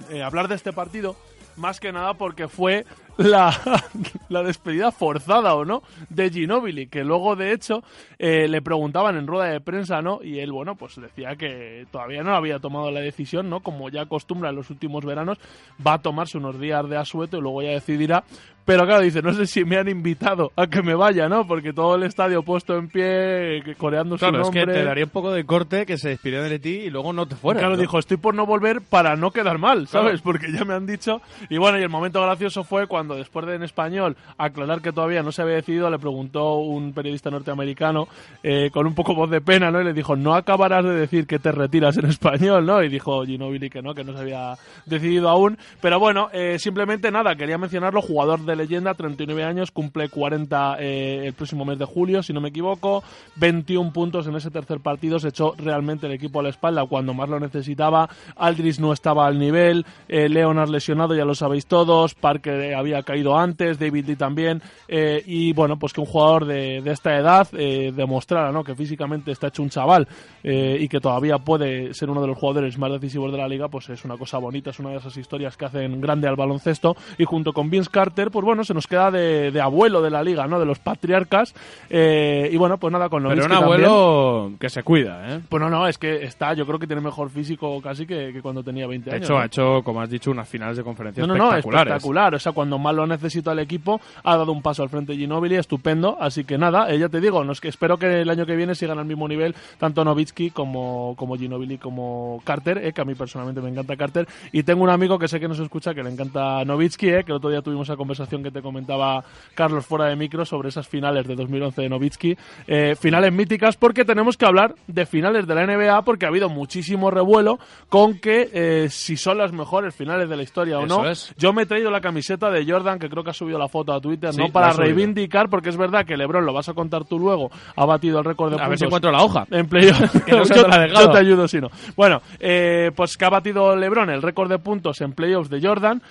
eh, 0.09 0.23
hablar 0.23 0.49
de 0.49 0.55
este 0.55 0.73
partido 0.73 1.15
más 1.59 1.79
que 1.79 1.93
nada 1.93 2.15
porque 2.15 2.49
fue 2.49 2.87
la, 3.21 3.53
la 4.29 4.43
despedida 4.43 4.91
forzada 4.91 5.55
o 5.55 5.65
no 5.65 5.83
de 6.09 6.31
Ginobili, 6.31 6.87
que 6.89 7.05
luego 7.05 7.37
de 7.37 7.53
hecho 7.53 7.83
eh, 8.19 8.49
le 8.49 8.63
preguntaban 8.63 9.17
en 9.17 9.27
rueda 9.27 9.51
de 9.51 9.61
prensa, 9.61 10.03
¿no? 10.03 10.21
Y 10.23 10.39
él, 10.41 10.53
bueno, 10.53 10.75
pues 10.75 10.97
decía 11.01 11.37
que 11.37 11.87
todavía 11.91 12.23
no 12.23 12.35
había 12.35 12.59
tomado 12.59 12.91
la 12.91 13.01
decisión, 13.01 13.49
¿no? 13.51 13.61
Como 13.61 13.89
ya 13.89 14.03
acostumbra 14.03 14.51
en 14.51 14.57
los 14.57 14.71
últimos 14.71 15.05
veranos, 15.05 15.39
va 15.87 15.95
a 15.95 16.03
tomarse 16.03 16.39
unos 16.39 16.59
días 16.59 16.89
de 16.89 16.97
asueto 16.97 17.39
y 17.39 17.41
luego 17.41 17.63
ya 17.63 17.71
decidirá. 17.71 18.25
Pero 18.67 18.85
claro, 18.85 19.03
dice, 19.03 19.23
no 19.23 19.33
sé 19.33 19.47
si 19.47 19.65
me 19.65 19.79
han 19.79 19.89
invitado 19.89 20.53
a 20.55 20.67
que 20.67 20.83
me 20.83 20.95
vaya, 20.95 21.29
¿no? 21.29 21.47
Porque 21.47 21.73
todo 21.73 21.97
el 21.97 22.05
estadio 22.05 22.43
puesto 22.43 22.77
en 22.77 22.89
pie, 22.89 23.63
coreando 23.79 24.17
Claro, 24.17 24.35
su 24.37 24.41
es 24.43 24.47
nombre. 24.55 24.75
que 24.75 24.81
te 24.81 24.85
daría 24.85 25.05
un 25.05 25.11
poco 25.11 25.33
de 25.33 25.45
corte 25.45 25.87
que 25.87 25.97
se 25.99 26.11
despidiera 26.11 26.45
de 26.45 26.59
ti 26.59 26.69
y 26.71 26.91
luego 26.91 27.13
no 27.13 27.27
te 27.27 27.35
fuera. 27.35 27.59
Claro, 27.59 27.75
¿no? 27.75 27.81
dijo, 27.81 27.99
estoy 27.99 28.19
por 28.19 28.35
no 28.35 28.47
volver 28.47 28.81
para 28.83 29.17
no 29.17 29.33
quedar 29.33 29.59
mal, 29.59 29.89
¿sabes? 29.89 30.21
Claro. 30.21 30.23
Porque 30.25 30.53
ya 30.53 30.65
me 30.65 30.75
han 30.75 30.87
dicho. 30.87 31.21
Y 31.49 31.57
bueno, 31.59 31.79
y 31.81 31.83
el 31.83 31.89
momento 31.89 32.23
gracioso 32.23 32.63
fue 32.63 32.87
cuando 32.87 33.10
después 33.17 33.47
de 33.47 33.55
en 33.55 33.63
español 33.63 34.17
aclarar 34.39 34.81
que 34.81 34.93
todavía 34.93 35.23
no 35.23 35.33
se 35.33 35.43
había 35.43 35.57
decidido, 35.57 35.91
le 35.91 35.99
preguntó 35.99 36.57
un 36.57 36.93
periodista 36.93 37.31
norteamericano 37.31 38.09
eh, 38.43 38.71
con 38.73 38.87
un 38.87 38.95
poco 38.95 39.15
voz 39.15 39.31
de 39.31 39.41
pena, 39.41 39.71
¿no? 39.71 39.81
Y 39.81 39.85
le 39.85 39.93
dijo, 39.93 40.17
no 40.17 40.35
acabarás 40.35 40.85
de 40.85 40.95
decir 40.95 41.27
que 41.27 41.39
te 41.39 41.53
retiras 41.53 41.97
en 41.97 42.07
español, 42.07 42.67
¿no? 42.67 42.83
Y 42.83 42.89
dijo 42.89 43.25
Ginobili 43.25 43.71
que 43.71 43.83
no, 43.83 43.95
que 43.95 44.05
no 44.05 44.13
se 44.13 44.21
había 44.21 44.55
decidido 44.87 45.29
aún. 45.29 45.59
Pero 45.81 45.99
bueno, 45.99 46.29
eh, 46.33 46.59
simplemente 46.59 47.11
nada, 47.11 47.35
quería 47.37 47.59
mencionarlo, 47.59 48.03
jugador 48.03 48.41
de 48.41 48.57
leyenda, 48.57 48.95
39 48.95 49.45
años, 49.45 49.71
cumple 49.71 50.09
40 50.09 50.77
eh, 50.81 51.27
el 51.27 51.33
próximo 51.35 51.65
mes 51.65 51.79
de 51.79 51.85
julio, 51.85 52.23
si 52.23 52.33
no 52.33 52.41
me 52.41 52.49
equivoco, 52.49 53.03
21 53.37 53.93
puntos 53.93 54.27
en 54.27 54.37
ese 54.37 54.51
tercer 54.51 54.81
partido, 54.81 55.19
se 55.19 55.29
echó 55.29 55.55
realmente 55.59 56.07
el 56.07 56.13
equipo 56.13 56.41
a 56.41 56.43
la 56.43 56.49
espalda 56.49 56.87
cuando 56.87 57.15
más 57.15 57.29
lo 57.29 57.41
necesitaba, 57.41 58.09
Aldris 58.37 58.81
no 58.81 58.93
estaba 58.93 59.27
al 59.27 59.39
nivel, 59.39 59.85
Leonard 60.09 60.71
lesionado, 60.71 61.15
ya 61.15 61.25
lo 61.25 61.35
sabéis 61.35 61.67
todos, 61.67 62.15
Parker 62.15 62.61
eh, 62.61 62.75
había 63.01 63.03
caído 63.03 63.37
antes, 63.39 63.79
David 63.79 64.07
Lee 64.07 64.17
también, 64.17 64.63
eh, 64.89 65.23
y 65.27 65.53
bueno, 65.53 65.79
pues 65.79 65.93
que 65.93 66.01
un 66.01 66.07
jugador 66.07 66.45
de, 66.47 66.81
de 66.83 66.91
esta 66.93 67.17
edad 67.17 67.49
eh, 67.53 67.93
demostrara 67.95 68.53
¿no? 68.53 68.63
que 68.65 68.75
físicamente 68.75 69.33
está 69.33 69.49
hecho 69.49 69.63
un 69.63 69.71
chaval 69.71 70.07
eh, 70.43 70.79
y 70.81 70.89
que 70.89 71.01
todavía 71.01 71.39
puede 71.39 71.93
ser 71.95 72.11
uno 72.11 72.21
de 72.21 72.27
los 72.29 72.39
jugadores 72.39 72.77
más 72.79 72.91
decisivos 72.93 73.33
de 73.33 73.39
la 73.39 73.49
liga, 73.49 73.69
pues 73.69 73.89
es 73.91 74.05
una 74.05 74.17
cosa 74.17 74.39
bonita, 74.39 74.71
es 74.71 74.79
una 74.79 74.91
de 74.91 74.97
esas 74.97 75.17
historias 75.17 75.57
que 75.57 75.65
hacen 75.67 76.01
grande 76.01 76.29
al 76.29 76.37
baloncesto, 76.37 76.97
y 77.19 77.25
junto 77.25 77.53
con 77.53 77.71
Vince 77.71 77.91
Carter, 77.91 78.31
pues 78.31 78.45
bueno, 78.45 78.65
se 78.65 78.75
nos 78.75 78.87
queda 78.87 79.11
de, 79.11 79.51
de 79.51 79.61
abuelo 79.61 80.01
de 80.03 80.11
la 80.11 80.23
liga, 80.23 80.47
¿no? 80.47 80.59
De 80.61 80.67
los 80.67 80.79
patriarcas, 80.79 81.55
y 81.91 82.57
bueno, 82.57 82.79
pues 82.79 82.93
nada, 82.93 83.09
con 83.09 83.23
Pero 83.23 83.35
Nowitzki 83.35 83.53
un 83.55 83.61
también. 83.61 83.85
abuelo 83.89 84.53
que 84.59 84.71
se 84.71 84.83
cuida, 84.83 85.35
¿eh? 85.37 85.41
Pues 85.49 85.63
no, 85.63 85.71
no, 85.71 85.87
es 85.87 85.99
que 85.99 86.25
está, 86.25 86.55
yo 86.55 86.67
creo 86.67 86.79
que 86.79 86.87
tiene 86.87 87.03
mejor 87.03 87.31
físico 87.31 87.81
casi 87.83 88.07
que, 88.07 88.33
que 88.33 88.43
cuando 88.43 88.63
tenía 88.63 88.87
20 88.87 89.11
De 89.11 89.17
años. 89.17 89.27
hecho, 89.29 89.35
¿no? 89.35 89.41
ha 89.41 89.47
hecho, 89.47 89.83
como 89.85 90.01
has 90.01 90.11
dicho, 90.11 90.31
unas 90.31 90.49
finales 90.49 90.77
de 90.77 90.85
conferencia 90.85 91.23
No, 91.27 91.29
no, 91.29 91.35
no, 91.39 91.45
espectaculares. 91.51 91.91
espectacular. 91.95 92.35
O 92.35 92.39
sea, 92.39 92.53
cuando 92.53 92.79
más 92.81 92.95
lo 92.95 93.07
necesita 93.07 93.53
el 93.53 93.59
equipo, 93.61 94.01
ha 94.25 94.37
dado 94.37 94.53
un 94.53 94.63
paso 94.63 94.83
al 94.83 94.89
frente 94.89 95.17
Ginobili, 95.17 95.57
estupendo. 95.57 96.17
Así 96.21 96.45
que 96.45 96.59
nada, 96.59 96.91
eh, 96.91 96.99
ya 96.99 97.09
te 97.09 97.21
digo, 97.21 97.45
no 97.45 97.53
es 97.53 97.61
que 97.61 97.69
espero 97.69 97.99
que 97.99 98.23
el 98.23 98.31
año 98.31 98.47
que 98.47 98.57
viene 98.57 98.75
sigan 98.75 98.99
al 98.99 99.05
mismo 99.05 99.29
nivel 99.29 99.55
tanto 99.79 100.05
Novitsky 100.05 100.51
como, 100.51 101.15
como 101.17 101.37
Ginobili 101.37 101.79
como 101.79 102.43
Carter, 102.45 102.79
eh, 102.79 102.93
que 102.93 103.01
a 103.01 103.05
mí 103.05 103.15
personalmente 103.15 103.61
me 103.61 103.71
encanta 103.71 103.97
Carter. 103.97 104.27
Y 104.53 104.63
tengo 104.63 104.83
un 104.83 104.91
amigo 104.91 105.19
que 105.19 105.29
sé 105.29 105.39
que 105.39 105.49
nos 105.49 105.59
escucha 105.59 105.95
que 105.95 106.03
le 106.03 106.11
encanta 106.11 106.65
Novitsky, 106.65 107.09
eh, 107.09 107.25
que 107.25 107.33
el 107.33 107.37
otro 107.37 107.51
día 107.51 107.63
tuvimos 107.63 107.89
esa 107.89 107.97
conversación 107.97 108.43
que 108.43 108.51
te 108.51 108.63
comentaba 108.63 109.23
Carlos 109.55 109.87
fuera 109.87 110.07
de 110.07 110.17
micro 110.17 110.45
sobre 110.45 110.69
esas 110.69 110.87
finales 110.89 111.27
de 111.27 111.35
2011 111.35 111.83
de 111.83 111.89
Novitsky. 111.89 112.37
Eh, 112.67 112.97
finales 112.99 113.33
míticas 113.33 113.77
porque 113.77 114.05
tenemos 114.05 114.37
que 114.37 114.47
hablar 114.47 114.75
de 114.87 115.07
finales 115.07 115.47
de 115.47 115.55
la 115.55 115.67
NBA 115.67 116.03
porque 116.03 116.27
ha 116.27 116.29
habido 116.29 116.49
muchísimo 116.49 117.11
revuelo 117.11 117.59
con 117.89 118.19
que 118.19 118.51
eh, 118.53 118.89
si 118.91 119.17
son 119.17 119.39
las 119.39 119.53
mejores 119.53 119.95
finales 119.95 120.29
de 120.29 120.37
la 120.37 120.43
historia 120.43 120.79
o 120.79 120.87
no. 120.87 121.09
es. 121.09 121.35
Yo 121.37 121.53
me 121.53 121.63
he 121.63 121.67
traído 121.67 121.91
la 121.91 122.01
camiseta 122.01 122.51
de 122.51 122.65
Jordan, 122.71 122.99
que 122.99 123.09
creo 123.09 123.25
que 123.25 123.31
ha 123.31 123.35
subido 123.35 123.59
la 123.59 123.69
foto 123.69 123.93
a 123.93 124.01
Twitter, 124.01 124.33
Sí, 124.33 124.39
no 124.39 124.49
para 124.49 124.73
reivindicar, 124.73 125.49
porque 125.49 125.69
es 125.71 125.77
verdad 125.77 126.05
que 126.07 126.17
LeBron, 126.17 126.45
lo 126.47 126.53
vas 126.53 126.69
a 126.69 126.75
contar 126.75 127.05
tú 127.05 127.19
luego, 127.19 127.51
ha 127.77 127.85
batido 127.85 128.19
el 128.19 128.25
récord 128.25 128.51
de 128.51 128.57
A 128.57 128.59
ver 128.61 128.67
puntos. 128.69 128.79
si 128.81 128.85
encuentro 128.87 129.11
la 129.13 129.23
hoja. 129.23 129.47
En 129.51 129.67
playoff. 129.67 130.01
Que 130.25 130.33
no 130.33 130.45
yo, 130.45 130.67
la 130.69 131.13
te 131.13 131.19
ayudo 131.19 131.49
si 131.49 131.61
no. 131.61 131.69
Bueno, 131.97 132.21
eh, 132.39 132.91
pues 132.95 133.17
que 133.17 133.25
ha 133.25 133.31
batido 133.31 133.75
LeBron 133.77 134.11
el 134.11 134.23
récord 134.23 134.49
de 134.51 134.59
puntos 134.59 135.01
en 135.01 135.13
playoffs 135.13 135.51
de 135.51 135.61
Jordan. 135.61 136.03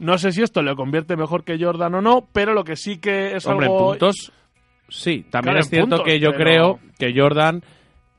No 0.00 0.16
sé 0.16 0.30
si 0.32 0.42
esto 0.42 0.62
le 0.62 0.76
convierte 0.76 1.16
mejor 1.16 1.42
que 1.44 1.58
Jordan 1.62 1.94
o 1.96 2.00
no, 2.00 2.26
pero 2.32 2.54
lo 2.54 2.62
que 2.64 2.76
sí 2.76 2.98
que 2.98 3.34
es 3.34 3.44
Hombre, 3.46 3.66
en 3.66 3.72
algo... 3.72 3.88
puntos, 3.90 4.32
sí. 4.88 5.24
También 5.30 5.54
Claro, 5.54 5.60
es 5.60 5.68
cierto 5.68 5.88
puntos, 5.96 6.04
que 6.06 6.20
yo 6.20 6.30
pero- 6.30 6.44
creo 6.44 6.78
que 6.98 7.12
Jordan, 7.20 7.62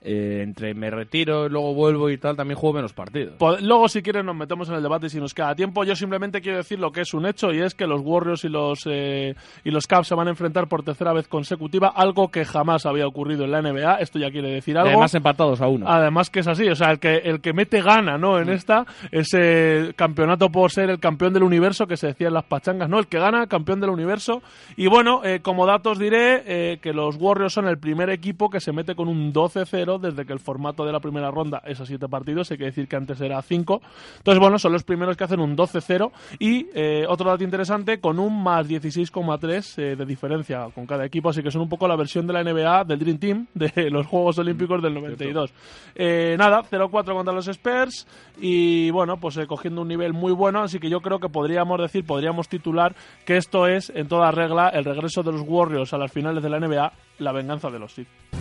eh, 0.02 0.42
entre 0.44 0.74
me 0.74 0.90
retiro 0.90 1.46
y 1.46 1.50
luego 1.50 1.74
vuelvo 1.74 2.10
y 2.10 2.18
tal, 2.18 2.36
también 2.38 2.58
juego 2.58 2.76
menos 2.78 2.94
partidos. 2.94 3.34
Po- 3.38 3.58
Luego, 3.60 3.90
si 3.90 4.02
quieres, 4.02 4.24
nos 4.24 4.36
metemos 4.36 4.70
en 4.70 4.76
el 4.76 4.82
debate 4.84 5.10
si 5.10 5.20
nos 5.20 5.34
queda 5.34 5.54
tiempo. 5.56 5.84
Yo 5.84 5.96
simplemente 5.96 6.40
quiero 6.42 6.58
decir 6.58 6.80
lo 6.80 6.92
que 6.92 7.02
es 7.02 7.14
un 7.14 7.26
hecho 7.26 7.52
y 7.54 7.60
es 7.62 7.76
que 7.76 7.86
los 7.86 8.02
Warriors 8.04 8.44
y 8.46 8.50
los 8.50 8.80
eh, 8.86 9.36
y 9.64 9.72
los 9.72 9.88
Cavs 9.88 10.08
se 10.08 10.16
van 10.16 10.28
a 10.28 10.32
enfrentar 10.32 10.68
por 10.68 10.84
tercera 10.84 11.12
vez 11.14 11.28
consecutiva, 11.28 11.90
algo 11.90 12.30
que 12.30 12.46
jamás 12.46 12.86
había 12.86 13.08
ocurrido 13.08 13.44
en 13.46 13.52
la 13.52 13.62
NBA. 13.62 13.96
Esto 13.96 14.20
ya 14.20 14.32
quiere 14.32 14.52
decir 14.52 14.76
Y 14.76 14.78
algo. 14.78 14.90
además 14.92 15.14
empatados 15.16 15.60
a 15.62 15.68
uno. 15.68 15.86
Además 15.90 16.30
que 16.30 16.40
es 16.40 16.48
así, 16.48 16.68
o 16.70 16.76
sea, 16.76 16.92
el 16.92 17.00
que, 17.00 17.18
el 17.18 17.42
que 17.42 17.54
mete 17.54 17.82
gana, 17.82 18.18
¿no? 18.18 18.40
En 18.40 18.50
esta, 18.50 18.86
ese 19.12 19.94
campeonato 19.96 20.50
por 20.50 20.72
ser 20.72 20.90
el 20.90 21.00
campeón 21.00 21.34
del 21.34 21.44
universo 21.44 21.88
que 21.88 21.98
se 21.98 22.08
decía 22.08 22.28
en 22.28 22.34
las 22.34 22.46
pachangas, 22.46 22.90
¿no? 22.90 23.00
El 23.00 23.08
que 23.08 23.20
gana, 23.20 23.48
campeón 23.48 23.80
del 23.80 23.90
universo. 23.90 24.42
Y 24.78 24.88
bueno, 24.88 25.22
eh, 25.26 25.40
como 25.42 25.66
datos 25.66 26.00
diré 26.00 26.44
eh, 26.46 26.80
que 26.82 26.94
los 26.94 27.16
Warriors 27.18 27.54
son 27.54 27.68
el 27.68 27.78
primer 27.78 28.10
equipo 28.10 28.50
que 28.50 28.60
se 28.60 28.72
mete 28.72 28.96
con 28.96 29.08
un 29.08 29.34
12-0 29.34 29.89
desde 29.98 30.26
que 30.26 30.34
el 30.34 30.40
formato 30.40 30.86
de 30.86 30.92
la 30.92 31.00
primera 31.00 31.32
ronda 31.32 31.62
es 31.66 31.80
a 31.80 31.86
7 31.86 32.08
partidos, 32.08 32.52
hay 32.52 32.58
que 32.58 32.66
decir 32.66 32.88
que 32.88 32.96
antes 32.96 33.20
era 33.22 33.42
5. 33.42 33.82
Entonces, 34.18 34.40
bueno, 34.40 34.60
son 34.60 34.74
los 34.74 34.84
primeros 34.84 35.18
que 35.18 35.24
hacen 35.24 35.40
un 35.40 35.56
12-0 35.56 36.12
y 36.40 36.68
eh, 36.74 37.06
otro 37.08 37.30
dato 37.30 37.44
interesante, 37.44 38.00
con 38.00 38.20
un 38.20 38.44
más 38.44 38.68
16,3 38.68 39.78
eh, 39.78 39.96
de 39.96 40.06
diferencia 40.06 40.68
con 40.74 40.86
cada 40.86 41.06
equipo, 41.06 41.30
así 41.30 41.42
que 41.42 41.52
son 41.52 41.62
un 41.62 41.70
poco 41.70 41.88
la 41.88 41.96
versión 41.96 42.28
de 42.28 42.34
la 42.34 42.44
NBA 42.44 42.84
del 42.84 43.00
Dream 43.00 43.18
Team 43.18 43.48
de 43.54 43.90
los 43.90 44.06
Juegos 44.06 44.38
Olímpicos 44.40 44.82
del 44.82 44.94
92. 44.94 45.54
Eh, 45.96 46.36
nada, 46.38 46.62
0-4 46.62 47.14
contra 47.14 47.34
los 47.34 47.48
Spurs 47.48 48.06
y 48.40 48.92
bueno, 48.92 49.18
pues 49.18 49.40
cogiendo 49.48 49.82
un 49.82 49.88
nivel 49.88 50.14
muy 50.14 50.34
bueno, 50.34 50.62
así 50.62 50.80
que 50.80 50.90
yo 50.90 51.00
creo 51.02 51.20
que 51.20 51.30
podríamos 51.30 51.80
decir, 51.80 52.06
podríamos 52.06 52.50
titular 52.50 52.96
que 53.26 53.38
esto 53.38 53.68
es, 53.68 53.90
en 53.96 54.08
toda 54.08 54.32
regla, 54.32 54.70
el 54.70 54.86
regreso 54.86 55.24
de 55.24 55.32
los 55.32 55.42
Warriors 55.42 55.94
a 55.94 55.98
las 55.98 56.12
finales 56.12 56.44
de 56.44 56.50
la 56.50 56.60
NBA, 56.60 56.92
la 57.20 57.32
venganza 57.32 57.70
de 57.70 57.80
los 57.80 57.94
Sith. 57.94 58.39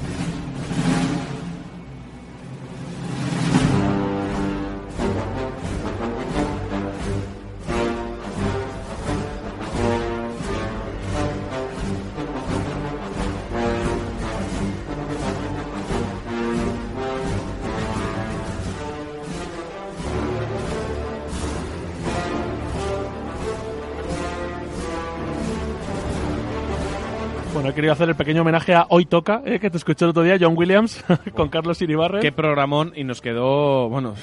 Bueno, 27.69 27.75
he 27.75 27.83
querido 27.83 27.93
hacer 27.93 28.09
el 28.09 28.15
pequeño 28.15 28.41
homenaje 28.41 28.75
a 28.75 28.87
Hoy 28.89 29.05
Toca, 29.05 29.43
eh, 29.45 29.61
que 29.61 29.69
te 29.69 29.77
escuché 29.77 30.07
el 30.07 30.13
otro 30.13 30.23
día, 30.23 30.39
John 30.41 30.57
Williams, 30.57 31.05
con 31.35 31.51
Carlos 31.51 31.83
Iribarren. 31.83 32.23
Qué 32.23 32.33
programón 32.33 32.95
y 32.97 33.05
nos 33.05 33.21
quedó, 33.21 33.91
bueno, 33.91 34.15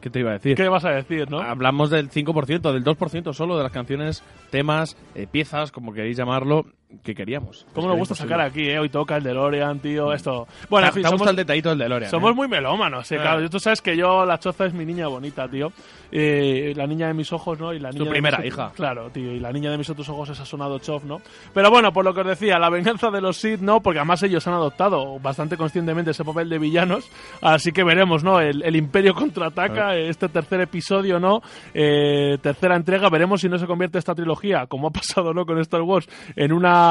¿qué 0.00 0.10
te 0.10 0.20
iba 0.20 0.30
a 0.30 0.34
decir? 0.34 0.56
¿Qué 0.56 0.68
vas 0.68 0.84
a 0.84 0.90
decir, 0.90 1.28
no? 1.28 1.40
Hablamos 1.40 1.90
del 1.90 2.08
5%, 2.08 2.72
del 2.72 2.84
2% 2.84 3.32
solo 3.32 3.56
de 3.56 3.64
las 3.64 3.72
canciones, 3.72 4.22
temas, 4.52 4.96
eh, 5.16 5.26
piezas, 5.28 5.72
como 5.72 5.92
queréis 5.92 6.16
llamarlo, 6.16 6.66
que 7.02 7.14
queríamos. 7.14 7.66
¿Cómo 7.74 7.88
nos 7.88 7.96
gusta 7.98 8.14
sacar 8.14 8.40
aquí, 8.40 8.62
eh? 8.68 8.78
Hoy 8.78 8.88
toca 8.88 9.16
el 9.16 9.22
DeLorean, 9.22 9.78
tío, 9.80 10.12
esto... 10.12 10.46
Bueno, 10.68 10.88
en 10.88 10.92
fin, 10.92 11.04
somos, 11.04 11.26
el 11.28 11.36
detallito 11.36 11.70
del 11.70 11.78
DeLorean, 11.78 12.10
Somos 12.10 12.30
¿eh? 12.32 12.34
muy 12.34 12.48
melómanos, 12.48 13.10
eh, 13.12 13.16
Eh. 13.16 13.18
claro. 13.20 13.48
Tú 13.50 13.58
sabes 13.60 13.80
que 13.82 13.96
yo, 13.96 14.24
la 14.24 14.38
choza 14.38 14.66
es 14.66 14.74
mi 14.74 14.84
niña 14.84 15.06
bonita, 15.08 15.48
tío. 15.48 15.72
Eh, 16.16 16.72
la 16.76 16.86
niña 16.86 17.08
de 17.08 17.14
mis 17.14 17.32
ojos, 17.32 17.58
¿no? 17.58 17.72
Y 17.72 17.80
la 17.80 17.90
Tu 17.90 17.98
niña 17.98 18.04
de 18.06 18.10
primera 18.10 18.38
mis- 18.38 18.46
hija. 18.48 18.70
Claro, 18.74 19.10
tío. 19.10 19.32
Y 19.32 19.40
la 19.40 19.50
niña 19.52 19.70
de 19.70 19.78
mis 19.78 19.90
otros 19.90 20.08
ojos 20.08 20.28
es 20.30 20.38
ha 20.38 20.44
sonado 20.46 20.78
chof, 20.78 21.02
¿no? 21.04 21.20
Pero 21.52 21.70
bueno, 21.70 21.92
por 21.92 22.04
lo 22.04 22.14
que 22.14 22.20
os 22.20 22.26
decía, 22.26 22.58
la 22.58 22.70
venganza 22.70 23.10
de 23.10 23.20
los 23.20 23.36
Sith, 23.36 23.60
¿no? 23.60 23.80
Porque 23.80 23.98
además 23.98 24.22
ellos 24.22 24.46
han 24.46 24.54
adoptado 24.54 25.18
bastante 25.18 25.56
conscientemente 25.56 26.12
ese 26.12 26.24
papel 26.24 26.48
de 26.48 26.58
villanos. 26.58 27.10
Así 27.42 27.72
que 27.72 27.82
veremos, 27.82 28.22
¿no? 28.22 28.40
El, 28.40 28.62
el 28.62 28.76
Imperio 28.76 29.14
contraataca, 29.14 29.96
eh, 29.96 30.08
este 30.08 30.28
tercer 30.28 30.60
episodio, 30.60 31.18
¿no? 31.18 31.40
Eh, 31.72 32.38
tercera 32.40 32.76
entrega. 32.76 33.08
Veremos 33.10 33.40
si 33.40 33.48
no 33.48 33.58
se 33.58 33.66
convierte 33.66 33.98
esta 33.98 34.14
trilogía, 34.14 34.66
como 34.66 34.88
ha 34.88 34.90
pasado, 34.92 35.34
¿no? 35.34 35.44
Con 35.44 35.58
Star 35.58 35.82
Wars, 35.82 36.08
en 36.36 36.52
una, 36.52 36.83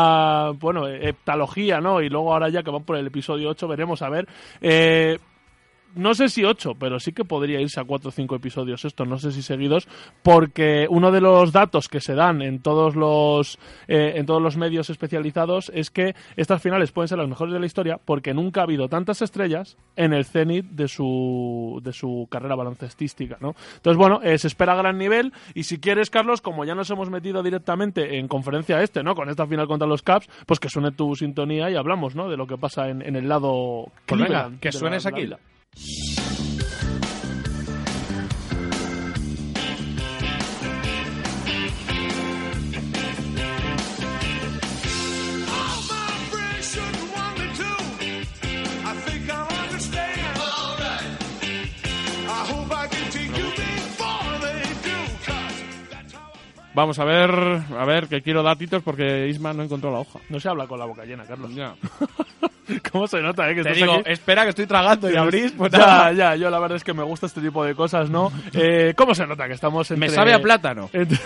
bueno, 0.59 0.87
heptalogía, 0.87 1.81
¿no? 1.81 2.01
Y 2.01 2.09
luego 2.09 2.33
ahora 2.33 2.49
ya 2.49 2.63
que 2.63 2.71
van 2.71 2.83
por 2.83 2.97
el 2.97 3.07
episodio 3.07 3.49
8, 3.49 3.67
veremos 3.67 4.01
a 4.01 4.09
ver. 4.09 4.27
Eh, 4.61 5.17
no 5.95 6.13
sé 6.13 6.29
si 6.29 6.43
ocho, 6.43 6.73
pero 6.79 6.99
sí 6.99 7.11
que 7.11 7.25
podría 7.25 7.59
irse 7.61 7.79
a 7.79 7.83
cuatro 7.83 8.09
o 8.09 8.11
cinco 8.11 8.35
episodios 8.35 8.85
esto, 8.85 9.05
no 9.05 9.17
sé 9.17 9.31
si 9.31 9.41
seguidos, 9.41 9.87
porque 10.21 10.87
uno 10.89 11.11
de 11.11 11.21
los 11.21 11.51
datos 11.51 11.87
que 11.89 11.99
se 11.99 12.15
dan 12.15 12.41
en 12.41 12.59
todos 12.59 12.95
los 12.95 13.57
eh, 13.87 14.13
en 14.15 14.25
todos 14.25 14.41
los 14.41 14.57
medios 14.57 14.89
especializados 14.89 15.71
es 15.73 15.89
que 15.91 16.15
estas 16.35 16.61
finales 16.61 16.91
pueden 16.91 17.07
ser 17.07 17.17
las 17.17 17.27
mejores 17.27 17.53
de 17.53 17.59
la 17.59 17.65
historia 17.65 17.99
porque 18.03 18.33
nunca 18.33 18.61
ha 18.61 18.63
habido 18.63 18.87
tantas 18.89 19.21
estrellas 19.21 19.77
en 19.95 20.13
el 20.13 20.25
cenit 20.25 20.65
de 20.65 20.87
su 20.87 21.79
de 21.83 21.93
su 21.93 22.27
carrera 22.29 22.55
baloncestística, 22.55 23.37
¿no? 23.41 23.55
Entonces 23.75 23.97
bueno, 23.97 24.19
eh, 24.23 24.37
se 24.37 24.47
espera 24.47 24.75
gran 24.75 24.97
nivel 24.97 25.33
y 25.53 25.63
si 25.63 25.79
quieres 25.79 26.09
Carlos, 26.09 26.41
como 26.41 26.65
ya 26.65 26.75
nos 26.75 26.89
hemos 26.89 27.09
metido 27.09 27.43
directamente 27.43 28.17
en 28.17 28.27
conferencia 28.27 28.81
este, 28.81 29.03
¿no? 29.03 29.15
Con 29.15 29.29
esta 29.29 29.45
final 29.47 29.67
contra 29.67 29.87
los 29.87 30.01
Caps, 30.01 30.27
pues 30.45 30.59
que 30.59 30.69
suene 30.69 30.91
tu 30.91 31.15
sintonía 31.15 31.69
y 31.69 31.75
hablamos, 31.75 32.15
¿no? 32.15 32.29
De 32.29 32.37
lo 32.37 32.47
que 32.47 32.57
pasa 32.57 32.89
en, 32.89 33.01
en 33.01 33.15
el 33.15 33.27
lado 33.27 33.87
Pues 34.05 34.21
venga, 34.29 34.49
que 34.59 34.69
de 34.69 34.73
la- 34.95 35.11
la 35.29 35.39
aquí. 35.75 36.22
Vamos 56.75 56.97
a 56.99 57.03
ver, 57.05 57.29
a 57.77 57.85
ver, 57.85 58.07
que 58.07 58.21
quiero 58.21 58.41
datitos 58.43 58.81
porque 58.83 59.27
Isma 59.27 59.53
no 59.53 59.63
encontró 59.63 59.91
la 59.91 59.99
hoja. 59.99 60.19
No 60.29 60.39
se 60.39 60.49
habla 60.49 60.67
con 60.67 60.79
la 60.79 60.85
boca 60.85 61.05
llena, 61.05 61.23
Carlos. 61.25 61.51
¿Cómo 62.91 63.07
se 63.07 63.21
nota, 63.21 63.49
eh? 63.51 63.55
Que 63.55 63.61
Te 63.63 63.69
estás 63.71 63.75
digo, 63.77 63.93
aquí? 63.99 64.03
espera 64.09 64.43
que 64.43 64.49
estoy 64.49 64.65
tragando 64.65 65.11
y 65.11 65.17
abrís, 65.17 65.51
pues 65.51 65.69
ya, 65.73 65.79
nada. 65.79 66.13
ya, 66.13 66.35
yo 66.37 66.49
la 66.49 66.59
verdad 66.59 66.77
es 66.77 66.83
que 66.85 66.93
me 66.93 67.03
gusta 67.03 67.25
este 67.25 67.41
tipo 67.41 67.63
de 67.65 67.75
cosas, 67.75 68.09
¿no? 68.09 68.31
Eh, 68.53 68.93
¿Cómo 68.95 69.13
se 69.13 69.27
nota 69.27 69.47
que 69.47 69.53
estamos 69.53 69.89
entre... 69.91 70.07
Me 70.07 70.13
sabe 70.13 70.33
a 70.33 70.41
plátano. 70.41 70.89
Entre, 70.93 71.17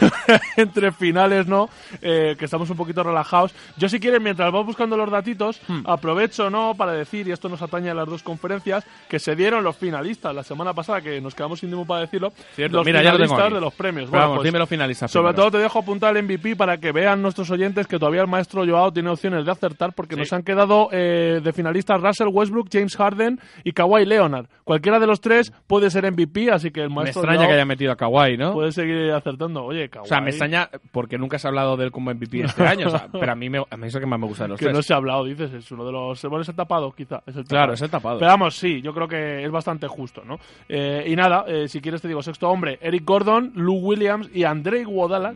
entre 0.57 0.91
finales, 0.91 1.45
¿no? 1.45 1.69
Eh, 2.01 2.35
que 2.39 2.45
estamos 2.45 2.69
un 2.69 2.77
poquito 2.77 3.03
relajados. 3.03 3.53
Yo 3.77 3.87
si 3.89 3.99
quieren, 3.99 4.23
mientras 4.23 4.51
vamos 4.51 4.65
buscando 4.65 4.97
los 4.97 5.09
datitos, 5.11 5.61
Hmm. 5.67 5.83
aprovecho, 5.85 6.49
¿no? 6.49 6.73
Para 6.75 6.93
decir, 6.93 7.27
y 7.27 7.31
esto 7.31 7.49
nos 7.49 7.61
atañe 7.61 7.89
a 7.89 7.93
las 7.93 8.07
dos 8.07 8.23
conferencias, 8.23 8.83
que 9.09 9.19
se 9.19 9.35
dieron 9.35 9.63
los 9.63 9.75
finalistas 9.77 10.33
la 10.33 10.43
semana 10.43 10.73
pasada, 10.73 11.01
que 11.01 11.19
nos 11.21 11.35
quedamos 11.35 11.59
sin 11.59 11.69
tiempo 11.69 11.85
para 11.85 12.01
decirlo. 12.01 12.31
Cierto, 12.55 12.77
los 12.77 12.85
mira, 12.85 13.03
ya 13.03 13.11
lo 13.11 13.17
tengo 13.17 13.29
finalistas 13.35 13.53
de 13.53 13.61
los 13.61 13.73
premios. 13.73 14.05
Pero 14.05 14.11
Bueno, 14.11 14.23
vamos, 14.29 14.37
pues, 14.37 14.45
dime 14.45 14.59
los 14.59 14.69
finalistas 14.69 15.11
Sobre. 15.11 15.33
Todo 15.37 15.51
te 15.51 15.59
dejo 15.59 15.77
apuntar 15.77 16.17
el 16.17 16.23
MVP 16.23 16.55
para 16.55 16.79
que 16.79 16.91
vean 16.91 17.21
nuestros 17.21 17.51
oyentes 17.51 17.85
que 17.85 17.99
todavía 17.99 18.21
el 18.21 18.27
maestro 18.27 18.65
Joao 18.65 18.91
tiene 18.91 19.11
opciones 19.11 19.45
de 19.45 19.51
acertar 19.51 19.93
porque 19.93 20.15
nos 20.15 20.33
han 20.33 20.41
quedado 20.41 20.89
eh, 20.91 21.41
de 21.43 21.53
finalistas 21.53 22.01
Russell 22.01 22.29
Westbrook, 22.31 22.69
James 22.71 22.97
Harden 22.97 23.39
y 23.63 23.71
Kawhi 23.71 24.05
Leonard. 24.05 24.47
Cualquiera 24.63 24.99
de 24.99 25.05
los 25.05 25.21
tres 25.21 25.53
puede 25.67 25.91
ser 25.91 26.11
MVP, 26.11 26.49
así 26.51 26.71
que 26.71 26.81
el 26.81 26.89
Me 26.89 26.95
maestro 26.95 27.21
extraña 27.21 27.41
Joao 27.41 27.49
que 27.49 27.53
haya 27.53 27.65
metido 27.65 27.91
a 27.91 27.95
Kawhi, 27.95 28.35
¿no? 28.35 28.53
puede 28.53 28.71
seguir 28.71 29.11
acertando. 29.11 29.63
Oye, 29.63 29.89
Kawhi. 29.89 30.05
O 30.05 30.07
sea, 30.07 30.21
me 30.21 30.31
extraña 30.31 30.69
porque 30.91 31.19
nunca 31.19 31.37
se 31.37 31.45
ha 31.45 31.49
hablado 31.49 31.77
de 31.77 31.85
él 31.85 31.91
como 31.91 32.11
MVP 32.11 32.41
este 32.41 32.65
año. 32.65 32.87
o 32.87 32.89
sea, 32.89 33.07
pero 33.11 33.31
a 33.31 33.35
mí, 33.35 33.47
me, 33.47 33.59
a 33.59 33.77
mí 33.77 33.87
es 33.87 33.95
que 33.95 34.05
más 34.07 34.19
me 34.19 34.25
gusta 34.25 34.45
de 34.45 34.49
los 34.49 34.59
que 34.59 34.65
tres. 34.65 34.75
no 34.75 34.81
se 34.81 34.93
ha 34.93 34.97
hablado, 34.97 35.23
dices, 35.23 35.53
es 35.53 35.71
uno 35.71 35.85
de 35.85 35.91
los... 35.91 36.19
Bueno, 36.23 36.41
es 36.41 36.49
el 36.49 36.55
tapado, 36.55 36.91
quizá. 36.93 37.21
Es 37.27 37.35
el 37.35 37.43
Claro, 37.43 37.73
es 37.73 37.81
el 37.83 37.91
tapado. 37.91 38.17
Pero 38.17 38.31
vamos, 38.31 38.55
sí, 38.55 38.81
yo 38.81 38.91
creo 38.91 39.07
que 39.07 39.43
es 39.43 39.51
bastante 39.51 39.87
justo, 39.87 40.23
¿no? 40.25 40.39
Eh, 40.67 41.05
y 41.05 41.15
nada, 41.15 41.45
eh, 41.47 41.67
si 41.67 41.79
quieres 41.79 42.01
te 42.01 42.07
digo, 42.07 42.23
sexto 42.23 42.49
hombre, 42.49 42.79
Eric 42.81 43.05
Gordon, 43.05 43.51
Lou 43.53 43.77
Williams 43.77 44.29
y 44.33 44.43
André 44.43 44.83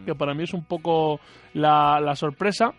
Que 0.05 0.15
para 0.15 0.33
mí 0.33 0.43
es 0.43 0.53
un 0.53 0.63
poco 0.63 1.19
la 1.53 2.13
sorpresa, 2.15 2.73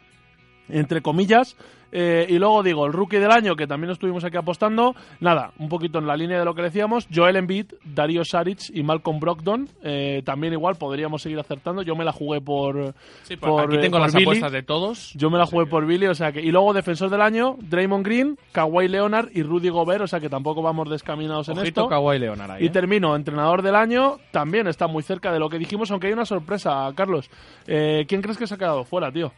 entre 0.69 1.03
comillas. 1.03 1.57
Eh, 1.93 2.27
y 2.29 2.39
luego 2.39 2.63
digo, 2.63 2.87
el 2.87 2.93
rookie 2.93 3.19
del 3.19 3.31
año, 3.31 3.55
que 3.55 3.67
también 3.67 3.91
estuvimos 3.91 4.25
aquí 4.25 4.39
apostando, 4.39 4.95
nada, 5.21 5.53
un 5.59 5.69
poquito 5.69 5.99
en 5.99 6.07
la 6.07 6.17
línea 6.17 6.39
de 6.39 6.45
lo 6.47 6.55
que 6.55 6.63
decíamos, 6.63 7.07
Joel 7.15 7.37
Embiid, 7.37 7.67
Darío 7.85 8.25
Saric 8.25 8.61
y 8.73 8.83
Malcolm 8.83 9.21
Brogdon, 9.21 9.69
eh, 9.83 10.23
también 10.25 10.55
igual 10.55 10.77
podríamos 10.77 11.21
seguir 11.21 11.39
acertando, 11.39 11.83
yo 11.83 11.95
me 11.95 12.05
la 12.05 12.13
jugué 12.13 12.41
por... 12.41 12.95
Sí, 13.25 13.37
por- 13.37 13.61
aquí 13.61 13.77
eh, 13.77 13.79
tengo 13.81 13.99
por 13.99 14.01
las 14.07 14.15
Billy. 14.15 14.25
apuestas 14.25 14.53
de 14.53 14.63
todos. 14.63 15.13
Yo 15.15 15.29
me 15.29 15.37
la 15.39 15.45
jugué 15.47 15.67
por 15.67 15.85
Billy, 15.87 16.07
o 16.07 16.15
sea 16.15 16.33
que... 16.33 16.41
Y 16.41 16.51
luego 16.51 16.73
defensor 16.73 17.11
del 17.11 17.21
año, 17.21 17.57
Draymond 17.61 18.05
Green, 18.07 18.39
Kawhi 18.53 18.89
Leonard 18.89 19.29
y 19.35 19.43
Rudy 19.43 19.69
Gobert, 19.69 20.03
o 20.03 20.07
sea 20.07 20.19
que 20.19 20.31
tampoco 20.31 20.63
vamos 20.63 20.89
descaminados 20.89 21.49
en 21.51 21.59
esto. 21.59 21.89
Kawhi 21.89 22.19
Leonard 22.19 22.53
ahí, 22.53 22.65
Y 22.65 22.67
¿eh? 22.69 22.71
termino, 22.71 23.15
entrenador 23.15 23.61
del 23.61 23.77
año, 23.77 24.17
también 24.31 24.67
está 24.67 24.87
muy 24.87 25.03
cerca 25.03 25.31
de 25.31 25.39
lo 25.39 25.51
que 25.51 25.59
dijimos, 25.59 25.91
aunque 25.91 26.07
hay 26.07 26.15
una 26.15 26.25
sorpresa, 26.25 26.91
Carlos. 26.95 27.29
Eh, 27.67 28.07
¿Quién 28.09 28.23
crees 28.23 28.39
que 28.39 28.47
se 28.47 28.55
ha 28.55 28.59
quedado 28.59 28.85
fuera, 28.85 29.13
tío? 29.13 29.31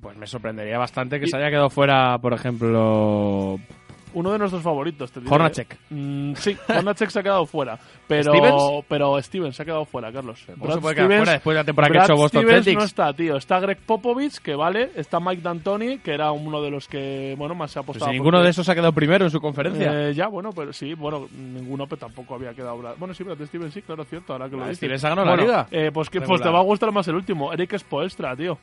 Pues 0.00 0.16
me 0.16 0.26
sorprendería 0.26 0.78
bastante 0.78 1.18
que 1.18 1.26
se 1.26 1.36
haya 1.36 1.48
quedado 1.50 1.70
fuera, 1.70 2.18
por 2.18 2.32
ejemplo... 2.34 3.58
Uno 4.14 4.32
de 4.32 4.38
nuestros 4.38 4.62
favoritos, 4.62 5.12
te 5.12 5.20
diré. 5.20 5.32
Hornacek. 5.32 5.76
Mm, 5.90 6.32
sí, 6.34 6.56
Hornacek 6.66 7.10
se 7.10 7.20
ha 7.20 7.22
quedado 7.22 7.44
fuera. 7.44 7.78
Pero, 8.06 8.32
¿Stevens? 8.32 8.62
pero 8.88 9.22
Stevens 9.22 9.54
se 9.54 9.62
ha 9.62 9.66
quedado 9.66 9.84
fuera, 9.84 10.10
Carlos. 10.10 10.46
¿Cómo 10.58 10.72
se 10.72 10.80
puede 10.80 10.94
quedar 10.94 11.08
fuera 11.18 11.32
después 11.32 11.54
de 11.54 11.60
la 11.60 11.64
temporada 11.64 11.92
que 11.92 11.98
ha 11.98 12.00
Brad 12.00 12.10
hecho 12.10 12.16
Boston 12.22 12.42
Stevens 12.42 12.64
Celtics? 12.64 12.78
no 12.80 12.84
está, 12.86 13.12
tío. 13.12 13.36
Está 13.36 13.60
Greg 13.60 13.78
Popovich, 13.84 14.38
que 14.38 14.54
vale. 14.54 14.92
Está 14.96 15.20
Mike 15.20 15.42
D'Antoni, 15.42 15.98
que 15.98 16.14
era 16.14 16.32
uno 16.32 16.62
de 16.62 16.70
los 16.70 16.88
que, 16.88 17.34
bueno, 17.36 17.54
más 17.54 17.70
se 17.70 17.78
ha 17.80 17.82
Pues 17.82 17.96
apostado. 17.98 18.12
ninguno 18.12 18.42
de 18.42 18.48
esos 18.48 18.66
ha 18.70 18.74
quedado 18.74 18.92
primero 18.92 19.26
en 19.26 19.30
su 19.30 19.40
conferencia. 19.40 20.08
Eh, 20.08 20.14
ya, 20.14 20.26
bueno, 20.28 20.50
pero 20.56 20.72
sí, 20.72 20.94
bueno, 20.94 21.28
ninguno, 21.36 21.86
pero 21.86 21.98
tampoco 22.00 22.34
había 22.34 22.54
quedado. 22.54 22.78
Brad- 22.78 22.96
Bueno, 22.98 23.12
sí, 23.12 23.22
Brad 23.24 23.44
Stevens, 23.44 23.74
sí, 23.74 23.82
claro, 23.82 24.04
cierto, 24.04 24.32
ahora 24.32 24.46
que 24.46 24.52
lo 24.52 24.56
Brad 24.58 24.68
dices. 24.70 24.78
Stevens 24.78 25.04
ha 25.04 25.08
ganado 25.10 25.26
la 25.26 25.32
Bueno, 25.36 25.46
liga. 25.46 25.66
eh, 25.70 25.90
pues 25.92 26.08
que 26.08 26.22
pues 26.22 26.40
te 26.40 26.48
va 26.48 26.60
a 26.60 26.62
gustar 26.64 26.90
más 26.92 27.06
el 27.08 27.14
último, 27.14 27.52
Eric 27.52 27.76
Spoelstra, 27.76 28.34
tío. 28.34 28.58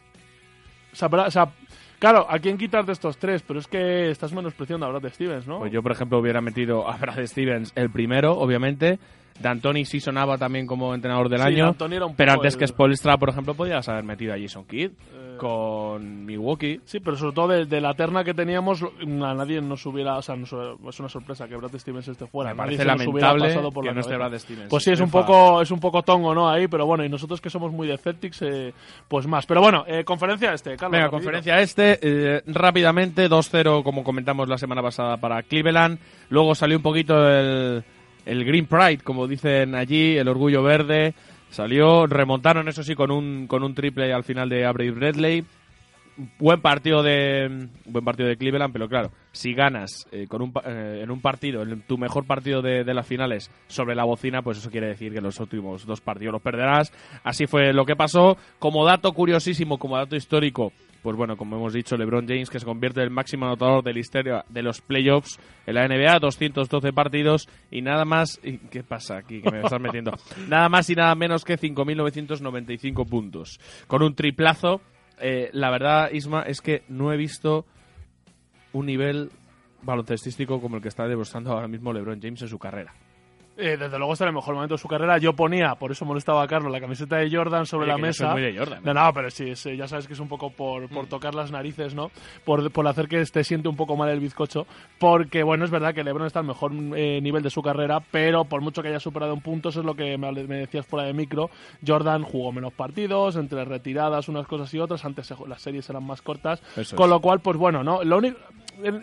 Sea, 0.96 1.10
claro, 2.00 2.26
¿a 2.30 2.40
quién 2.40 2.58
quitas 2.58 2.86
de 2.86 2.94
estos 2.94 3.18
tres? 3.18 3.44
Pero 3.44 3.60
es 3.60 3.68
que 3.68 4.10
estás 4.10 4.34
menospreciando 4.34 4.86
a 4.86 4.90
Brad 4.90 5.12
Stevens, 5.12 5.46
¿no? 5.46 5.60
Pues 5.60 5.72
yo, 5.72 5.84
por 5.84 5.92
ejemplo, 5.92 6.18
hubiera 6.20 6.42
metido 6.42 6.90
a 6.90 6.98
Brad 6.98 7.26
Stevens 7.26 7.72
el 7.76 7.90
primero, 7.90 8.34
obviamente. 8.38 9.00
D'Antoni 9.40 9.84
sí 9.86 10.00
sonaba 10.00 10.38
también 10.38 10.66
como 10.66 10.94
entrenador 10.96 11.28
del 11.30 11.40
Sí, 11.42 11.48
año. 11.48 11.76
Pero 12.16 12.32
antes 12.34 12.54
el- 12.54 12.60
que 12.60 12.68
Spolstra, 12.68 13.18
por 13.18 13.30
ejemplo, 13.30 13.54
podías 13.54 13.88
haber 13.90 14.04
metido 14.04 14.34
a 14.34 14.38
Jason 14.40 14.66
Kidd 14.66 14.92
con 15.38 16.26
Milwaukee. 16.26 16.80
Sí, 16.86 17.00
pero 17.02 17.18
sobre 17.18 17.34
todo 17.36 17.48
de, 17.50 17.66
de 17.66 17.82
la 17.82 17.94
terna 17.94 18.24
que 18.24 18.34
teníamos, 18.34 18.82
a 18.84 19.34
nadie 19.34 19.62
nos 19.62 19.86
hubiera. 19.86 20.18
O 20.18 20.22
sea, 20.22 20.36
nos- 20.38 20.54
es 20.54 21.00
una 21.00 21.10
sorpresa 21.10 21.48
que 21.48 21.58
Brad 21.58 21.78
Stevens 21.78 22.08
esté 22.08 22.26
fuera. 22.28 22.52
Me 22.52 22.56
parece 22.58 22.86
lamentable 22.86 23.48
pasado 23.48 23.72
por 23.72 23.84
que 23.84 23.90
la 23.90 23.94
no 23.96 24.00
esté. 24.02 24.16
Brad 24.16 24.38
Stevens. 24.40 24.70
Pues 24.70 24.84
sí, 24.84 24.92
es 24.92 25.00
un 25.02 25.12
poco 25.12 25.62
es 25.62 25.72
un 25.72 25.80
poco 25.82 26.02
tongo, 26.04 26.34
¿no? 26.34 26.50
Ahí, 26.50 26.68
pero 26.68 26.86
bueno, 26.86 27.04
y 27.04 27.10
nosotros 27.10 27.42
que 27.42 27.50
somos 27.50 27.72
muy 27.74 27.88
de 27.88 27.98
Celtics, 27.98 28.42
eh, 28.44 28.74
pues 29.10 29.28
más. 29.28 29.46
Pero 29.46 29.62
bueno, 29.62 29.84
eh, 29.88 30.04
conferencia 30.06 30.54
este, 30.54 30.72
Carlos. 30.78 30.92
Venga, 30.92 31.06
rapidito. 31.08 31.12
conferencia 31.18 31.60
este, 31.60 32.00
eh, 32.02 32.42
rápidamente, 32.48 33.28
2-0 33.30 33.84
como 33.84 34.04
comentamos 34.06 34.48
la 34.48 34.58
semana 34.58 34.82
pasada 34.82 35.18
para 35.18 35.44
Cleveland. 35.44 36.00
Luego 36.30 36.56
salió 36.56 36.78
un 36.78 36.84
poquito 36.84 37.28
el, 37.30 37.84
el 38.26 38.44
Green 38.44 38.66
Pride, 38.66 39.00
como 39.04 39.28
dicen 39.28 39.76
allí, 39.76 40.18
el 40.18 40.28
orgullo 40.28 40.64
verde. 40.64 41.14
Salió, 41.50 42.06
remontaron 42.08 42.68
eso 42.68 42.84
sí 42.84 42.96
con 42.96 43.12
un, 43.12 43.48
con 43.48 43.64
un 43.64 43.74
triple 43.74 44.12
al 44.12 44.24
final 44.24 44.50
de 44.50 44.66
Avery 44.66 44.90
Bradley. 44.90 45.46
Buen 46.40 46.62
partido 46.62 47.04
de 47.04 47.68
buen 47.86 48.06
partido 48.06 48.30
de 48.30 48.38
Cleveland, 48.38 48.72
pero 48.72 48.88
claro, 48.88 49.12
si 49.34 49.54
ganas 49.54 50.08
eh, 50.14 50.28
con 50.30 50.42
un, 50.42 50.54
eh, 50.66 51.02
en 51.04 51.12
un 51.12 51.20
partido, 51.20 51.62
en 51.62 51.82
tu 51.82 51.98
mejor 51.98 52.26
partido 52.26 52.62
de, 52.62 52.86
de 52.86 52.94
las 52.94 53.06
finales 53.06 53.52
sobre 53.68 53.96
la 53.96 54.06
bocina, 54.06 54.42
pues 54.42 54.58
eso 54.58 54.72
quiere 54.72 54.88
decir 54.88 55.14
que 55.14 55.20
los 55.20 55.38
últimos 55.42 55.86
dos 55.86 56.00
partidos 56.00 56.32
los 56.32 56.42
perderás. 56.42 56.94
Así 57.24 57.48
fue 57.48 57.74
lo 57.74 57.86
que 57.86 57.98
pasó. 57.98 58.38
Como 58.60 58.86
dato 58.86 59.12
curiosísimo, 59.12 59.78
como 59.78 59.98
dato 59.98 60.16
histórico, 60.16 60.72
pues 61.06 61.18
bueno, 61.18 61.38
como 61.38 61.56
hemos 61.56 61.72
dicho, 61.72 61.96
LeBron 61.96 62.28
James 62.28 62.50
que 62.50 62.60
se 62.60 62.66
convierte 62.66 63.00
en 63.00 63.04
el 63.04 63.10
máximo 63.12 63.46
anotador 63.46 63.84
de 63.84 63.94
la 63.94 64.00
historia 64.00 64.46
de 64.50 64.64
los 64.64 64.82
playoffs 64.82 65.38
en 65.68 65.76
la 65.76 65.88
NBA, 65.88 66.18
212 66.18 66.94
partidos 66.94 67.48
y 67.70 67.84
nada 67.84 68.06
más. 68.06 68.40
y 68.44 68.58
¿Qué 68.58 68.82
pasa 68.82 69.18
aquí 69.18 69.40
que 69.40 69.52
me 69.52 69.62
estás 69.62 69.80
metiendo? 69.80 70.14
nada 70.50 70.68
más 70.68 70.90
y 70.90 70.96
nada 70.96 71.14
menos 71.14 71.46
que 71.46 71.60
5.995 71.60 73.08
puntos. 73.08 73.60
Con 73.86 74.02
un 74.02 74.16
triplazo. 74.16 74.82
Eh, 75.20 75.52
la 75.54 75.70
verdad, 75.70 76.10
Isma, 76.12 76.42
es 76.42 76.60
que 76.60 76.82
no 76.90 77.14
he 77.14 77.18
visto 77.18 77.68
un 78.74 78.88
nivel 78.88 79.30
baloncestístico 79.84 80.60
como 80.60 80.78
el 80.78 80.82
que 80.82 80.90
está 80.90 81.08
demostrando 81.08 81.52
ahora 81.52 81.68
mismo 81.68 81.94
LeBron 81.94 82.20
James 82.20 82.42
en 82.42 82.48
su 82.48 82.58
carrera. 82.58 82.96
Eh, 83.58 83.78
desde 83.78 83.98
luego 83.98 84.12
está 84.12 84.26
en 84.26 84.30
el 84.30 84.36
mejor 84.36 84.54
momento 84.56 84.76
de 84.76 84.80
su 84.80 84.88
carrera. 84.88 85.18
Yo 85.18 85.34
ponía, 85.34 85.76
por 85.76 85.90
eso 85.92 86.04
molestaba 86.04 86.44
a 86.44 86.48
Carlos, 86.48 86.72
la 86.72 86.82
camiseta 86.82 87.16
de 87.18 87.30
Jordan 87.32 87.66
sobre 87.66 87.86
Oye, 87.86 87.94
la 87.94 87.98
mesa. 87.98 88.26
soy 88.26 88.34
muy 88.34 88.42
de 88.42 88.58
Jordan, 88.58 88.80
¿eh? 88.80 88.82
No, 88.84 88.94
no, 88.94 89.14
pero 89.14 89.30
sí, 89.30 89.50
es, 89.52 89.64
ya 89.64 89.88
sabes 89.88 90.08
que 90.08 90.14
es 90.14 90.20
un 90.20 90.28
poco 90.28 90.50
por, 90.50 90.90
por 90.90 91.08
tocar 91.08 91.34
las 91.34 91.52
narices, 91.52 91.96
¿no? 91.96 92.12
Por, 92.44 92.70
por 92.72 92.86
hacer 92.88 93.08
que 93.08 93.24
te 93.24 93.44
siente 93.46 93.70
un 93.70 93.78
poco 93.78 93.96
mal 93.96 94.10
el 94.10 94.20
bizcocho. 94.20 94.68
Porque, 95.00 95.42
bueno, 95.44 95.64
es 95.64 95.72
verdad 95.72 95.94
que 95.94 96.04
LeBron 96.04 96.28
está 96.28 96.40
al 96.40 96.46
mejor 96.48 96.74
eh, 96.98 97.22
nivel 97.22 97.44
de 97.44 97.50
su 97.50 97.62
carrera, 97.62 98.02
pero 98.12 98.44
por 98.44 98.60
mucho 98.60 98.82
que 98.82 98.90
haya 98.90 99.00
superado 99.00 99.34
en 99.34 99.40
puntos, 99.40 99.78
es 99.78 99.86
lo 99.86 99.96
que 99.96 100.18
me, 100.18 100.32
me 100.32 100.58
decías 100.58 100.86
fuera 100.86 101.08
de 101.08 101.14
micro. 101.14 101.50
Jordan 101.86 102.24
jugó 102.24 102.52
menos 102.52 102.74
partidos, 102.74 103.38
entre 103.38 103.64
retiradas, 103.64 104.28
unas 104.28 104.48
cosas 104.48 104.74
y 104.74 104.80
otras. 104.80 105.06
Antes 105.06 105.34
las 105.48 105.62
series 105.62 105.90
eran 105.90 106.06
más 106.06 106.22
cortas. 106.22 106.62
Eso 106.76 106.96
con 106.98 107.06
es. 107.06 107.10
lo 107.12 107.22
cual, 107.22 107.40
pues 107.40 107.56
bueno, 107.58 107.84
¿no? 107.84 108.04
Lo 108.04 108.18
único. 108.18 108.38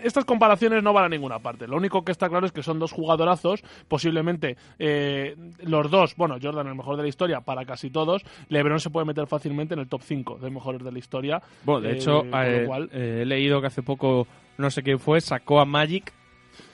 Estas 0.03 0.25
comparaciones 0.25 0.83
no 0.83 0.93
van 0.93 1.05
a 1.05 1.09
ninguna 1.09 1.39
parte. 1.39 1.67
Lo 1.67 1.77
único 1.77 2.05
que 2.05 2.13
está 2.13 2.29
claro 2.29 2.47
es 2.47 2.53
que 2.53 2.63
son 2.63 2.79
dos 2.79 2.93
jugadorazos, 2.93 3.63
posiblemente 3.89 4.57
eh, 4.79 5.37
los 5.65 5.91
dos, 5.91 6.15
bueno, 6.17 6.37
Jordan 6.43 6.67
el 6.67 6.75
mejor 6.75 6.97
de 6.97 7.03
la 7.03 7.09
historia 7.09 7.41
para 7.41 7.65
casi 7.65 7.91
todos, 7.91 8.23
LeBron 8.49 8.81
se 8.81 8.91
puede 8.91 9.07
meter 9.07 9.27
fácilmente 9.27 9.75
en 9.75 9.81
el 9.81 9.89
top 9.89 10.03
5 10.03 10.39
de 10.39 10.51
mejores 10.51 10.83
de 10.83 10.93
la 10.93 10.99
historia. 10.99 11.43
Bueno, 11.65 11.81
de 11.83 11.93
hecho, 11.95 12.23
eh, 12.25 12.65
cual- 12.67 12.91
eh, 12.93 13.21
he 13.23 13.27
leído 13.27 13.61
que 13.61 13.67
hace 13.69 13.83
poco, 13.83 14.27
no 14.59 14.71
sé 14.71 14.83
quién 14.83 14.99
fue, 14.99 15.21
sacó 15.21 15.61
a 15.61 15.65
Magic 15.65 16.13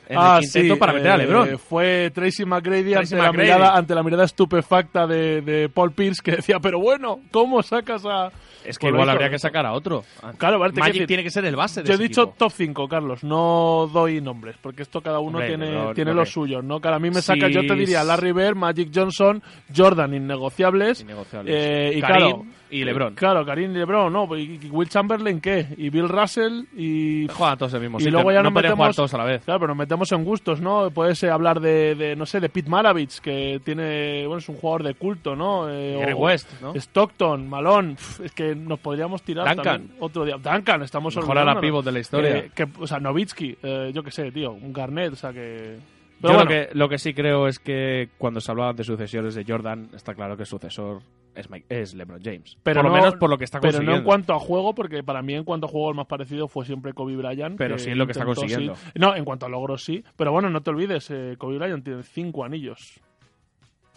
en 0.09 0.17
Ah, 0.19 0.39
el 0.41 0.45
sí, 0.49 0.73
para 0.77 0.93
meter 0.95 1.11
a 1.11 1.17
LeBron. 1.19 1.59
Fue 1.59 2.11
Tracy 2.15 2.45
McGrady, 2.47 2.93
Tracy 2.93 3.15
ante, 3.15 3.27
La 3.27 3.33
mirada, 3.33 3.77
ante 3.77 3.95
la 3.95 4.03
mirada 4.03 4.25
estupefacta 4.25 5.07
de, 5.07 5.43
de 5.43 5.69
Paul 5.69 5.93
Pierce 5.93 6.23
que 6.23 6.33
decía, 6.37 6.59
pero 6.61 6.81
bueno, 6.81 7.21
¿cómo 7.31 7.63
sacas 7.63 8.05
a...? 8.07 8.31
Es 8.65 8.79
que 8.79 8.87
lo 8.89 8.95
igual 8.95 9.09
hizo, 9.09 9.13
habría 9.13 9.31
que 9.31 9.39
sacar 9.39 9.65
a 9.67 9.73
otro. 9.73 10.05
Claro, 10.37 10.59
vale, 10.59 10.73
Magic 10.75 10.93
decir, 10.93 11.07
tiene 11.07 11.23
que 11.23 11.31
ser 11.31 11.45
el 11.45 11.57
base 11.57 11.83
de 11.83 11.89
Yo 11.89 11.95
he 11.95 11.99
dicho 11.99 12.23
equipo. 12.23 12.37
top 12.39 12.53
5, 12.53 12.89
Carlos, 12.89 13.25
no 13.25 13.89
doy 13.93 14.21
nombres, 14.21 14.57
porque 14.61 14.83
esto 14.83 15.01
cada 15.01 15.19
uno 15.21 15.39
Hombre, 15.39 15.49
tiene, 15.49 15.71
LeBron, 15.71 15.95
tiene 15.95 16.11
ok. 16.11 16.17
los 16.17 16.31
suyos, 16.31 16.65
¿no? 16.65 16.81
Cada 16.81 16.97
a 16.97 16.99
mí 16.99 17.11
me 17.11 17.23
saca, 17.23 17.47
Sí, 17.47 17.53
yo 17.53 17.67
te 17.67 17.75
diría 17.75 18.03
Larry 18.05 18.33
Bird, 18.33 18.57
Magic 18.57 18.91
Johnson, 18.95 19.43
Jordan, 19.75 20.15
innegociables. 20.15 21.01
Innegociables. 21.01 21.55
eh, 21.57 21.93
y 21.97 22.01
Karim 22.01 22.19
claro, 22.19 22.47
y 22.71 22.85
LeBron. 22.85 23.15
Claro, 23.15 23.45
Karim 23.45 23.71
y 23.73 23.79
LeBron, 23.79 24.13
¿no? 24.13 24.37
Y, 24.37 24.61
y 24.63 24.69
Will 24.71 24.89
Chamberlain, 24.89 25.41
¿qué? 25.41 25.67
Y 25.77 25.91
Bill 25.91 26.09
Russell 26.09 26.65
y... 26.77 27.27
Juegan 27.29 27.59
todos 27.59 27.75
el 27.75 27.81
mismo 27.81 27.99
y 28.01 28.11
luego 28.11 28.31
ya 28.31 28.39
no 28.39 28.45
nos 28.45 28.53
jugar 28.53 28.65
metemos 28.65 28.97
todos 28.97 29.15
a 29.15 29.19
la 29.19 29.25
vez. 29.25 29.45
Claro, 29.45 29.61
pero 29.61 29.69
nos 29.69 29.77
metemos 29.79 30.13
en 30.13 30.25
gustos, 30.25 30.61
¿no? 30.61 30.91
Puedes 30.91 31.23
eh, 31.23 31.31
hablar 31.31 31.61
de, 31.61 31.95
de, 31.95 32.17
no 32.17 32.27
sé, 32.27 32.41
de 32.41 32.49
Pete 32.49 32.69
Maravich, 32.69 33.21
que 33.21 33.61
tiene, 33.65 34.27
bueno, 34.27 34.39
es 34.39 34.49
un 34.49 34.57
jugador 34.57 34.83
de 34.85 34.95
culto, 34.95 35.35
¿no? 35.37 35.69
Eh, 35.71 36.13
o- 36.15 36.17
West, 36.19 36.49
¿no? 36.61 36.75
Stockton, 36.75 37.49
Malone, 37.49 37.97
es 38.25 38.33
que 38.33 38.55
nos 38.55 38.79
podríamos 38.81 39.23
tirar 39.23 39.47
Duncan. 39.49 39.65
también 39.65 39.97
otro 40.01 40.25
día. 40.25 40.37
Duncan, 40.37 40.83
estamos 40.83 41.15
Mejor 41.17 41.39
ala 41.39 41.53
olvidándonos. 41.53 41.61
pívot 41.69 41.85
de 41.85 41.93
la 41.93 41.99
historia. 42.01 42.49
Que, 42.55 42.67
o 42.79 42.87
sea, 42.87 42.99
Novitsky, 43.01 43.57
eh, 43.63 43.91
yo 43.95 44.03
qué 44.03 44.11
sé, 44.11 44.31
tío, 44.33 44.53
un 44.53 44.73
Garnett, 44.73 45.13
o 45.13 45.17
sea 45.17 45.33
que... 45.33 45.79
Yo 46.21 46.33
lo, 46.33 46.47
que, 46.47 46.69
lo 46.73 46.89
que 46.89 46.99
sí 46.99 47.15
creo 47.15 47.47
es 47.47 47.61
que 47.61 48.09
cuando 48.19 48.41
se 48.41 48.51
hablaba 48.51 48.73
de 48.73 48.83
sucesores 48.83 49.37
de 49.37 49.45
Jordan, 49.47 49.89
está 49.95 50.15
claro 50.15 50.37
que 50.37 50.43
el 50.43 50.49
sucesor 50.49 51.01
es, 51.39 51.49
Mike- 51.51 51.67
es 51.69 51.95
LeBron 51.95 52.21
James. 52.23 52.57
Pero 52.63 52.81
por 52.83 52.91
lo 52.91 52.97
no- 52.97 53.03
menos 53.03 53.15
por 53.17 53.31
lo 53.31 53.39
que 53.39 53.45
está 53.45 53.61
Pero 53.61 53.73
consiguiendo. 53.73 53.93
no 53.93 53.99
en 53.99 54.05
cuanto 54.05 54.35
a 54.35 54.39
juego, 54.39 54.75
porque 54.75 55.03
para 55.03 55.23
mí 55.23 55.35
en 55.35 55.45
cuanto 55.45 55.67
a 55.67 55.71
juego 55.71 55.91
el 55.91 55.97
más 55.97 56.07
parecido 56.07 56.49
fue 56.49 56.65
siempre 56.67 56.93
Kobe 56.93 57.17
Bryant. 57.17 57.57
Pero 57.57 57.79
sí 57.79 57.91
en 57.91 57.99
lo 57.99 58.07
que 58.07 58.13
está 58.13 58.25
consiguiendo. 58.25 58.75
sí. 58.75 58.91
No, 58.97 59.15
en 59.15 59.25
cuanto 59.25 59.47
a 59.47 59.49
logros 59.49 59.85
sí. 59.85 60.03
Pero 60.17 60.33
bueno, 60.33 60.51
no 60.51 60.61
te 60.63 60.71
olvides, 60.71 61.11
eh, 61.11 61.37
Kobe 61.39 61.59
Bryant 61.59 61.85
tiene 61.85 62.03
cinco 62.03 62.45
anillos. 62.45 63.01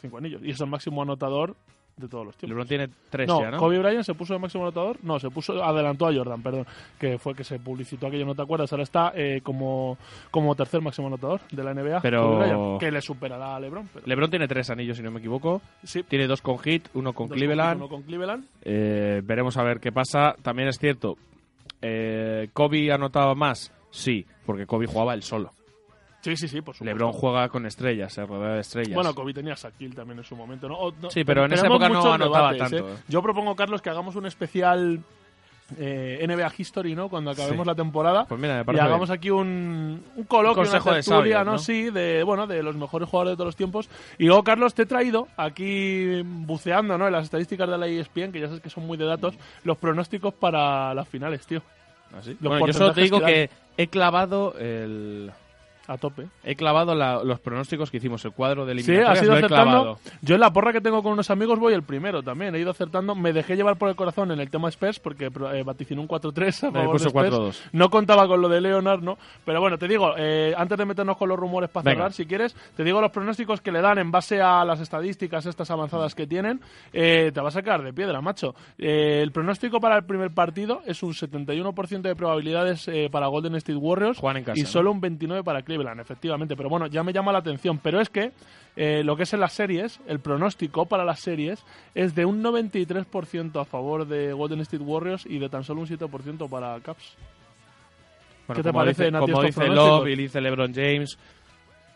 Cinco 0.02 0.18
anillos. 0.18 0.42
Y 0.44 0.52
es 0.52 0.60
el 0.62 0.68
máximo 0.68 1.02
anotador 1.02 1.56
de 2.02 2.08
todos 2.10 2.26
los 2.26 2.36
tiempos. 2.36 2.50
LeBron 2.50 2.68
tiene 2.68 2.90
tres 3.10 3.28
no, 3.28 3.42
ya, 3.42 3.52
¿no? 3.52 3.58
Kobe 3.58 3.80
Bryant 3.80 4.04
se 4.04 4.14
puso 4.14 4.34
de 4.34 4.40
máximo 4.40 4.64
anotador. 4.64 4.98
No, 5.04 5.20
se 5.20 5.30
puso, 5.30 5.64
adelantó 5.64 6.08
a 6.08 6.14
Jordan, 6.14 6.42
perdón. 6.42 6.66
Que 7.00 7.18
fue 7.18 7.34
que 7.36 7.44
se 7.44 7.60
publicitó 7.60 8.08
aquello, 8.08 8.26
no 8.26 8.36
te 8.36 8.42
acuerdas. 8.42 8.72
Ahora 8.72 8.84
está 8.84 9.12
eh, 9.16 9.42
como, 9.44 9.98
como 10.32 10.56
tercer 10.56 10.82
máximo 10.82 11.08
anotador 11.08 11.42
de 11.52 11.64
la 11.64 11.74
NBA. 11.74 12.02
Pero- 12.02 12.38
Bryant, 12.40 12.80
que 12.80 12.92
le 12.92 13.02
superará 13.02 13.56
a 13.56 13.60
LeBron. 13.60 13.88
pero- 13.94 14.06
LeBron 14.08 14.30
tiene 14.30 14.48
tres 14.48 14.70
anillos, 14.70 14.98
si 14.98 15.04
no 15.04 15.12
me 15.12 15.20
equivoco. 15.20 15.62
Sí. 15.84 16.04
Tiene 16.04 16.28
dos 16.28 16.42
con 16.42 16.58
Heat, 16.60 16.90
uno 16.96 17.14
con 17.14 17.28
Dos 17.28 17.38
Cleveland. 17.38 17.78
uno 17.82 17.90
con 17.90 18.02
Cleveland. 18.04 18.46
Eh, 18.64 19.22
veremos 19.24 19.56
a 19.58 19.64
ver 19.64 19.80
qué 19.80 19.92
pasa. 19.92 20.36
También 20.42 20.68
es 20.70 20.78
cierto, 20.80 21.16
eh, 21.82 22.50
Kobe 22.54 22.92
anotaba 22.92 23.36
más, 23.36 23.72
sí, 23.90 24.26
porque 24.46 24.66
Kobe 24.66 24.86
jugaba 24.88 25.14
él 25.14 25.24
solo. 25.24 25.52
Sí, 26.22 26.36
sí, 26.38 26.48
sí, 26.48 26.62
por 26.62 26.76
supuesto. 26.76 26.86
LeBron 26.86 27.12
juega 27.14 27.50
con 27.50 27.66
estrellas, 27.66 28.14
se 28.14 28.24
rodea 28.26 28.54
de 28.56 28.62
estrellas. 28.62 28.94
Bueno, 28.94 29.14
Kobe 29.16 29.34
tenía 29.34 29.56
Shaquille 29.56 29.96
también 29.96 30.20
en 30.20 30.24
su 30.26 30.36
momento, 30.36 30.68
¿no? 30.70 30.76
O- 30.78 30.92
no, 31.02 31.10
Sí, 31.10 31.24
pero 31.24 31.46
en 31.46 31.54
esa 31.54 31.66
época 31.66 31.90
no 31.90 32.14
anotaba 32.14 32.54
debates, 32.54 32.60
tanto, 32.80 32.90
¿eh? 32.90 32.94
¿eh? 32.94 33.04
Yo 33.08 33.22
propongo, 33.24 33.56
Carlos, 33.56 33.82
que 33.82 33.90
hagamos 33.90 34.16
un 34.16 34.28
especial 34.28 35.00
eh, 35.80 36.20
NBA 36.28 36.52
History, 36.58 36.96
¿no? 36.96 37.08
Cuando 37.10 37.32
acabemos 37.32 37.64
Sí. 37.64 37.68
la 37.70 37.76
temporada. 37.76 38.26
Pues 38.26 38.40
mira, 38.40 38.62
me 38.64 38.74
y 38.74 38.78
hagamos 38.80 39.08
bien. 39.10 39.18
aquí 39.18 39.30
un, 39.30 40.04
un 40.16 40.24
coloquio, 40.26 40.62
Un 40.62 40.66
consejo 40.68 40.90
una 40.90 40.98
de 40.98 41.04
tertulia, 41.04 41.38
sabios, 41.38 41.46
¿no? 41.46 41.52
¿no? 41.54 41.58
Sí, 41.60 41.90
de, 41.90 42.24
bueno, 42.24 42.46
de 42.46 42.62
los 42.62 42.76
mejores 42.76 43.08
jugadores 43.08 43.32
de 43.32 43.36
todos 43.38 43.48
los 43.48 43.56
tiempos. 43.56 43.90
Y 44.18 44.26
luego, 44.26 44.44
Carlos, 44.44 44.74
te 44.74 44.82
he 44.82 44.86
traído 44.86 45.28
aquí 45.38 46.22
buceando, 46.24 46.98
¿no? 46.98 47.08
En 47.08 47.14
las 47.14 47.24
estadísticas 47.24 47.70
de 47.70 47.78
la 47.78 47.88
ESPN, 47.88 48.32
que 48.34 48.42
ya 48.42 48.48
sabes 48.48 48.62
que 48.62 48.70
son 48.70 48.86
muy 48.86 48.98
de 48.98 49.06
datos, 49.06 49.34
los 49.64 49.78
pronósticos 49.78 50.34
para 50.34 50.94
las 50.94 51.08
finales, 51.08 51.48
tío. 51.48 51.62
¿Así? 52.18 52.32
Los 52.42 52.50
Bueno, 52.50 52.68
yo 52.68 52.74
solo 52.74 52.94
te 52.94 53.02
digo 53.02 53.20
dan. 53.22 53.30
que 53.30 53.50
he 53.78 53.88
clavado 53.88 54.54
el... 54.60 55.32
A 55.92 55.98
tope. 55.98 56.28
He 56.44 56.56
clavado 56.56 56.96
la- 56.96 57.24
los 57.24 57.40
pronósticos 57.40 57.92
que 57.92 57.98
hicimos, 57.98 58.24
el 58.26 58.32
cuadro 58.32 58.66
de 58.66 58.74
Sí, 58.82 58.92
eliminatorias 58.92 59.18
has 59.20 59.24
ido 59.24 59.32
lo 59.34 59.40
he 59.40 59.48
clavado. 59.48 60.00
Yo 60.22 60.36
en 60.36 60.42
la 60.42 60.54
porra 60.54 60.72
que 60.72 60.82
tengo 60.82 61.04
con 61.04 61.14
unos 61.14 61.30
amigos 61.30 61.60
voy 61.60 61.74
el 61.74 61.84
primero 61.84 62.24
también. 62.24 62.56
He 62.56 62.60
ido 62.60 62.72
acertando. 62.72 63.14
Me 63.16 63.34
dejé 63.34 63.56
llevar 63.56 63.78
por 63.78 63.90
el 63.90 63.96
corazón 63.96 64.32
en 64.32 64.40
el 64.40 64.50
tema 64.50 64.70
Spurs 64.70 65.00
porque 65.00 65.26
eh, 65.26 65.64
vaticiné 65.64 66.00
un 66.02 66.08
4-3 66.08 66.68
a 66.68 66.72
favor 66.72 66.92
puso 66.94 67.04
de 67.06 67.10
Spurs. 67.10 67.30
4-2. 67.30 67.70
No 67.74 67.90
contaba 67.90 68.28
con 68.28 68.42
lo 68.42 68.48
de 68.50 68.62
Leonard, 68.62 69.02
¿no? 69.02 69.18
Pero 69.46 69.60
bueno, 69.60 69.78
te 69.78 69.88
digo, 69.88 70.14
eh, 70.18 70.54
antes 70.58 70.78
de 70.78 70.86
meternos 70.86 71.18
con 71.18 71.28
los 71.30 71.38
rumores 71.38 71.70
para 71.70 71.84
Venga. 71.84 71.96
cerrar, 71.98 72.14
si 72.14 72.26
quieres, 72.26 72.56
te 72.76 72.84
digo 72.84 73.02
los 73.02 73.12
pronósticos 73.12 73.60
que 73.62 73.72
le 73.72 73.82
dan 73.82 73.98
en 73.98 74.12
base 74.12 74.42
a 74.42 74.64
las 74.66 74.80
estadísticas 74.80 75.46
estas 75.46 75.70
avanzadas 75.72 76.16
que 76.16 76.26
tienen. 76.28 76.62
Eh, 76.94 77.32
te 77.34 77.42
va 77.42 77.50
a 77.50 77.52
sacar 77.52 77.84
de 77.84 77.92
piedra, 77.94 78.22
macho. 78.22 78.56
Eh, 78.78 79.20
el 79.22 79.32
pronóstico 79.32 79.80
para 79.80 79.98
el 79.98 80.04
primer 80.04 80.32
partido 80.32 80.82
es 80.86 81.04
un 81.04 81.14
71% 81.14 82.02
de 82.10 82.16
probabilidades 82.16 82.88
eh, 82.88 83.10
para 83.12 83.28
Golden 83.28 83.56
State 83.56 83.78
Warriors 83.78 84.18
Juegan 84.20 84.38
en 84.38 84.44
casa, 84.44 84.60
y 84.60 84.64
¿no? 84.64 84.68
solo 84.70 84.92
un 84.92 85.02
29% 85.02 85.44
para 85.44 85.62
Cleveland, 85.64 85.81
efectivamente. 86.00 86.56
Pero 86.56 86.70
bueno, 86.70 86.88
ya 86.88 87.04
me 87.04 87.14
llama 87.14 87.32
la 87.32 87.40
atención. 87.40 87.80
Pero 87.80 88.00
es 88.00 88.10
que 88.10 88.32
eh, 88.76 89.04
lo 89.04 89.16
que 89.16 89.24
es 89.24 89.34
en 89.34 89.40
las 89.40 89.54
series, 89.54 90.00
el 90.08 90.20
pronóstico 90.20 90.86
para 90.86 91.04
las 91.04 91.20
series 91.20 91.64
es 91.94 92.16
de 92.16 92.26
un 92.26 92.44
93% 92.44 93.62
a 93.62 93.66
favor 93.66 94.08
de 94.08 94.34
Golden 94.34 94.62
State 94.62 94.84
Warriors 94.84 95.26
y 95.26 95.40
de 95.40 95.50
tan 95.50 95.64
solo 95.64 95.82
un 95.82 95.88
7% 95.88 96.50
para 96.50 96.80
Caps. 96.80 97.16
Bueno, 98.48 98.62
¿Qué 98.62 98.64
te 98.64 98.74
parece, 98.74 99.04
dice, 99.04 99.12
Nati, 99.12 99.32
como 99.32 99.44
dice? 99.44 99.68
Love 99.68 100.08
y 100.08 100.16
dice 100.16 100.42
LeBron 100.42 100.74
James, 100.74 101.18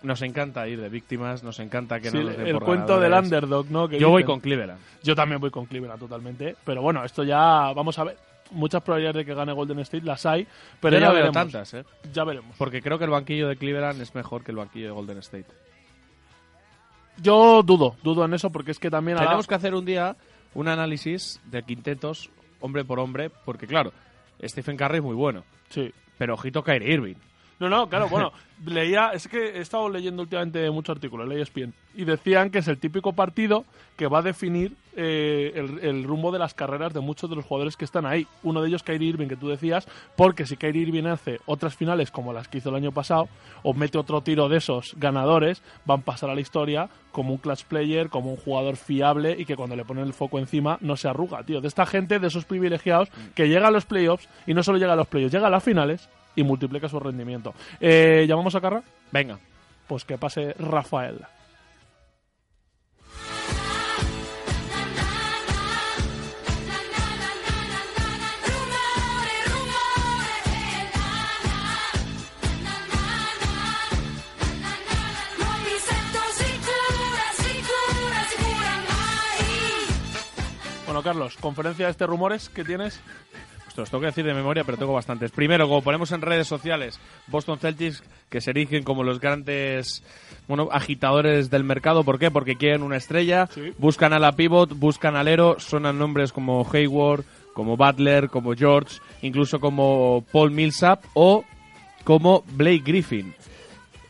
nos 0.03 0.21
encanta 0.21 0.67
ir 0.67 0.79
de 0.79 0.89
víctimas, 0.89 1.43
nos 1.43 1.59
encanta 1.59 1.99
que 1.99 2.11
Sí, 2.11 2.17
no 2.17 2.23
nos 2.23 2.37
den 2.37 2.47
el 2.47 2.53
por 2.53 2.65
cuento 2.65 2.99
del 2.99 3.13
underdog, 3.13 3.69
¿no? 3.71 3.87
Que 3.87 3.99
Yo 3.99 4.09
voy 4.09 4.23
con 4.23 4.39
Cleveland. 4.39 4.79
Yo 5.03 5.15
también 5.15 5.41
voy 5.41 5.49
con 5.49 5.65
Cleveland 5.65 5.99
totalmente. 5.99 6.55
Pero 6.63 6.81
bueno, 6.81 7.03
esto 7.03 7.23
ya 7.23 7.73
vamos 7.73 7.97
a 7.99 8.03
ver. 8.03 8.17
Muchas 8.51 8.81
probabilidades 8.83 9.17
de 9.17 9.25
que 9.25 9.33
gane 9.33 9.51
Golden 9.53 9.79
State 9.79 10.05
las 10.05 10.25
hay, 10.25 10.47
pero 10.79 10.95
Yo 10.97 11.01
ya 11.01 11.07
no 11.07 11.13
veo 11.13 11.23
veremos. 11.23 11.33
tantas, 11.51 11.73
¿eh? 11.73 11.83
Ya 12.13 12.23
veremos. 12.23 12.55
Porque 12.57 12.81
creo 12.81 12.97
que 12.97 13.05
el 13.05 13.09
banquillo 13.09 13.47
de 13.47 13.55
Cleveland 13.57 13.99
es 14.01 14.13
mejor 14.15 14.43
que 14.43 14.51
el 14.51 14.57
banquillo 14.57 14.85
de 14.85 14.91
Golden 14.91 15.17
State. 15.19 15.47
Yo 17.21 17.63
dudo, 17.63 17.95
dudo 18.03 18.25
en 18.25 18.33
eso 18.33 18.51
porque 18.51 18.71
es 18.71 18.79
que 18.79 18.89
también 18.91 19.17
la- 19.17 19.23
Tenemos 19.23 19.47
que 19.47 19.55
hacer 19.55 19.73
un 19.73 19.85
día 19.85 20.15
un 20.53 20.67
análisis 20.67 21.39
de 21.45 21.63
quintetos, 21.63 22.29
hombre 22.59 22.83
por 22.85 22.99
hombre, 22.99 23.29
porque 23.29 23.67
claro, 23.67 23.93
Stephen 24.43 24.77
Curry 24.77 24.97
es 24.97 25.03
muy 25.03 25.15
bueno. 25.15 25.43
Sí. 25.69 25.91
Pero 26.17 26.33
ojito 26.35 26.63
Kyrie 26.63 26.93
Irving. 26.93 27.15
No, 27.59 27.69
no, 27.69 27.87
claro, 27.87 28.09
bueno, 28.09 28.33
leía, 28.65 29.11
es 29.13 29.27
que 29.27 29.57
he 29.57 29.61
estado 29.61 29.89
leyendo 29.89 30.23
últimamente 30.23 30.69
muchos 30.71 30.95
artículos, 30.95 31.25
en 31.25 31.37
la 31.37 31.41
ESPN, 31.41 31.73
y 31.95 32.03
decían 32.03 32.49
que 32.49 32.59
es 32.59 32.67
el 32.67 32.77
típico 32.77 33.13
partido 33.13 33.65
que 33.95 34.07
va 34.07 34.19
a 34.19 34.21
definir 34.21 34.73
eh, 34.97 35.53
el, 35.55 35.79
el 35.79 36.03
rumbo 36.03 36.31
de 36.31 36.39
las 36.39 36.53
carreras 36.53 36.93
de 36.93 36.99
muchos 36.99 37.29
de 37.29 37.37
los 37.37 37.45
jugadores 37.45 37.77
que 37.77 37.85
están 37.85 38.05
ahí. 38.05 38.27
Uno 38.43 38.61
de 38.61 38.67
ellos, 38.67 38.83
Kyrie 38.83 39.09
Irving, 39.09 39.27
que 39.27 39.37
tú 39.37 39.47
decías, 39.47 39.87
porque 40.17 40.45
si 40.45 40.57
Kyrie 40.57 40.83
Irving 40.83 41.05
hace 41.05 41.39
otras 41.45 41.75
finales 41.75 42.11
como 42.11 42.33
las 42.33 42.49
que 42.49 42.57
hizo 42.57 42.69
el 42.69 42.75
año 42.75 42.91
pasado, 42.91 43.29
o 43.63 43.73
mete 43.73 43.97
otro 43.97 44.21
tiro 44.21 44.49
de 44.49 44.57
esos 44.57 44.93
ganadores, 44.97 45.61
van 45.85 46.01
a 46.01 46.03
pasar 46.03 46.29
a 46.29 46.35
la 46.35 46.41
historia 46.41 46.89
como 47.13 47.31
un 47.31 47.37
clutch 47.37 47.63
player, 47.63 48.09
como 48.09 48.31
un 48.31 48.37
jugador 48.37 48.75
fiable 48.75 49.35
y 49.37 49.45
que 49.45 49.55
cuando 49.55 49.77
le 49.77 49.85
ponen 49.85 50.03
el 50.03 50.13
foco 50.13 50.39
encima 50.39 50.77
no 50.81 50.97
se 50.97 51.07
arruga, 51.07 51.43
tío. 51.43 51.61
De 51.61 51.69
esta 51.69 51.85
gente, 51.85 52.19
de 52.19 52.27
esos 52.27 52.43
privilegiados, 52.43 53.09
que 53.33 53.47
llega 53.47 53.69
a 53.69 53.71
los 53.71 53.85
playoffs 53.85 54.27
y 54.45 54.53
no 54.53 54.63
solo 54.63 54.77
llega 54.77 54.93
a 54.93 54.97
los 54.97 55.07
playoffs, 55.07 55.33
llega 55.33 55.47
a 55.47 55.51
las 55.51 55.63
finales 55.63 56.09
y 56.35 56.43
multiplica 56.43 56.89
su 56.89 56.99
rendimiento. 56.99 57.53
Eh, 57.79 58.25
¿Llamamos 58.27 58.55
a 58.55 58.61
Carra? 58.61 58.83
Venga. 59.11 59.39
Pues 59.87 60.03
que 60.03 60.17
pase 60.17 60.53
Rafael. 60.53 61.19
Bueno, 80.95 81.03
Carlos, 81.03 81.35
conferencia 81.41 81.87
de 81.87 81.91
este 81.91 82.07
rumores 82.07 82.47
que 82.47 82.63
tienes. 82.63 83.01
Te 83.75 83.81
los 83.81 83.89
tengo 83.89 83.99
que 83.99 84.07
decir 84.07 84.25
de 84.25 84.33
memoria, 84.33 84.63
pero 84.63 84.77
tengo 84.77 84.93
bastantes. 84.93 85.31
Primero, 85.31 85.67
como 85.67 85.81
ponemos 85.81 86.11
en 86.13 86.21
redes 86.21 86.47
sociales, 86.47 86.97
Boston 87.27 87.59
Celtics, 87.59 88.03
que 88.29 88.39
se 88.39 88.51
erigen 88.51 88.83
como 88.83 89.03
los 89.03 89.19
grandes 89.19 90.01
bueno, 90.47 90.69
agitadores 90.71 91.49
del 91.49 91.65
mercado. 91.65 92.05
¿Por 92.05 92.17
qué? 92.17 92.31
Porque 92.31 92.55
quieren 92.55 92.83
una 92.83 92.95
estrella, 92.95 93.49
buscan 93.77 94.13
a 94.13 94.19
la 94.19 94.31
pivot, 94.31 94.73
buscan 94.77 95.17
alero, 95.17 95.57
suenan 95.59 95.99
nombres 95.99 96.31
como 96.31 96.65
Hayward, 96.71 97.25
como 97.53 97.75
Butler, 97.75 98.29
como 98.29 98.55
George, 98.55 98.99
incluso 99.21 99.59
como 99.59 100.23
Paul 100.31 100.51
Millsap 100.51 101.03
o 101.13 101.43
como 102.05 102.45
Blake 102.53 102.83
Griffin. 102.85 103.33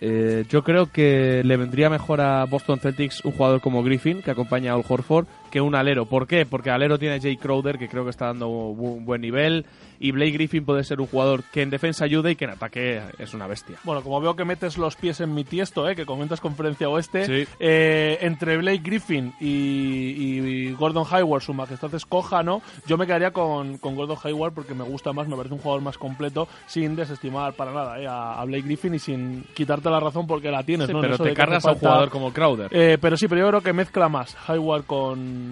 Eh, 0.02 0.46
yo 0.50 0.64
creo 0.64 0.92
que 0.92 1.42
le 1.44 1.58
vendría 1.58 1.90
mejor 1.90 2.22
a 2.22 2.46
Boston 2.46 2.80
Celtics 2.80 3.26
un 3.26 3.32
jugador 3.32 3.62
como 3.62 3.82
Griffin, 3.82 4.22
que 4.22 4.30
acompaña 4.30 4.74
a 4.74 4.76
Al 4.76 4.86
Horford, 4.88 5.26
que 5.52 5.62
un 5.62 5.76
alero. 5.76 6.06
¿Por 6.06 6.28
qué? 6.28 6.46
Porque 6.46 6.70
alero 6.70 7.00
tiene 7.00 7.20
Jay 7.22 7.38
Crowder, 7.38 7.78
que 7.78 7.88
creo 7.88 8.04
que 8.04 8.10
está 8.10 8.28
dando 8.28 8.48
un 8.50 9.06
buen 9.06 9.22
nivel, 9.22 9.66
y 10.00 10.12
Blake 10.12 10.32
Griffin 10.32 10.66
puede 10.66 10.84
ser 10.84 11.00
un 11.00 11.08
jugador 11.08 11.44
que 11.54 11.62
en 11.62 11.70
defensa 11.70 12.04
ayude 12.06 12.32
y 12.32 12.36
que 12.36 12.46
en 12.46 12.52
ataque 12.52 13.02
es 13.18 13.34
una 13.34 13.48
bestia. 13.48 13.78
Bueno, 13.84 14.02
como 14.02 14.20
veo 14.20 14.36
que 14.36 14.44
metes 14.44 14.78
los 14.78 14.96
pies 14.98 15.22
en 15.22 15.34
mi 15.34 15.44
tiesto, 15.46 15.88
¿eh? 15.90 15.96
que 15.96 16.06
comentas 16.06 16.42
conferencia 16.42 16.90
oeste, 16.90 17.26
Sí. 17.46 17.52
eh, 17.60 18.18
entre 18.22 18.58
Blake 18.58 18.82
Griffin 18.84 19.34
y, 19.40 19.48
y 19.50 20.72
Gordon 20.74 21.06
Hayward, 21.10 21.42
su 21.42 21.54
majestad 21.54 21.94
escoja, 21.96 22.44
¿no? 22.44 22.62
Yo 22.88 22.98
me 22.98 23.06
quedaría 23.06 23.32
con, 23.32 23.78
con 23.78 23.96
Gordon 23.96 24.18
Hayward 24.24 24.54
porque 24.54 24.74
me 24.74 24.84
gusta 24.84 25.14
más, 25.14 25.28
me 25.28 25.36
parece 25.38 25.54
un 25.54 25.62
jugador 25.62 25.82
más 25.82 25.98
completo, 25.98 26.48
sin 26.68 26.96
desestimar 26.96 27.54
para 27.54 27.72
nada 27.72 28.00
¿eh? 28.02 28.08
a, 28.08 28.42
a 28.42 28.46
Blake 28.46 28.64
Griffin 28.64 28.96
y 28.96 29.00
sin 29.00 29.44
quitarte 29.54 29.90
la 29.90 30.00
razón 30.02 30.28
porque 30.28 30.52
la 30.52 30.64
tienes, 30.64 30.88
Sí, 30.88 30.94
¿no? 30.94 31.02
Pero 31.02 31.18
te 31.18 31.34
cargas 31.34 31.66
a 31.66 31.72
un 31.72 31.78
jugador 31.80 32.10
como 32.10 32.34
Crowder. 32.34 32.68
Eh, 32.72 32.98
pero 33.00 33.16
sí, 33.16 33.28
pero 33.28 33.42
yo 33.42 33.48
creo 33.50 33.62
que 33.62 33.74
mezcla 33.74 34.10
más 34.10 34.36
Hayward 34.48 34.84
con, 34.86 35.45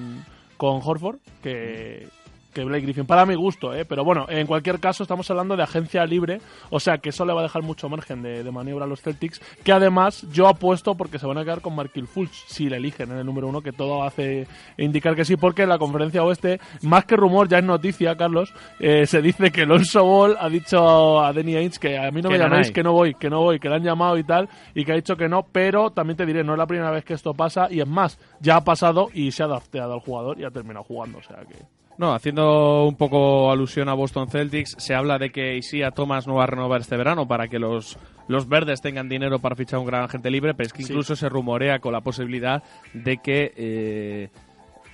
con 0.58 0.82
Horford 0.84 1.18
que, 1.42 2.08
que 2.54 2.64
Blake 2.64 2.84
Griffin, 2.84 3.06
para 3.06 3.26
mi 3.26 3.36
gusto, 3.36 3.74
¿eh? 3.74 3.86
pero 3.86 4.04
bueno, 4.04 4.26
en 4.30 4.48
cualquier 4.48 4.80
caso 4.80 5.04
estamos 5.04 5.30
hablando 5.30 5.58
de 5.58 5.64
agencia 5.64 6.06
libre, 6.06 6.40
o 6.70 6.80
sea 6.80 7.00
que 7.00 7.10
eso 7.10 7.26
le 7.26 7.34
va 7.34 7.42
a 7.42 7.44
dejar 7.44 7.64
mucho 7.64 7.90
margen 7.90 8.22
de, 8.22 8.44
de 8.44 8.52
maniobra 8.52 8.86
a 8.86 8.88
los 8.88 9.02
Celtics, 9.02 9.42
que 9.64 9.72
además 9.72 10.26
yo 10.32 10.48
apuesto 10.48 10.96
porque 10.96 11.20
se 11.20 11.26
van 11.26 11.38
a 11.38 11.44
quedar 11.44 11.62
con 11.62 11.76
Markil 11.76 12.08
Fultz 12.08 12.46
si 12.48 12.70
le 12.70 12.78
eligen 12.78 13.12
en 13.12 13.18
el 13.18 13.26
número 13.26 13.48
uno, 13.48 13.62
que 13.62 13.72
todo 13.72 14.04
hace 14.04 14.48
indicar 14.78 15.16
que 15.16 15.26
sí, 15.26 15.36
porque 15.36 15.64
en 15.64 15.70
la 15.70 15.78
conferencia 15.78 16.24
oeste, 16.24 16.60
más 16.84 17.06
que 17.06 17.16
rumor, 17.16 17.48
ya 17.48 17.58
es 17.60 17.64
noticia, 17.64 18.16
Carlos, 18.16 18.54
eh, 18.80 19.06
se 19.06 19.22
dice 19.22 19.52
que 19.52 19.66
Lonzo 19.66 20.04
Ball 20.04 20.38
ha 20.40 20.50
dicho 20.50 21.20
a 21.20 21.34
Danny 21.34 21.56
Ainge 21.56 21.80
que 21.80 21.98
a 21.98 22.12
mí 22.12 22.22
no 22.22 22.30
Que 22.30 22.38
me 22.38 22.40
no 22.40 22.46
llamáis, 22.46 22.68
hay. 22.68 22.74
que 22.74 22.84
no 22.84 22.94
voy, 22.94 23.14
que 23.16 23.30
no 23.30 23.42
voy, 23.42 23.60
que 23.60 23.70
le 23.70 23.76
han 23.76 23.84
llamado 23.84 24.18
y 24.18 24.24
tal, 24.24 24.50
y 24.76 24.86
que 24.86 24.92
ha 24.92 24.96
dicho 24.96 25.16
que 25.16 25.28
no, 25.28 25.44
pero 25.52 25.92
también 25.92 26.18
te 26.18 26.26
diré, 26.26 26.44
no 26.44 26.54
es 26.54 26.60
la 26.60 26.68
primera 26.68 26.92
vez 26.92 27.04
que 27.04 27.14
esto 27.14 27.34
pasa, 27.34 27.68
y 27.70 27.80
es 27.82 27.88
más, 27.88 28.20
ya 28.40 28.58
ha 28.58 28.64
pasado 28.64 29.10
y 29.14 29.32
se 29.32 29.44
ha 29.44 29.48
adaptado 29.48 29.94
al 29.94 30.00
jugador 30.00 30.40
y 30.40 30.44
ha 30.44 30.52
terminado 30.52 30.84
jugando, 30.84 31.18
o 31.20 31.24
sea 31.24 31.38
que... 31.48 31.56
No, 31.98 32.14
haciendo 32.14 32.86
un 32.86 32.96
poco 32.96 33.52
alusión 33.52 33.88
a 33.88 33.94
Boston 33.94 34.28
Celtics, 34.30 34.76
se 34.80 34.96
habla 34.96 35.20
de 35.20 35.30
que 35.32 35.56
Isia 35.58 35.92
Thomas 35.92 36.26
no 36.28 36.36
va 36.36 36.44
a 36.44 36.48
renovar 36.48 36.82
este 36.82 36.98
verano 36.98 37.28
para 37.28 37.48
que 37.48 37.60
los, 37.60 37.98
los 38.28 38.48
verdes 38.50 38.82
tengan 38.82 39.08
dinero 39.10 39.38
para 39.40 39.56
fichar 39.56 39.80
un 39.80 39.86
gran 39.86 40.04
agente 40.04 40.32
libre, 40.32 40.54
pero 40.56 40.66
es 40.68 40.74
que 40.74 40.82
Sí. 40.84 40.92
incluso 40.92 41.16
se 41.16 41.30
rumorea 41.30 41.80
con 41.80 41.94
la 41.94 42.02
posibilidad 42.02 42.64
de 42.94 43.18
que 43.18 43.54
eh, 43.56 44.30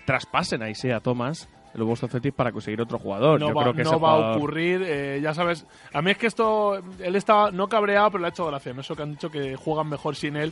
traspasen 0.06 0.62
a 0.62 0.70
Isaiah 0.70 1.00
Thomas, 1.00 1.48
el 1.74 1.84
Boston 1.84 2.10
Celtics, 2.10 2.36
para 2.36 2.52
conseguir 2.52 2.82
otro 2.82 3.00
jugador. 3.00 3.40
No, 3.40 3.50
Yo 3.50 3.54
va, 3.54 3.62
creo 3.64 3.74
que 3.76 3.84
no 3.84 4.00
va 4.00 4.12
a 4.34 4.36
ocurrir, 4.36 4.82
eh, 4.86 5.20
ya 5.22 5.34
sabes. 5.34 5.66
A 5.94 6.02
mí 6.02 6.12
es 6.12 6.18
que 6.18 6.28
esto. 6.28 6.82
Él 7.00 7.16
está 7.16 7.52
no 7.52 7.68
cabreado, 7.70 8.10
pero 8.12 8.22
le 8.22 8.28
ha 8.28 8.30
hecho 8.32 8.48
gracia. 8.48 8.74
¿no? 8.74 8.82
Eso 8.82 8.96
que 8.96 9.04
han 9.04 9.12
dicho 9.12 9.30
que 9.30 9.56
juegan 9.56 9.88
mejor 9.88 10.16
sin 10.16 10.36
él. 10.36 10.52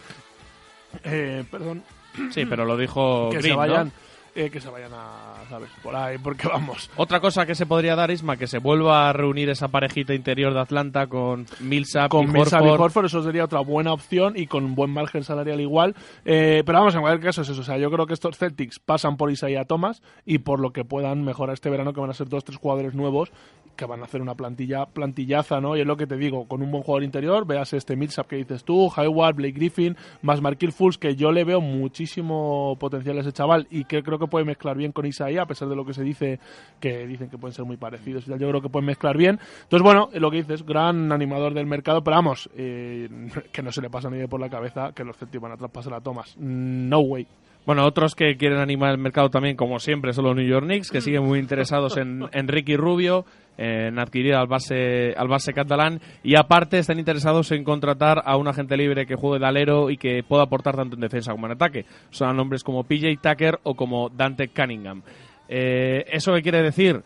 Eh, 1.03 1.43
perdón. 1.49 1.83
Sí, 2.31 2.45
pero 2.45 2.65
lo 2.65 2.77
dijo 2.77 3.29
que 3.31 3.39
Green, 3.39 3.59
se 3.59 3.67
¿no? 3.67 3.91
Eh, 4.37 4.51
que 4.51 4.61
se 4.61 4.69
vayan 4.69 4.91
a. 4.93 5.33
¿Sabes? 5.49 5.69
Por 5.81 5.95
ahí, 5.95 6.17
porque 6.19 6.47
vamos. 6.47 6.91
Otra 6.95 7.19
cosa 7.19 7.45
que 7.45 7.55
se 7.55 7.65
podría 7.65 7.95
dar, 7.95 8.11
Isma, 8.11 8.37
que 8.37 8.45
se 8.45 8.59
vuelva 8.59 9.09
a 9.09 9.13
reunir 9.13 9.49
esa 9.49 9.67
parejita 9.69 10.13
interior 10.13 10.53
de 10.53 10.59
Atlanta 10.59 11.07
con 11.07 11.47
Millsap 11.59 12.11
con 12.11 12.25
y 12.25 12.27
Millsap 12.27 12.63
y 12.63 12.69
Horford. 12.69 13.05
Eso 13.05 13.23
sería 13.23 13.45
otra 13.45 13.61
buena 13.61 13.93
opción 13.93 14.33
y 14.37 14.45
con 14.45 14.63
un 14.63 14.75
buen 14.75 14.91
margen 14.91 15.23
salarial 15.23 15.59
igual. 15.59 15.95
Eh, 16.23 16.61
pero 16.65 16.77
vamos, 16.77 16.93
en 16.93 17.01
cualquier 17.01 17.25
caso 17.25 17.41
es 17.41 17.49
eso. 17.49 17.61
O 17.61 17.63
sea, 17.63 17.77
yo 17.77 17.89
creo 17.89 18.05
que 18.05 18.13
estos 18.13 18.37
Celtics 18.37 18.77
pasan 18.79 19.17
por 19.17 19.31
Isaiah 19.31 19.65
Thomas 19.65 20.03
y 20.23 20.37
por 20.37 20.59
lo 20.59 20.71
que 20.71 20.85
puedan 20.85 21.23
mejorar 21.23 21.55
este 21.55 21.71
verano, 21.71 21.93
que 21.93 22.01
van 22.01 22.11
a 22.11 22.13
ser 22.13 22.29
dos, 22.29 22.43
tres 22.43 22.59
jugadores 22.59 22.93
nuevos 22.93 23.31
que 23.77 23.85
van 23.85 24.01
a 24.01 24.05
hacer 24.05 24.21
una 24.21 24.35
plantilla 24.35 24.87
plantillaza, 24.87 25.61
¿no? 25.61 25.77
Y 25.77 25.81
es 25.81 25.87
lo 25.87 25.95
que 25.95 26.07
te 26.07 26.17
digo, 26.17 26.47
con 26.47 26.61
un 26.61 26.71
buen 26.71 26.83
jugador 26.83 27.03
interior, 27.03 27.45
veas 27.45 27.71
este 27.71 27.95
Millsap 27.95 28.27
que 28.27 28.35
dices 28.35 28.65
tú, 28.65 28.91
Hayward, 28.93 29.35
Blake 29.35 29.53
Griffin, 29.53 29.95
más 30.21 30.41
Markil 30.41 30.73
Fultz, 30.73 30.97
que 30.97 31.15
yo 31.15 31.31
le 31.31 31.45
veo 31.45 31.61
muchísimo 31.61 32.75
potencial 32.79 33.17
a 33.17 33.21
ese 33.21 33.31
chaval 33.31 33.67
y 33.69 33.85
que 33.85 34.03
creo 34.03 34.19
que 34.19 34.26
puede 34.27 34.45
mezclar 34.45 34.77
bien 34.77 34.91
con 34.91 35.05
Isaiah, 35.05 35.43
a 35.43 35.45
pesar 35.45 35.67
de 35.67 35.75
lo 35.75 35.85
que 35.85 35.93
se 35.93 36.03
dice, 36.03 36.39
que 36.79 37.05
dicen 37.07 37.29
que 37.29 37.37
pueden 37.37 37.53
ser 37.53 37.65
muy 37.65 37.77
parecidos 37.77 38.27
y 38.27 38.29
tal, 38.29 38.39
yo 38.39 38.49
creo 38.49 38.61
que 38.61 38.69
pueden 38.69 38.85
mezclar 38.85 39.17
bien. 39.17 39.39
Entonces, 39.63 39.83
bueno, 39.83 40.09
lo 40.13 40.31
que 40.31 40.37
dices, 40.37 40.65
gran 40.65 41.11
animador 41.11 41.53
del 41.53 41.65
mercado, 41.65 42.03
pero 42.03 42.17
vamos, 42.17 42.49
eh, 42.55 43.09
que 43.51 43.61
no 43.61 43.71
se 43.71 43.81
le 43.81 43.89
pasa 43.89 44.09
ni 44.09 44.17
de 44.17 44.27
por 44.27 44.39
la 44.39 44.49
cabeza 44.49 44.91
que 44.93 45.03
los 45.03 45.17
Celtics 45.17 45.41
van 45.41 45.51
a 45.51 45.57
traspasar 45.57 45.93
a 45.93 46.01
Thomas. 46.01 46.35
No 46.37 46.99
way. 46.99 47.27
Bueno, 47.65 47.85
otros 47.85 48.15
que 48.15 48.37
quieren 48.37 48.59
animar 48.59 48.91
el 48.91 48.97
mercado 48.97 49.29
también, 49.29 49.57
como 49.57 49.79
siempre, 49.79 50.13
son 50.13 50.23
los 50.23 50.35
New 50.37 50.47
York 50.47 50.65
Knicks, 50.65 50.89
que 50.89 51.01
siguen 51.01 51.25
muy 51.25 51.37
interesados 51.37 51.97
en, 51.97 52.23
en 52.31 52.47
Ricky 52.47 52.77
Rubio, 52.77 53.25
en 53.57 53.97
adquirir 53.99 54.35
al 54.35 54.47
base, 54.47 55.13
al 55.17 55.27
base 55.27 55.51
catalán, 55.53 55.99
y 56.23 56.35
aparte 56.35 56.77
están 56.79 56.99
interesados 56.99 57.51
en 57.51 57.63
contratar 57.63 58.21
a 58.25 58.37
un 58.37 58.47
agente 58.47 58.77
libre 58.77 59.05
que 59.05 59.15
juegue 59.15 59.39
de 59.39 59.47
alero 59.47 59.89
y 59.89 59.97
que 59.97 60.23
pueda 60.23 60.43
aportar 60.43 60.75
tanto 60.75 60.95
en 60.95 61.01
defensa 61.01 61.31
como 61.31 61.47
en 61.47 61.53
ataque. 61.53 61.85
Son 62.11 62.35
nombres 62.37 62.63
como 62.63 62.83
PJ 62.83 63.07
Tucker 63.21 63.59
o 63.63 63.75
como 63.75 64.09
Dante 64.09 64.49
Cunningham. 64.49 65.01
Eh, 65.49 66.05
¿Eso 66.11 66.33
qué 66.33 66.41
quiere 66.41 66.61
decir? 66.61 67.01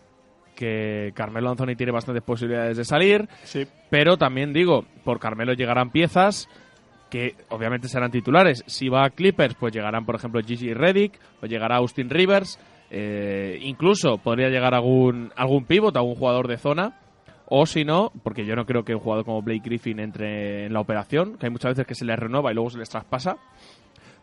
Que 0.56 1.12
Carmelo 1.16 1.50
Anthony 1.50 1.76
tiene 1.78 1.92
bastantes 1.92 2.24
posibilidades 2.24 2.78
de 2.78 2.86
salir, 2.86 3.28
Sí. 3.44 3.66
pero 3.90 4.18
también 4.18 4.52
digo, 4.54 4.86
por 5.04 5.20
Carmelo 5.20 5.54
llegarán 5.54 5.90
piezas 5.92 6.50
que 7.10 7.36
obviamente 7.50 7.88
serán 7.88 8.12
titulares. 8.12 8.64
Si 8.68 8.88
va 8.88 9.06
a 9.06 9.10
Clippers, 9.10 9.56
pues 9.56 9.74
llegarán, 9.74 10.06
por 10.06 10.16
ejemplo, 10.16 10.42
Gigi 10.42 10.74
Reddick, 10.74 11.20
o 11.42 11.46
llegará 11.46 11.78
Austin 11.78 12.10
Rivers, 12.10 12.58
eh, 12.94 13.58
incluso 13.62 14.18
podría 14.18 14.50
llegar 14.50 14.76
algún, 14.76 15.32
algún 15.38 15.64
pivot, 15.64 15.96
algún 15.96 16.16
jugador 16.16 16.50
de 16.50 16.58
zona, 16.58 17.00
o 17.48 17.66
si 17.66 17.86
no, 17.86 18.12
porque 18.22 18.46
yo 18.46 18.56
no 18.56 18.66
creo 18.66 18.84
que 18.84 18.94
un 18.94 19.00
jugador 19.00 19.24
como 19.24 19.42
Blake 19.42 19.62
Griffin 19.64 20.00
entre 20.00 20.66
en 20.66 20.74
la 20.74 20.82
operación, 20.82 21.38
que 21.38 21.46
hay 21.46 21.52
muchas 21.52 21.72
veces 21.72 21.88
que 21.88 21.96
se 21.96 22.04
les 22.04 22.20
renueva 22.20 22.52
y 22.52 22.54
luego 22.54 22.70
se 22.70 22.78
les 22.78 22.90
traspasa. 22.90 23.38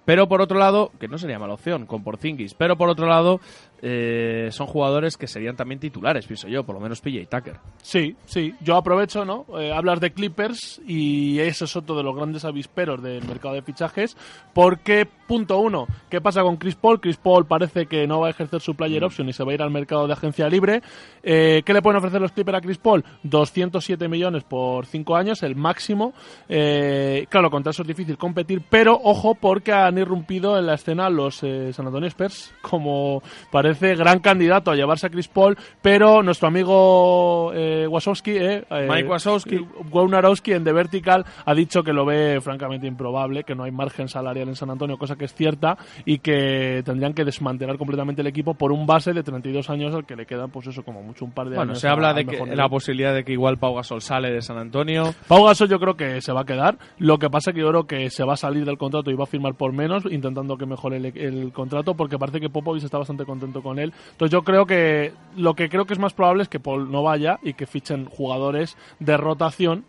Pero 0.05 0.29
por 0.29 0.41
otro 0.41 0.59
lado, 0.59 0.93
que 1.01 1.09
no 1.09 1.19
sería 1.19 1.39
mala 1.39 1.55
opción 1.55 1.87
con 1.87 2.03
Porzingis, 2.03 2.55
pero 2.55 2.77
por 2.77 2.89
otro 2.89 3.07
lado, 3.07 3.41
eh, 3.81 4.49
son 4.51 4.67
jugadores 4.67 5.17
que 5.17 5.27
serían 5.27 5.57
también 5.57 5.79
titulares, 5.79 6.27
pienso 6.27 6.49
yo, 6.49 6.65
por 6.65 6.75
lo 6.75 6.81
menos 6.81 7.01
PJ 7.01 7.27
Tucker. 7.27 7.57
Sí, 7.83 8.17
sí. 8.27 8.55
Yo 8.61 8.77
aprovecho, 8.77 9.25
¿no? 9.25 9.47
Eh, 9.59 9.73
hablas 9.73 10.01
de 10.01 10.13
Clippers 10.13 10.81
y 10.87 11.39
ese 11.39 11.65
es 11.65 11.77
otro 11.77 11.97
de 11.97 12.03
los 12.03 12.17
grandes 12.17 12.45
avisperos 12.45 13.03
del 13.03 13.25
mercado 13.27 13.55
de 13.55 13.63
fichajes. 13.63 14.17
Porque, 14.53 15.07
punto 15.07 15.59
uno, 15.61 15.87
¿qué 16.11 16.21
pasa 16.21 16.43
con 16.43 16.57
Chris 16.57 16.75
Paul? 16.75 17.01
Chris 17.01 17.17
Paul 17.17 17.47
parece 17.47 17.87
que 17.87 18.07
no 18.07 18.21
va 18.21 18.29
a 18.29 18.31
ejercer 18.31 18.61
su 18.61 18.75
player 18.75 19.05
option 19.05 19.29
y 19.29 19.33
se 19.33 19.45
va 19.45 19.53
a 19.53 19.55
ir 19.55 19.63
al 19.63 19.71
mercado 19.71 20.07
de 20.07 20.13
agencia 20.13 20.49
libre. 20.49 20.83
Eh, 21.23 21.63
¿Qué 21.65 21.73
le 21.73 21.83
pueden 21.83 21.99
ofrecer 21.99 22.21
los 22.21 22.33
Clippers 22.33 22.59
a 22.59 22.61
Chris 22.61 22.79
Paul? 22.79 23.05
207 23.23 24.09
millones 24.09 24.43
por 24.45 24.87
5 24.87 25.17
años, 25.17 25.43
el 25.43 25.55
máximo. 25.55 26.15
Eh, 26.49 27.27
claro, 27.29 27.51
contra 27.51 27.71
eso 27.71 27.83
es 27.83 27.89
difícil 27.89 28.19
competir, 28.19 28.63
pero 28.69 28.99
ojo 29.03 29.35
porque 29.35 29.73
han 29.73 29.99
irrumpido 29.99 30.59
en 30.59 30.67
la 30.67 30.75
escena 30.75 31.09
los 31.09 31.37
San 31.37 31.87
Antonio 31.87 32.09
Spurs 32.09 32.53
como 32.61 33.23
parece 33.53 33.68
gran 33.75 34.21
candidato 34.21 34.71
a 34.71 34.77
llevarse 34.77 35.07
a 35.07 35.11
Chris 35.11 35.29
Paul, 35.29 35.57
pero 35.83 36.23
nuestro 36.23 36.49
amigo 36.49 37.53
eh, 37.55 37.87
Wasowski, 37.89 38.31
eh, 38.33 38.65
eh, 38.71 38.89
Mike 38.89 39.09
Wazowski. 39.09 39.67
Wojnarowski 39.91 40.53
en 40.53 40.65
The 40.65 40.73
Vertical 40.73 41.25
ha 41.45 41.55
dicho 41.55 41.83
que 41.83 41.93
lo 41.93 42.05
ve 42.05 42.41
francamente 42.41 42.87
improbable, 42.87 43.45
que 43.45 43.55
no 43.55 43.65
hay 43.65 43.71
margen 43.71 44.09
salarial 44.09 44.49
en 44.49 44.57
San 44.57 44.71
Antonio, 44.71 44.97
cosa 44.97 45.17
que 45.17 45.25
es 45.25 45.35
cierta, 45.35 45.77
y 46.05 46.19
que 46.19 46.83
tendrían 46.85 47.15
que 47.15 47.25
desmantelar 47.25 47.79
completamente 47.79 48.23
el 48.23 48.27
equipo 48.27 48.55
por 48.55 48.73
un 48.73 48.87
base 48.87 49.13
de 49.13 49.23
32 49.23 49.71
años 49.71 49.95
al 49.95 50.07
que 50.07 50.17
le 50.17 50.27
quedan, 50.27 50.51
pues 50.51 50.67
eso, 50.67 50.83
como 50.83 51.03
mucho 51.03 51.25
un 51.25 51.33
par 51.33 51.49
de 51.49 51.57
Bueno, 51.57 51.73
años. 51.73 51.81
se 51.81 51.89
habla 51.89 52.15
de 52.15 52.25
que 52.25 52.39
la 52.55 52.69
posibilidad 52.69 53.15
de 53.15 53.25
que 53.25 53.33
igual 53.33 53.59
Pau 53.59 53.75
Gasol 53.75 54.03
sale 54.03 54.31
de 54.31 54.43
San 54.43 54.59
Antonio. 54.59 55.15
Pau 55.27 55.45
Gasol 55.45 55.69
yo 55.69 55.79
creo 55.79 55.95
que 55.95 56.21
se 56.21 56.33
va 56.33 56.43
a 56.43 56.45
quedar. 56.45 56.79
Lo 56.99 57.19
que 57.19 57.31
pasa 57.31 57.53
que 57.53 57.61
yo 57.61 57.69
creo 57.69 57.87
que 57.87 58.11
se 58.11 58.25
va 58.25 58.35
a 58.35 58.37
salir 58.37 58.65
del 58.65 58.79
contrato 58.79 59.11
y 59.11 59.15
va 59.15 59.25
a 59.25 59.27
firmar 59.27 59.55
por 59.55 59.73
menos, 59.73 60.05
intentando 60.11 60.57
que 60.57 60.67
mejore 60.67 60.97
el, 60.97 61.07
el 61.17 61.53
contrato, 61.53 61.95
porque 61.95 62.19
parece 62.19 62.41
que 62.41 62.49
Popovich 62.49 62.85
está 62.85 62.99
bastante 62.99 63.25
contento 63.25 63.58
con 63.63 63.79
él. 63.79 63.93
Entonces 64.13 64.33
yo 64.33 64.43
creo 64.43 64.67
que 64.67 65.13
lo 65.37 65.55
que 65.55 65.69
creo 65.69 65.87
que 65.87 65.95
es 65.95 65.99
más 65.99 66.15
probable 66.15 66.43
es 66.43 66.49
que 66.49 66.61
Paul 66.61 66.91
no 66.91 67.03
vaya 67.03 67.39
y 67.43 67.55
que 67.55 67.67
fichen 67.67 68.07
jugadores 68.07 68.77
de 68.99 69.17
rotación 69.17 69.85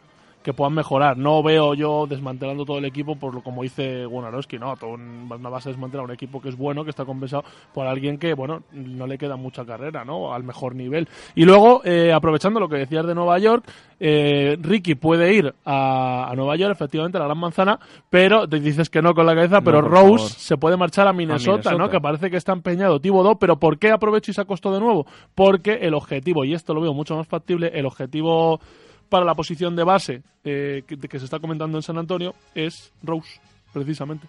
que 0.50 0.54
puedan 0.54 0.74
mejorar. 0.74 1.18
No 1.18 1.43
veo 1.43 1.74
yo 1.76 2.08
desmantelando 2.08 2.66
todo 2.66 2.80
el 2.80 2.86
equipo 2.86 3.16
por 3.16 3.34
lo 3.36 3.41
como 3.41 3.62
dice 3.64 4.06
Wonarowski, 4.06 4.58
no, 4.58 4.76
todo 4.78 4.91
un- 4.91 5.30
no 5.30 5.52
vas 5.52 5.66
a 5.68 5.70
desmantelar 5.70 6.06
un 6.06 6.12
equipo 6.12 6.41
que 6.41 6.50
es 6.50 6.58
bueno, 6.58 6.84
que 6.84 6.89
está 6.89 7.06
compensado 7.06 7.43
por 7.74 7.86
alguien 7.88 8.18
que, 8.18 8.34
bueno, 8.34 8.64
no 8.72 9.06
le 9.06 9.18
queda 9.18 9.36
mucha 9.36 9.64
carrera, 9.66 10.04
¿no? 10.04 10.34
Al 10.34 10.43
mejor 10.43 10.74
nivel. 10.76 11.08
Y 11.36 11.45
luego, 11.45 11.82
eh, 11.86 12.12
aprovechando 12.14 12.60
lo 12.60 12.68
que 12.68 12.78
decías 12.78 13.06
de 13.06 13.14
Nueva 13.14 13.38
York, 13.38 13.64
eh, 14.00 14.58
Ricky 14.62 14.95
puede 14.95 15.34
ir 15.34 15.54
a, 15.66 16.30
a 16.32 16.36
Nueva 16.36 16.56
York, 16.56 16.72
efectivamente, 16.72 17.18
a 17.18 17.22
la 17.22 17.26
Gran 17.28 17.38
Manzana, 17.38 17.80
pero 18.10 18.47
te 18.47 18.60
dices 18.60 18.89
que 18.89 19.02
no 19.02 19.14
con 19.14 19.26
la 19.26 19.36
cabeza, 19.36 19.62
pero 19.62 19.82
Rose 19.82 20.02
favor. 20.04 20.20
se 20.20 20.58
puede 20.58 20.78
marchar 20.78 21.08
a 21.08 21.14
Minnesota, 21.14 21.52
Minnesota. 21.52 21.78
¿no? 21.78 21.89
Que 21.89 22.00
parece 22.02 22.30
que 22.32 22.38
está 22.38 22.54
empeñado 22.54 23.00
Thibodeau, 23.00 23.38
pero 23.38 23.58
¿por 23.60 23.78
qué 23.78 23.91
aprovecho 23.91 24.32
y 24.32 24.34
saco 24.34 24.54
esto 24.54 24.72
de 24.74 24.80
nuevo? 24.80 25.06
Porque 25.36 25.74
el 25.82 25.93
objetivo, 25.93 26.43
y 26.45 26.54
esto 26.54 26.74
lo 26.74 26.82
veo 26.82 26.93
mucho 26.93 27.16
más 27.16 27.28
factible, 27.28 27.72
el 27.74 27.86
objetivo 27.86 28.60
para 29.10 29.26
la 29.26 29.36
posición 29.36 29.76
de 29.76 29.84
base 29.84 30.22
eh, 30.43 30.84
que, 30.88 30.97
que 30.97 31.20
se 31.20 31.26
está 31.26 31.39
comentando 31.39 31.78
en 31.78 31.82
San 31.84 31.97
Antonio 31.97 32.34
es 32.55 32.91
Rose, 33.03 33.39
precisamente. 33.74 34.28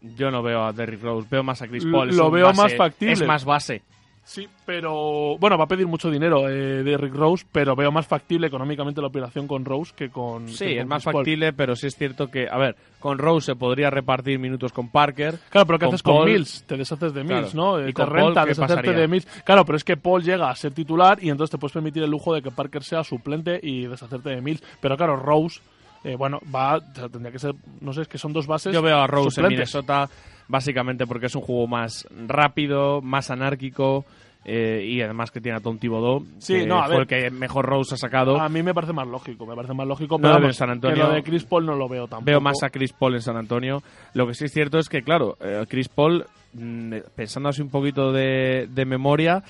Yo 0.00 0.30
no 0.30 0.42
veo 0.42 0.64
a 0.64 0.72
Derrick 0.72 1.02
Rose, 1.02 1.26
veo 1.30 1.42
más 1.42 1.60
a 1.62 1.68
Chris 1.68 1.84
Paul. 1.84 2.16
lo 2.16 2.30
veo 2.30 2.46
base- 2.46 2.62
más 2.62 2.74
factible. 2.76 3.12
Es 3.12 3.26
más 3.26 3.44
base. 3.44 3.82
Sí, 4.30 4.46
pero 4.66 5.38
bueno, 5.38 5.56
va 5.56 5.64
a 5.64 5.68
pedir 5.68 5.86
mucho 5.86 6.10
dinero 6.10 6.50
eh, 6.50 6.82
de 6.82 6.98
Rick 6.98 7.14
Rose, 7.14 7.46
pero 7.50 7.74
veo 7.74 7.90
más 7.90 8.06
factible 8.06 8.48
económicamente 8.48 9.00
la 9.00 9.06
operación 9.06 9.48
con 9.48 9.64
Rose 9.64 9.94
que 9.96 10.10
con. 10.10 10.48
Sí, 10.48 10.66
que 10.66 10.80
es 10.80 10.86
más 10.86 11.02
Chris 11.02 11.12
Paul. 11.12 11.24
factible, 11.24 11.52
pero 11.54 11.74
sí 11.74 11.86
es 11.86 11.96
cierto 11.96 12.30
que, 12.30 12.46
a 12.46 12.58
ver, 12.58 12.76
con 13.00 13.16
Rose 13.16 13.46
se 13.46 13.56
podría 13.56 13.88
repartir 13.88 14.38
minutos 14.38 14.70
con 14.70 14.90
Parker. 14.90 15.38
Claro, 15.48 15.66
pero 15.66 15.78
¿qué 15.78 15.86
haces 15.86 16.02
con 16.02 16.26
Mills? 16.26 16.62
Te 16.66 16.76
deshaces 16.76 17.14
de 17.14 17.24
Mills, 17.24 17.52
Claro. 17.52 17.78
¿no? 17.78 17.80
¿Y 17.80 17.84
Eh, 17.84 17.86
te 17.86 17.92
con 17.94 18.10
renta 18.10 18.44
deshacerte 18.44 18.82
pasaría? 18.82 19.00
de 19.00 19.08
Mills. 19.08 19.26
Claro, 19.44 19.64
pero 19.64 19.76
es 19.78 19.84
que 19.84 19.96
Paul 19.96 20.22
llega 20.22 20.50
a 20.50 20.54
ser 20.56 20.72
titular 20.74 21.18
y 21.24 21.30
entonces 21.30 21.50
te 21.52 21.56
puedes 21.56 21.72
permitir 21.72 22.02
el 22.02 22.10
lujo 22.10 22.34
de 22.34 22.42
que 22.42 22.50
Parker 22.50 22.84
sea 22.84 23.02
suplente 23.04 23.58
y 23.62 23.86
deshacerte 23.86 24.28
de 24.28 24.42
Mills. 24.42 24.62
Pero 24.82 24.94
claro, 24.98 25.16
Rose, 25.16 25.60
eh, 26.04 26.16
bueno, 26.16 26.38
va, 26.54 26.78
tendría 27.10 27.32
que 27.32 27.38
ser, 27.38 27.54
no 27.80 27.94
sé, 27.94 28.02
es 28.02 28.08
que 28.08 28.18
son 28.18 28.34
dos 28.34 28.46
bases. 28.46 28.74
Yo 28.74 28.82
veo 28.82 28.98
a 28.98 29.06
Rose 29.06 29.40
en. 29.40 29.48
Minnesota 29.48 30.06
básicamente 30.48 31.06
porque 31.06 31.26
es 31.26 31.34
un 31.34 31.42
juego 31.42 31.66
más 31.66 32.06
rápido, 32.26 33.00
más 33.02 33.30
anárquico 33.30 34.04
eh, 34.44 34.82
y 34.86 35.02
además 35.02 35.30
que 35.30 35.40
tiene 35.42 35.58
a 35.58 35.60
Tom 35.60 35.78
Thibodeau, 35.78 36.24
Sí, 36.38 36.54
que 36.60 36.66
no, 36.66 36.78
a 36.80 36.86
fue 36.86 36.98
ver. 36.98 37.00
el 37.02 37.06
que 37.06 37.30
mejor 37.30 37.66
Rose 37.66 37.94
ha 37.94 37.98
sacado. 37.98 38.40
A 38.40 38.48
mí 38.48 38.62
me 38.62 38.72
parece 38.72 38.92
más 38.94 39.06
lógico, 39.06 39.44
me 39.44 39.54
parece 39.54 39.74
más 39.74 39.86
lógico, 39.86 40.14
No 40.16 40.22
pero 40.22 40.28
lo 40.28 40.34
veo 40.36 40.42
vamos, 40.44 40.56
en 40.56 40.58
San 40.58 40.70
Antonio. 40.70 40.96
que 40.96 41.02
lo 41.02 41.14
de 41.14 41.22
Chris 41.22 41.44
Paul 41.44 41.66
no 41.66 41.74
lo 41.76 41.88
veo 41.88 42.06
tampoco. 42.06 42.24
Veo 42.26 42.40
más 42.40 42.62
a 42.62 42.70
Chris 42.70 42.92
Paul 42.94 43.14
en 43.16 43.20
San 43.22 43.36
Antonio. 43.36 43.82
Lo 44.14 44.26
que 44.26 44.34
sí 44.34 44.46
es 44.46 44.52
cierto 44.52 44.78
es 44.78 44.88
que, 44.88 45.02
claro, 45.02 45.36
eh, 45.40 45.64
Chris 45.68 45.88
Paul, 45.88 46.24
mm, 46.54 46.94
pensando 47.14 47.50
así 47.50 47.60
un 47.60 47.68
poquito 47.68 48.10
de, 48.12 48.68
de 48.70 48.84
memoria, 48.86 49.42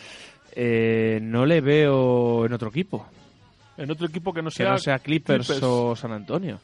eh, 0.56 1.20
no 1.22 1.46
le 1.46 1.60
veo 1.60 2.46
en 2.46 2.52
otro 2.52 2.70
equipo. 2.70 3.06
En 3.76 3.88
otro 3.92 4.08
equipo 4.08 4.32
que 4.32 4.42
no 4.42 4.48
Que 4.50 4.56
sea, 4.56 4.70
no 4.72 4.78
sea 4.78 4.98
Clippers, 4.98 5.46
Clippers. 5.46 5.62
o 5.62 5.94
San 5.94 6.10
Antonio. 6.12 6.58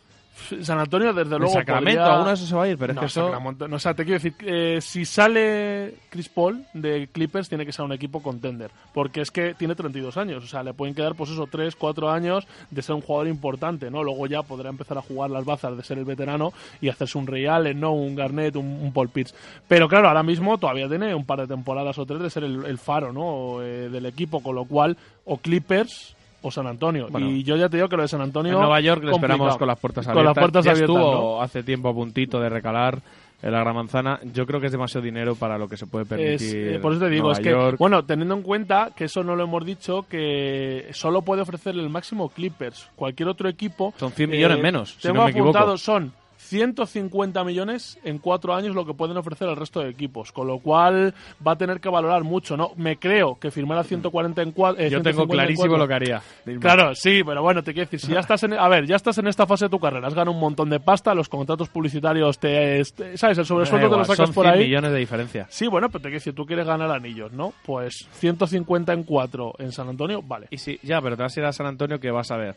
San 0.62 0.78
Antonio, 0.78 1.12
desde 1.12 1.38
luego. 1.38 1.52
Sacramento, 1.54 2.02
podría- 2.02 2.24
de 2.26 2.32
esos 2.34 2.48
se 2.48 2.54
va 2.56 2.64
a 2.64 2.68
ir, 2.68 2.76
pero 2.76 2.92
es 2.92 2.94
No, 2.96 3.00
que 3.00 3.06
eso- 3.06 3.26
Sacramento- 3.26 3.68
no, 3.68 3.76
o 3.76 3.78
sea, 3.78 3.94
te 3.94 4.04
quiero 4.04 4.20
decir, 4.20 4.34
eh, 4.40 4.78
si 4.80 5.04
sale 5.04 5.94
Chris 6.10 6.28
Paul 6.28 6.64
de 6.74 7.08
Clippers, 7.12 7.48
tiene 7.48 7.64
que 7.64 7.72
ser 7.72 7.84
un 7.84 7.92
equipo 7.92 8.22
contender. 8.22 8.70
Porque 8.92 9.20
es 9.20 9.30
que 9.30 9.54
tiene 9.54 9.74
32 9.74 10.16
años. 10.16 10.42
O 10.44 10.46
sea, 10.46 10.62
le 10.62 10.74
pueden 10.74 10.94
quedar, 10.94 11.14
pues 11.14 11.30
eso, 11.30 11.46
3, 11.50 11.76
4 11.76 12.10
años 12.10 12.46
de 12.70 12.82
ser 12.82 12.94
un 12.94 13.00
jugador 13.00 13.28
importante, 13.28 13.90
¿no? 13.90 14.02
Luego 14.02 14.26
ya 14.26 14.42
podrá 14.42 14.70
empezar 14.70 14.98
a 14.98 15.02
jugar 15.02 15.30
las 15.30 15.44
bazas 15.44 15.76
de 15.76 15.82
ser 15.82 15.98
el 15.98 16.04
veterano 16.04 16.52
y 16.80 16.88
hacerse 16.88 17.18
un 17.18 17.24
Allen, 17.34 17.80
¿no? 17.80 17.92
Un 17.92 18.14
Garnett, 18.14 18.56
un, 18.56 18.66
un 18.66 18.92
Paul 18.92 19.08
Pierce. 19.08 19.34
Pero 19.68 19.88
claro, 19.88 20.08
ahora 20.08 20.22
mismo 20.22 20.58
todavía 20.58 20.88
tiene 20.88 21.14
un 21.14 21.24
par 21.24 21.40
de 21.40 21.46
temporadas 21.46 21.98
o 21.98 22.06
tres 22.06 22.20
de 22.20 22.30
ser 22.30 22.44
el, 22.44 22.64
el 22.64 22.78
faro, 22.78 23.12
¿no? 23.12 23.62
Eh, 23.62 23.88
del 23.88 24.06
equipo, 24.06 24.42
con 24.42 24.54
lo 24.54 24.64
cual, 24.64 24.96
o 25.24 25.38
Clippers 25.38 26.13
o 26.44 26.50
San 26.50 26.66
Antonio. 26.66 27.08
Bueno. 27.10 27.30
y 27.30 27.42
yo 27.42 27.56
ya 27.56 27.68
te 27.68 27.76
digo 27.78 27.88
que 27.88 27.96
lo 27.96 28.02
de 28.02 28.08
San 28.08 28.20
Antonio. 28.20 28.52
En 28.52 28.58
Nueva 28.58 28.80
York 28.80 29.02
le 29.02 29.12
esperamos 29.12 29.56
con 29.56 29.66
las 29.66 29.78
puertas 29.78 30.04
Con 30.06 30.12
abiertas. 30.12 30.36
las 30.36 30.42
puertas 30.42 30.64
Ya 30.64 30.70
abiertas, 30.72 30.96
estuvo 30.96 31.36
¿no? 31.36 31.42
hace 31.42 31.62
tiempo 31.62 31.88
a 31.88 31.94
puntito 31.94 32.38
de 32.40 32.48
recalar 32.48 33.00
en 33.42 33.52
la 33.52 33.60
Gran 33.60 33.74
Manzana, 33.74 34.20
yo 34.32 34.46
creo 34.46 34.58
que 34.58 34.66
es 34.66 34.72
demasiado 34.72 35.04
dinero 35.04 35.34
para 35.34 35.58
lo 35.58 35.68
que 35.68 35.76
se 35.76 35.86
puede 35.86 36.04
Es, 36.04 36.08
permitir. 36.08 36.68
eh, 36.76 36.78
por 36.78 36.92
eso 36.92 37.00
te 37.02 37.10
digo, 37.10 37.24
Nueva 37.24 37.38
es 37.38 37.40
que, 37.70 37.76
bueno, 37.76 38.02
teniendo 38.04 38.34
en 38.34 38.42
cuenta 38.42 38.92
que 38.96 39.04
eso 39.04 39.22
no 39.22 39.36
lo 39.36 39.44
hemos 39.44 39.66
dicho, 39.66 40.06
que 40.08 40.86
solo 40.92 41.20
puede 41.20 41.42
ofrecerle 41.42 41.82
el 41.82 41.90
máximo 41.90 42.30
Clippers. 42.30 42.88
Cualquier 42.96 43.28
otro 43.28 43.46
equipo. 43.48 43.90
eh, 43.90 43.98
Son 43.98 44.12
100 44.12 44.30
millones 44.30 44.62
menos, 44.62 44.92
si 44.94 45.02
Tengo 45.02 45.16
no 45.18 45.24
me 45.24 45.30
equivoco. 45.32 45.76
son 45.76 46.12
150 46.48 47.44
millones 47.44 47.98
en 48.04 48.18
cuatro 48.18 48.54
años 48.54 48.74
lo 48.74 48.84
que 48.86 48.94
pueden 48.94 49.16
ofrecer 49.16 49.48
el 49.48 49.56
resto 49.56 49.80
de 49.80 49.90
equipos, 49.90 50.32
con 50.32 50.46
lo 50.46 50.58
cual 50.58 51.14
va 51.46 51.52
a 51.52 51.56
tener 51.56 51.80
que 51.80 51.88
valorar 51.88 52.22
mucho, 52.24 52.56
¿no? 52.56 52.72
Me 52.76 52.96
creo 52.96 53.38
que 53.38 53.50
firmar 53.50 53.78
a 53.78 53.84
140 53.84 54.42
en 54.42 54.52
cuatro. 54.52 54.84
Yo 54.86 55.02
tengo 55.02 55.26
clarísimo 55.26 55.76
lo 55.76 55.86
que 55.88 55.94
haría. 55.94 56.22
Claro, 56.60 56.94
sí, 56.94 57.22
pero 57.24 57.42
bueno, 57.42 57.62
te 57.62 57.72
quiero 57.72 57.86
decir, 57.90 58.00
si 58.00 58.12
ya 58.12 58.20
estás 58.20 58.42
en, 58.44 58.54
a 58.54 58.68
ver, 58.68 58.86
ya 58.86 58.96
estás 58.96 59.18
en 59.18 59.26
esta 59.26 59.46
fase 59.46 59.66
de 59.66 59.70
tu 59.70 59.78
carrera, 59.80 60.06
has 60.08 60.14
ganado 60.14 60.32
un 60.32 60.40
montón 60.40 60.70
de 60.70 60.80
pasta, 60.80 61.14
los 61.14 61.28
contratos 61.28 61.68
publicitarios 61.68 62.38
te, 62.38 62.80
este- 62.80 63.16
sabes, 63.16 63.38
el 63.38 63.44
sobresueldo 63.46 63.90
te 63.90 63.96
lo 63.96 64.04
sacas 64.04 64.26
son 64.28 64.34
por 64.34 64.44
100 64.44 64.54
ahí. 64.54 64.64
millones 64.64 64.92
de 64.92 64.98
diferencia. 64.98 65.46
Sí, 65.50 65.66
bueno, 65.66 65.88
pero 65.88 66.00
te 66.02 66.08
quiero 66.08 66.16
decir, 66.16 66.34
tú 66.34 66.46
quieres 66.46 66.66
ganar 66.66 66.90
anillos, 66.90 67.32
¿no? 67.32 67.52
Pues 67.64 68.08
150 68.12 68.92
en 68.92 69.02
4 69.04 69.54
en 69.58 69.72
San 69.72 69.88
Antonio, 69.88 70.22
vale. 70.22 70.46
Y 70.50 70.58
sí, 70.58 70.78
ya, 70.82 71.00
pero 71.00 71.16
te 71.16 71.22
vas 71.22 71.36
a 71.36 71.40
ir 71.40 71.46
a 71.46 71.52
San 71.52 71.66
Antonio 71.66 71.98
que 71.98 72.10
vas 72.10 72.30
a 72.30 72.36
ver. 72.36 72.56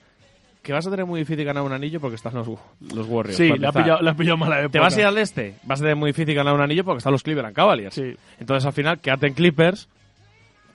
Que 0.68 0.74
vas 0.74 0.86
a 0.86 0.90
tener 0.92 1.06
muy 1.06 1.22
difícil 1.22 1.46
ganar 1.46 1.64
un 1.64 1.72
anillo 1.72 2.02
porque 2.02 2.16
están 2.18 2.34
los, 2.34 2.46
los 2.46 3.08
Warriors. 3.08 3.38
Sí, 3.38 3.48
le 3.58 3.68
ha 3.68 3.72
pillado, 3.72 4.02
le 4.02 4.10
ha 4.10 4.14
pillado 4.14 4.36
mala 4.36 4.60
época. 4.60 4.72
Te 4.74 4.80
vas 4.80 4.98
a 4.98 5.00
ir 5.00 5.06
al 5.06 5.18
este, 5.18 5.56
vas 5.64 5.80
a 5.80 5.84
tener 5.84 5.96
muy 5.96 6.10
difícil 6.10 6.36
ganar 6.36 6.54
un 6.54 6.60
anillo 6.60 6.84
porque 6.84 6.98
están 6.98 7.14
los 7.14 7.24
Cleveland 7.24 7.56
Cavaliers. 7.56 7.98
Entonces 8.38 8.66
al 8.66 8.74
final 8.74 9.00
quédate 9.00 9.28
en 9.28 9.34
Clippers. 9.34 9.88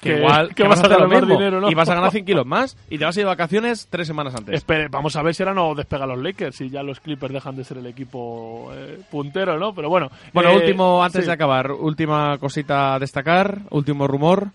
Que, 0.01 0.15
Que- 0.15 0.19
igual 0.21 0.55
que 0.55 0.63
vas, 0.63 0.81
vas 0.81 0.81
a 0.81 0.87
hacer 0.95 1.01
lo 1.01 1.09
mismo. 1.09 1.35
dinero, 1.37 1.61
¿no? 1.61 1.71
Y 1.71 1.75
vas 1.75 1.91
a 1.91 1.95
ganar 1.95 2.11
100 2.11 2.25
kilos 2.25 2.47
más 2.47 2.75
y 2.89 2.97
te 2.97 3.05
vas 3.05 3.15
a 3.15 3.21
ir 3.21 3.27
de 3.27 3.29
vacaciones 3.29 3.87
tres 3.91 4.07
semanas 4.07 4.35
antes. 4.35 4.55
Espere, 4.55 4.89
vamos 4.89 5.15
a 5.15 5.23
ver 5.23 5.35
si 5.35 5.43
ahora 5.43 5.55
no 5.55 5.75
despega 5.75 6.07
los 6.07 6.19
Lakers 6.23 6.59
y 6.63 6.71
ya 6.71 6.83
los 6.83 6.99
Clippers 6.99 7.35
dejan 7.35 7.55
de 7.55 7.63
ser 7.63 7.77
el 7.77 7.87
equipo 7.87 8.73
eh, 8.75 8.99
puntero, 9.11 9.59
¿no? 9.59 9.75
Pero 9.75 9.91
bueno. 9.91 10.11
Bueno, 10.33 10.53
eh, 10.53 10.57
último, 10.57 11.05
antes 11.05 11.21
sí. 11.21 11.27
de 11.27 11.33
acabar, 11.35 11.71
última 11.71 12.39
cosita 12.39 12.95
a 12.95 12.99
destacar, 12.99 13.59
último 13.69 14.07
rumor. 14.09 14.49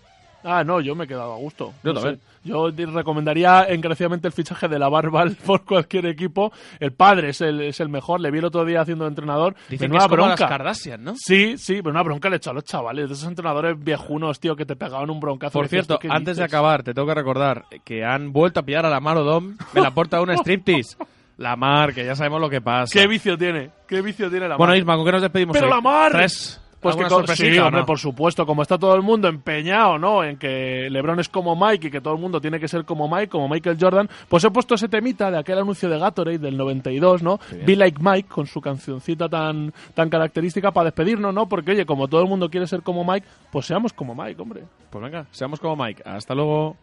Ah, 0.44 0.62
no, 0.64 0.80
yo 0.80 0.94
me 0.94 1.04
he 1.04 1.06
quedado 1.08 1.32
a 1.32 1.36
gusto. 1.36 1.72
Yo 1.82 1.92
No 1.92 1.94
también. 2.00 2.16
sé. 2.20 2.22
Yo 2.48 2.70
di- 2.70 2.84
recomendaría 2.84 3.64
encarecidamente 3.68 4.28
el 4.28 4.32
fichaje 4.32 4.68
de 4.68 4.78
la 4.78 4.88
Barbal 4.88 5.36
por 5.46 5.64
cualquier 5.64 6.06
equipo. 6.06 6.52
El 6.78 6.92
padre 6.92 7.30
es 7.30 7.40
el, 7.40 7.60
es 7.60 7.80
el 7.80 7.88
mejor. 7.88 8.20
Le 8.20 8.30
vi 8.30 8.38
el 8.38 8.44
otro 8.44 8.64
día 8.64 8.80
haciendo 8.80 9.06
entrenador. 9.06 9.54
Dicen 9.68 9.90
Menuda 9.90 9.98
que 9.98 10.04
es 10.04 10.08
como 10.10 10.22
bronca. 10.28 10.42
las 10.44 10.50
Kardashian, 10.50 11.02
¿no? 11.04 11.14
Sí, 11.16 11.58
sí, 11.58 11.74
pero 11.82 11.90
una 11.90 12.02
bronca 12.02 12.30
le 12.30 12.36
echó 12.36 12.50
a 12.50 12.54
los 12.54 12.64
chavales. 12.64 13.08
De 13.08 13.14
esos 13.14 13.26
entrenadores 13.28 13.76
viejunos, 13.82 14.38
tío, 14.38 14.54
que 14.54 14.64
te 14.64 14.76
pegaban 14.76 15.10
un 15.10 15.18
broncazo. 15.20 15.52
Por 15.52 15.64
decías, 15.66 15.86
cierto, 15.86 15.94
¿tú 16.00 16.08
qué 16.08 16.14
antes 16.14 16.36
de 16.36 16.44
acabar, 16.44 16.82
te 16.84 16.94
tengo 16.94 17.08
que 17.08 17.14
recordar 17.14 17.64
que 17.84 18.04
han 18.04 18.32
vuelto 18.32 18.60
a 18.60 18.62
pillar 18.62 18.86
a 18.86 18.90
la 18.90 19.00
Mar 19.00 19.16
Odom 19.18 19.56
en 19.74 19.82
la 19.82 19.90
puerta 19.90 20.16
de 20.18 20.22
un 20.22 20.30
striptease. 20.38 20.96
La 21.36 21.54
Mar, 21.56 21.92
que 21.94 22.04
ya 22.04 22.14
sabemos 22.16 22.40
lo 22.40 22.48
que 22.50 22.60
pasa. 22.60 22.92
¿Qué 22.92 23.06
vicio 23.06 23.36
tiene? 23.36 23.70
¿Qué 23.86 24.00
vicio 24.02 24.30
tiene 24.30 24.48
la 24.48 24.56
Bueno, 24.56 24.70
Mar? 24.72 24.78
Isma, 24.78 24.96
¿con 24.96 25.04
qué 25.04 25.12
nos 25.12 25.22
despedimos 25.22 25.54
Pero 25.54 25.66
hoy? 25.68 25.72
la 25.74 25.80
Mar. 25.80 26.12
Tres. 26.12 26.60
Pues 26.80 26.94
que 26.94 27.02
¿Alguna 27.02 27.08
co- 27.08 27.14
sorpresita 27.26 27.52
sí, 27.52 27.58
hombre, 27.58 27.80
no? 27.80 27.86
por 27.86 27.98
supuesto, 27.98 28.46
como 28.46 28.62
está 28.62 28.78
todo 28.78 28.94
el 28.94 29.02
mundo 29.02 29.26
empeñado, 29.26 29.98
¿no? 29.98 30.22
En 30.22 30.36
que 30.36 30.88
LeBron 30.90 31.18
es 31.18 31.28
como 31.28 31.56
Mike 31.56 31.88
y 31.88 31.90
que 31.90 32.00
todo 32.00 32.14
el 32.14 32.20
mundo 32.20 32.40
tiene 32.40 32.60
que 32.60 32.68
ser 32.68 32.84
como 32.84 33.08
Mike, 33.08 33.28
como 33.28 33.48
Michael 33.48 33.76
Jordan, 33.80 34.08
pues 34.28 34.44
he 34.44 34.50
puesto 34.52 34.76
ese 34.76 34.88
temita 34.88 35.28
de 35.30 35.38
aquel 35.38 35.58
anuncio 35.58 35.88
de 35.88 35.98
Gatorade 35.98 36.38
del 36.38 36.56
92, 36.56 37.22
¿no? 37.24 37.40
Be 37.66 37.74
Like 37.74 37.98
Mike 38.00 38.28
con 38.28 38.46
su 38.46 38.60
cancioncita 38.60 39.28
tan 39.28 39.72
tan 39.94 40.08
característica 40.08 40.70
para 40.70 40.84
despedirnos, 40.84 41.34
¿no? 41.34 41.48
Porque 41.48 41.72
oye, 41.72 41.84
como 41.84 42.06
todo 42.06 42.22
el 42.22 42.28
mundo 42.28 42.48
quiere 42.48 42.68
ser 42.68 42.82
como 42.82 43.04
Mike, 43.04 43.26
pues 43.50 43.66
seamos 43.66 43.92
como 43.92 44.14
Mike, 44.14 44.40
hombre. 44.40 44.62
Pues 44.90 45.02
venga, 45.02 45.26
seamos 45.32 45.58
como 45.58 45.74
Mike. 45.84 46.02
Hasta 46.06 46.32
luego. 46.34 46.76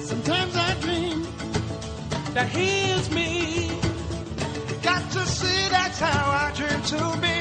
Sometimes 0.00 0.56
I 0.56 0.74
dream 0.80 1.22
that 2.34 2.48
he 2.48 2.92
is 2.92 3.10
me. 3.10 3.37
Got 5.98 6.10
to 6.10 6.14
see 6.14 6.14
that's 6.14 6.16
how 6.16 6.30
I 6.30 6.52
dream 6.54 6.82
to 6.82 6.96
be. 7.20 7.36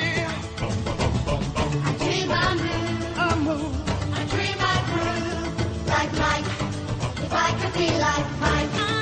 I 1.84 1.94
dream 1.98 2.32
I 2.32 2.56
move. 2.56 3.18
I 3.18 3.36
move. 3.36 3.74
I 4.14 4.26
dream 4.26 4.58
I 4.60 4.76
groove. 4.88 5.88
Like 5.88 6.12
Mike. 6.14 6.50
If 7.24 7.34
I 7.34 7.52
could 7.62 7.74
be 7.74 7.90
like 8.00 8.28
Mike. 8.40 8.97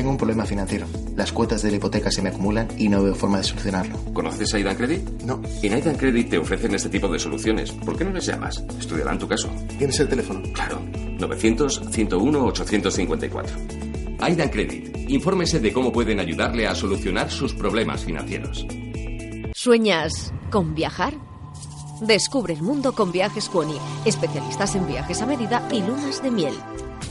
Tengo 0.00 0.12
un 0.12 0.16
problema 0.16 0.46
financiero. 0.46 0.86
Las 1.14 1.30
cuotas 1.30 1.60
de 1.60 1.70
la 1.70 1.76
hipoteca 1.76 2.10
se 2.10 2.22
me 2.22 2.30
acumulan 2.30 2.68
y 2.78 2.88
no 2.88 3.02
veo 3.02 3.14
forma 3.14 3.36
de 3.36 3.44
solucionarlo. 3.44 3.98
¿Conoces 4.14 4.54
a 4.54 4.56
Aidan 4.56 4.74
Credit? 4.74 5.06
No. 5.24 5.42
En 5.62 5.74
Aidan 5.74 5.96
Credit 5.96 6.30
te 6.30 6.38
ofrecen 6.38 6.74
este 6.74 6.88
tipo 6.88 7.06
de 7.06 7.18
soluciones. 7.18 7.70
¿Por 7.70 7.98
qué 7.98 8.06
no 8.06 8.12
les 8.12 8.24
llamas? 8.24 8.64
Estudiarán 8.78 9.18
tu 9.18 9.28
caso. 9.28 9.50
¿Tienes 9.76 10.00
el 10.00 10.08
teléfono? 10.08 10.40
Claro. 10.54 10.80
900-101-854. 11.18 14.16
Aidan 14.20 14.48
Credit. 14.48 15.10
Infórmese 15.10 15.60
de 15.60 15.70
cómo 15.70 15.92
pueden 15.92 16.18
ayudarle 16.18 16.66
a 16.66 16.74
solucionar 16.74 17.30
sus 17.30 17.52
problemas 17.52 18.02
financieros. 18.02 18.66
¿Sueñas 19.52 20.32
con 20.50 20.74
viajar? 20.74 21.12
Descubre 22.00 22.54
el 22.54 22.62
mundo 22.62 22.94
con 22.94 23.12
Viajes 23.12 23.50
Cuoni, 23.50 23.76
especialistas 24.06 24.74
en 24.76 24.86
viajes 24.86 25.20
a 25.20 25.26
medida 25.26 25.68
y 25.70 25.82
lunas 25.82 26.22
de 26.22 26.30
miel. 26.30 26.54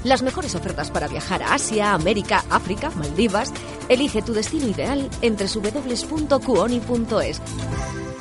Las 0.03 0.23
mejores 0.23 0.55
ofertas 0.55 0.91
para 0.91 1.07
viajar 1.07 1.43
a 1.43 1.53
Asia, 1.53 1.93
América, 1.93 2.45
África, 2.49 2.89
Maldivas. 2.91 3.53
Elige 3.89 4.21
tu 4.21 4.33
destino 4.33 4.67
ideal 4.67 5.09
entre 5.21 5.47
www.cuoni.es. 5.47 7.41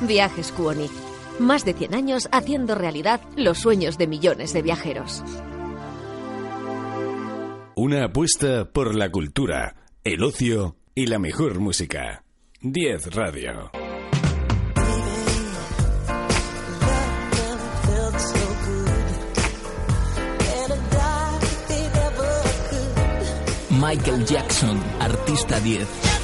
Viajes 0.00 0.52
Cuoni. 0.52 0.90
Más 1.38 1.64
de 1.64 1.74
100 1.74 1.94
años 1.94 2.28
haciendo 2.32 2.74
realidad 2.74 3.20
los 3.36 3.58
sueños 3.58 3.96
de 3.96 4.08
millones 4.08 4.52
de 4.52 4.62
viajeros. 4.62 5.22
Una 7.76 8.06
apuesta 8.06 8.64
por 8.72 8.96
la 8.96 9.10
cultura, 9.10 9.76
el 10.02 10.24
ocio 10.24 10.74
y 10.96 11.06
la 11.06 11.20
mejor 11.20 11.60
música. 11.60 12.24
10 12.60 13.14
Radio. 13.14 13.70
Michael 23.80 24.24
Jackson, 24.24 24.82
artista 24.98 25.60
10. 25.60 26.17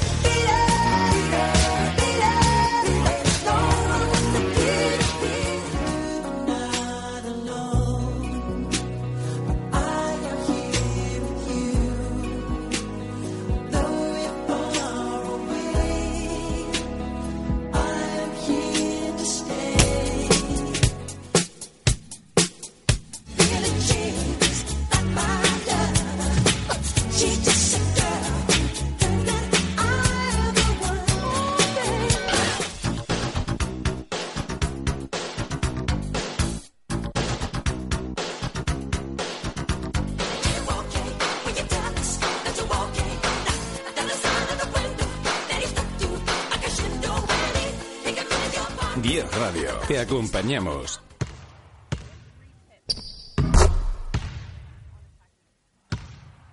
Diez 49.07 49.37
Radio. 49.37 49.69
Te 49.87 49.99
acompañamos. 49.99 50.99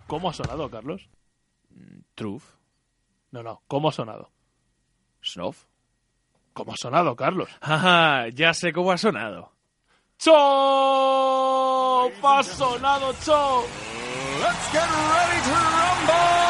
¿Cómo 0.07 0.29
ha 0.29 0.35
sonado, 0.35 0.69
Carlos? 0.69 1.09
Truth. 2.15 2.43
No, 3.31 3.43
no, 3.43 3.63
¿cómo 3.67 3.89
ha 3.89 3.93
sonado? 3.93 4.31
¿Snof? 5.25 5.65
¿Cómo 6.53 6.75
ha 6.75 6.77
sonado, 6.77 7.17
Carlos? 7.17 7.49
Ah, 7.63 8.27
ya 8.35 8.53
sé 8.53 8.71
cómo 8.71 8.93
ha 8.93 8.99
sonado. 8.99 9.55
¡Chop! 10.19 10.35
¡Ha 12.23 12.43
sonado 12.43 13.15
Chop! 13.25 13.65
Let's 14.43 14.73
get 14.73 14.85
ready 14.85 15.41
to 15.41 15.55
rumble. 15.57 16.43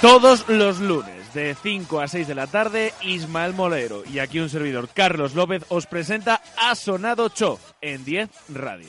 Todos 0.00 0.48
los 0.48 0.78
lunes, 0.78 1.17
de 1.34 1.54
5 1.54 2.00
a 2.00 2.08
6 2.08 2.26
de 2.28 2.34
la 2.34 2.46
tarde, 2.46 2.92
Ismael 3.02 3.54
Molero 3.54 4.02
y 4.04 4.18
aquí 4.18 4.38
un 4.40 4.50
servidor, 4.50 4.88
Carlos 4.92 5.34
López, 5.34 5.64
os 5.68 5.86
presenta 5.86 6.40
Ha 6.56 6.74
Sonado 6.74 7.28
Chof 7.28 7.60
en 7.80 8.04
10 8.04 8.30
Radio. 8.48 8.88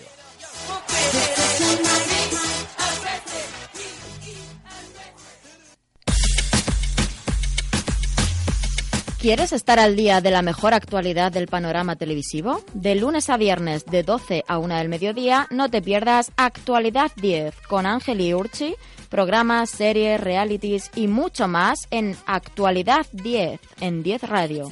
¿Quieres 9.20 9.51
estar 9.51 9.80
al 9.80 9.97
día 9.97 10.22
de 10.22 10.32
la 10.32 10.41
mejor 10.41 10.74
actualidad 10.74 11.30
del 11.30 11.47
panorama 11.47 11.97
televisivo? 11.97 12.63
De 12.74 12.95
lunes 12.95 13.30
a 13.30 13.36
viernes, 13.36 13.86
de 13.86 14.01
12 14.01 14.45
a 14.47 14.59
1 14.59 14.78
del 14.78 14.88
mediodía, 14.88 15.45
no 15.51 15.70
te 15.70 15.82
pierdas 15.82 16.32
Actualidad 16.38 17.11
10 17.17 17.53
con 17.67 17.86
Ángel 17.86 18.22
y 18.22 18.34
Urchi, 18.34 18.76
programas, 19.09 19.72
series, 19.72 20.22
realities 20.22 20.89
y 20.95 21.07
mucho 21.07 21.49
más 21.49 21.80
en 21.91 22.15
Actualidad 22.28 23.07
10 23.11 23.59
en 23.82 24.03
10 24.03 24.24
Radio. 24.24 24.72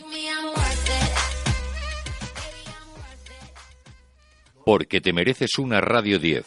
Porque 4.64 5.02
te 5.02 5.12
mereces 5.12 5.58
una 5.58 5.82
Radio 5.82 6.20
10. 6.20 6.46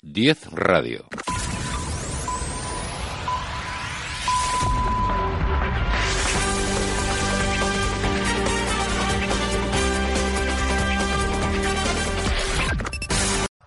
10 0.00 0.52
Radio. 0.52 1.06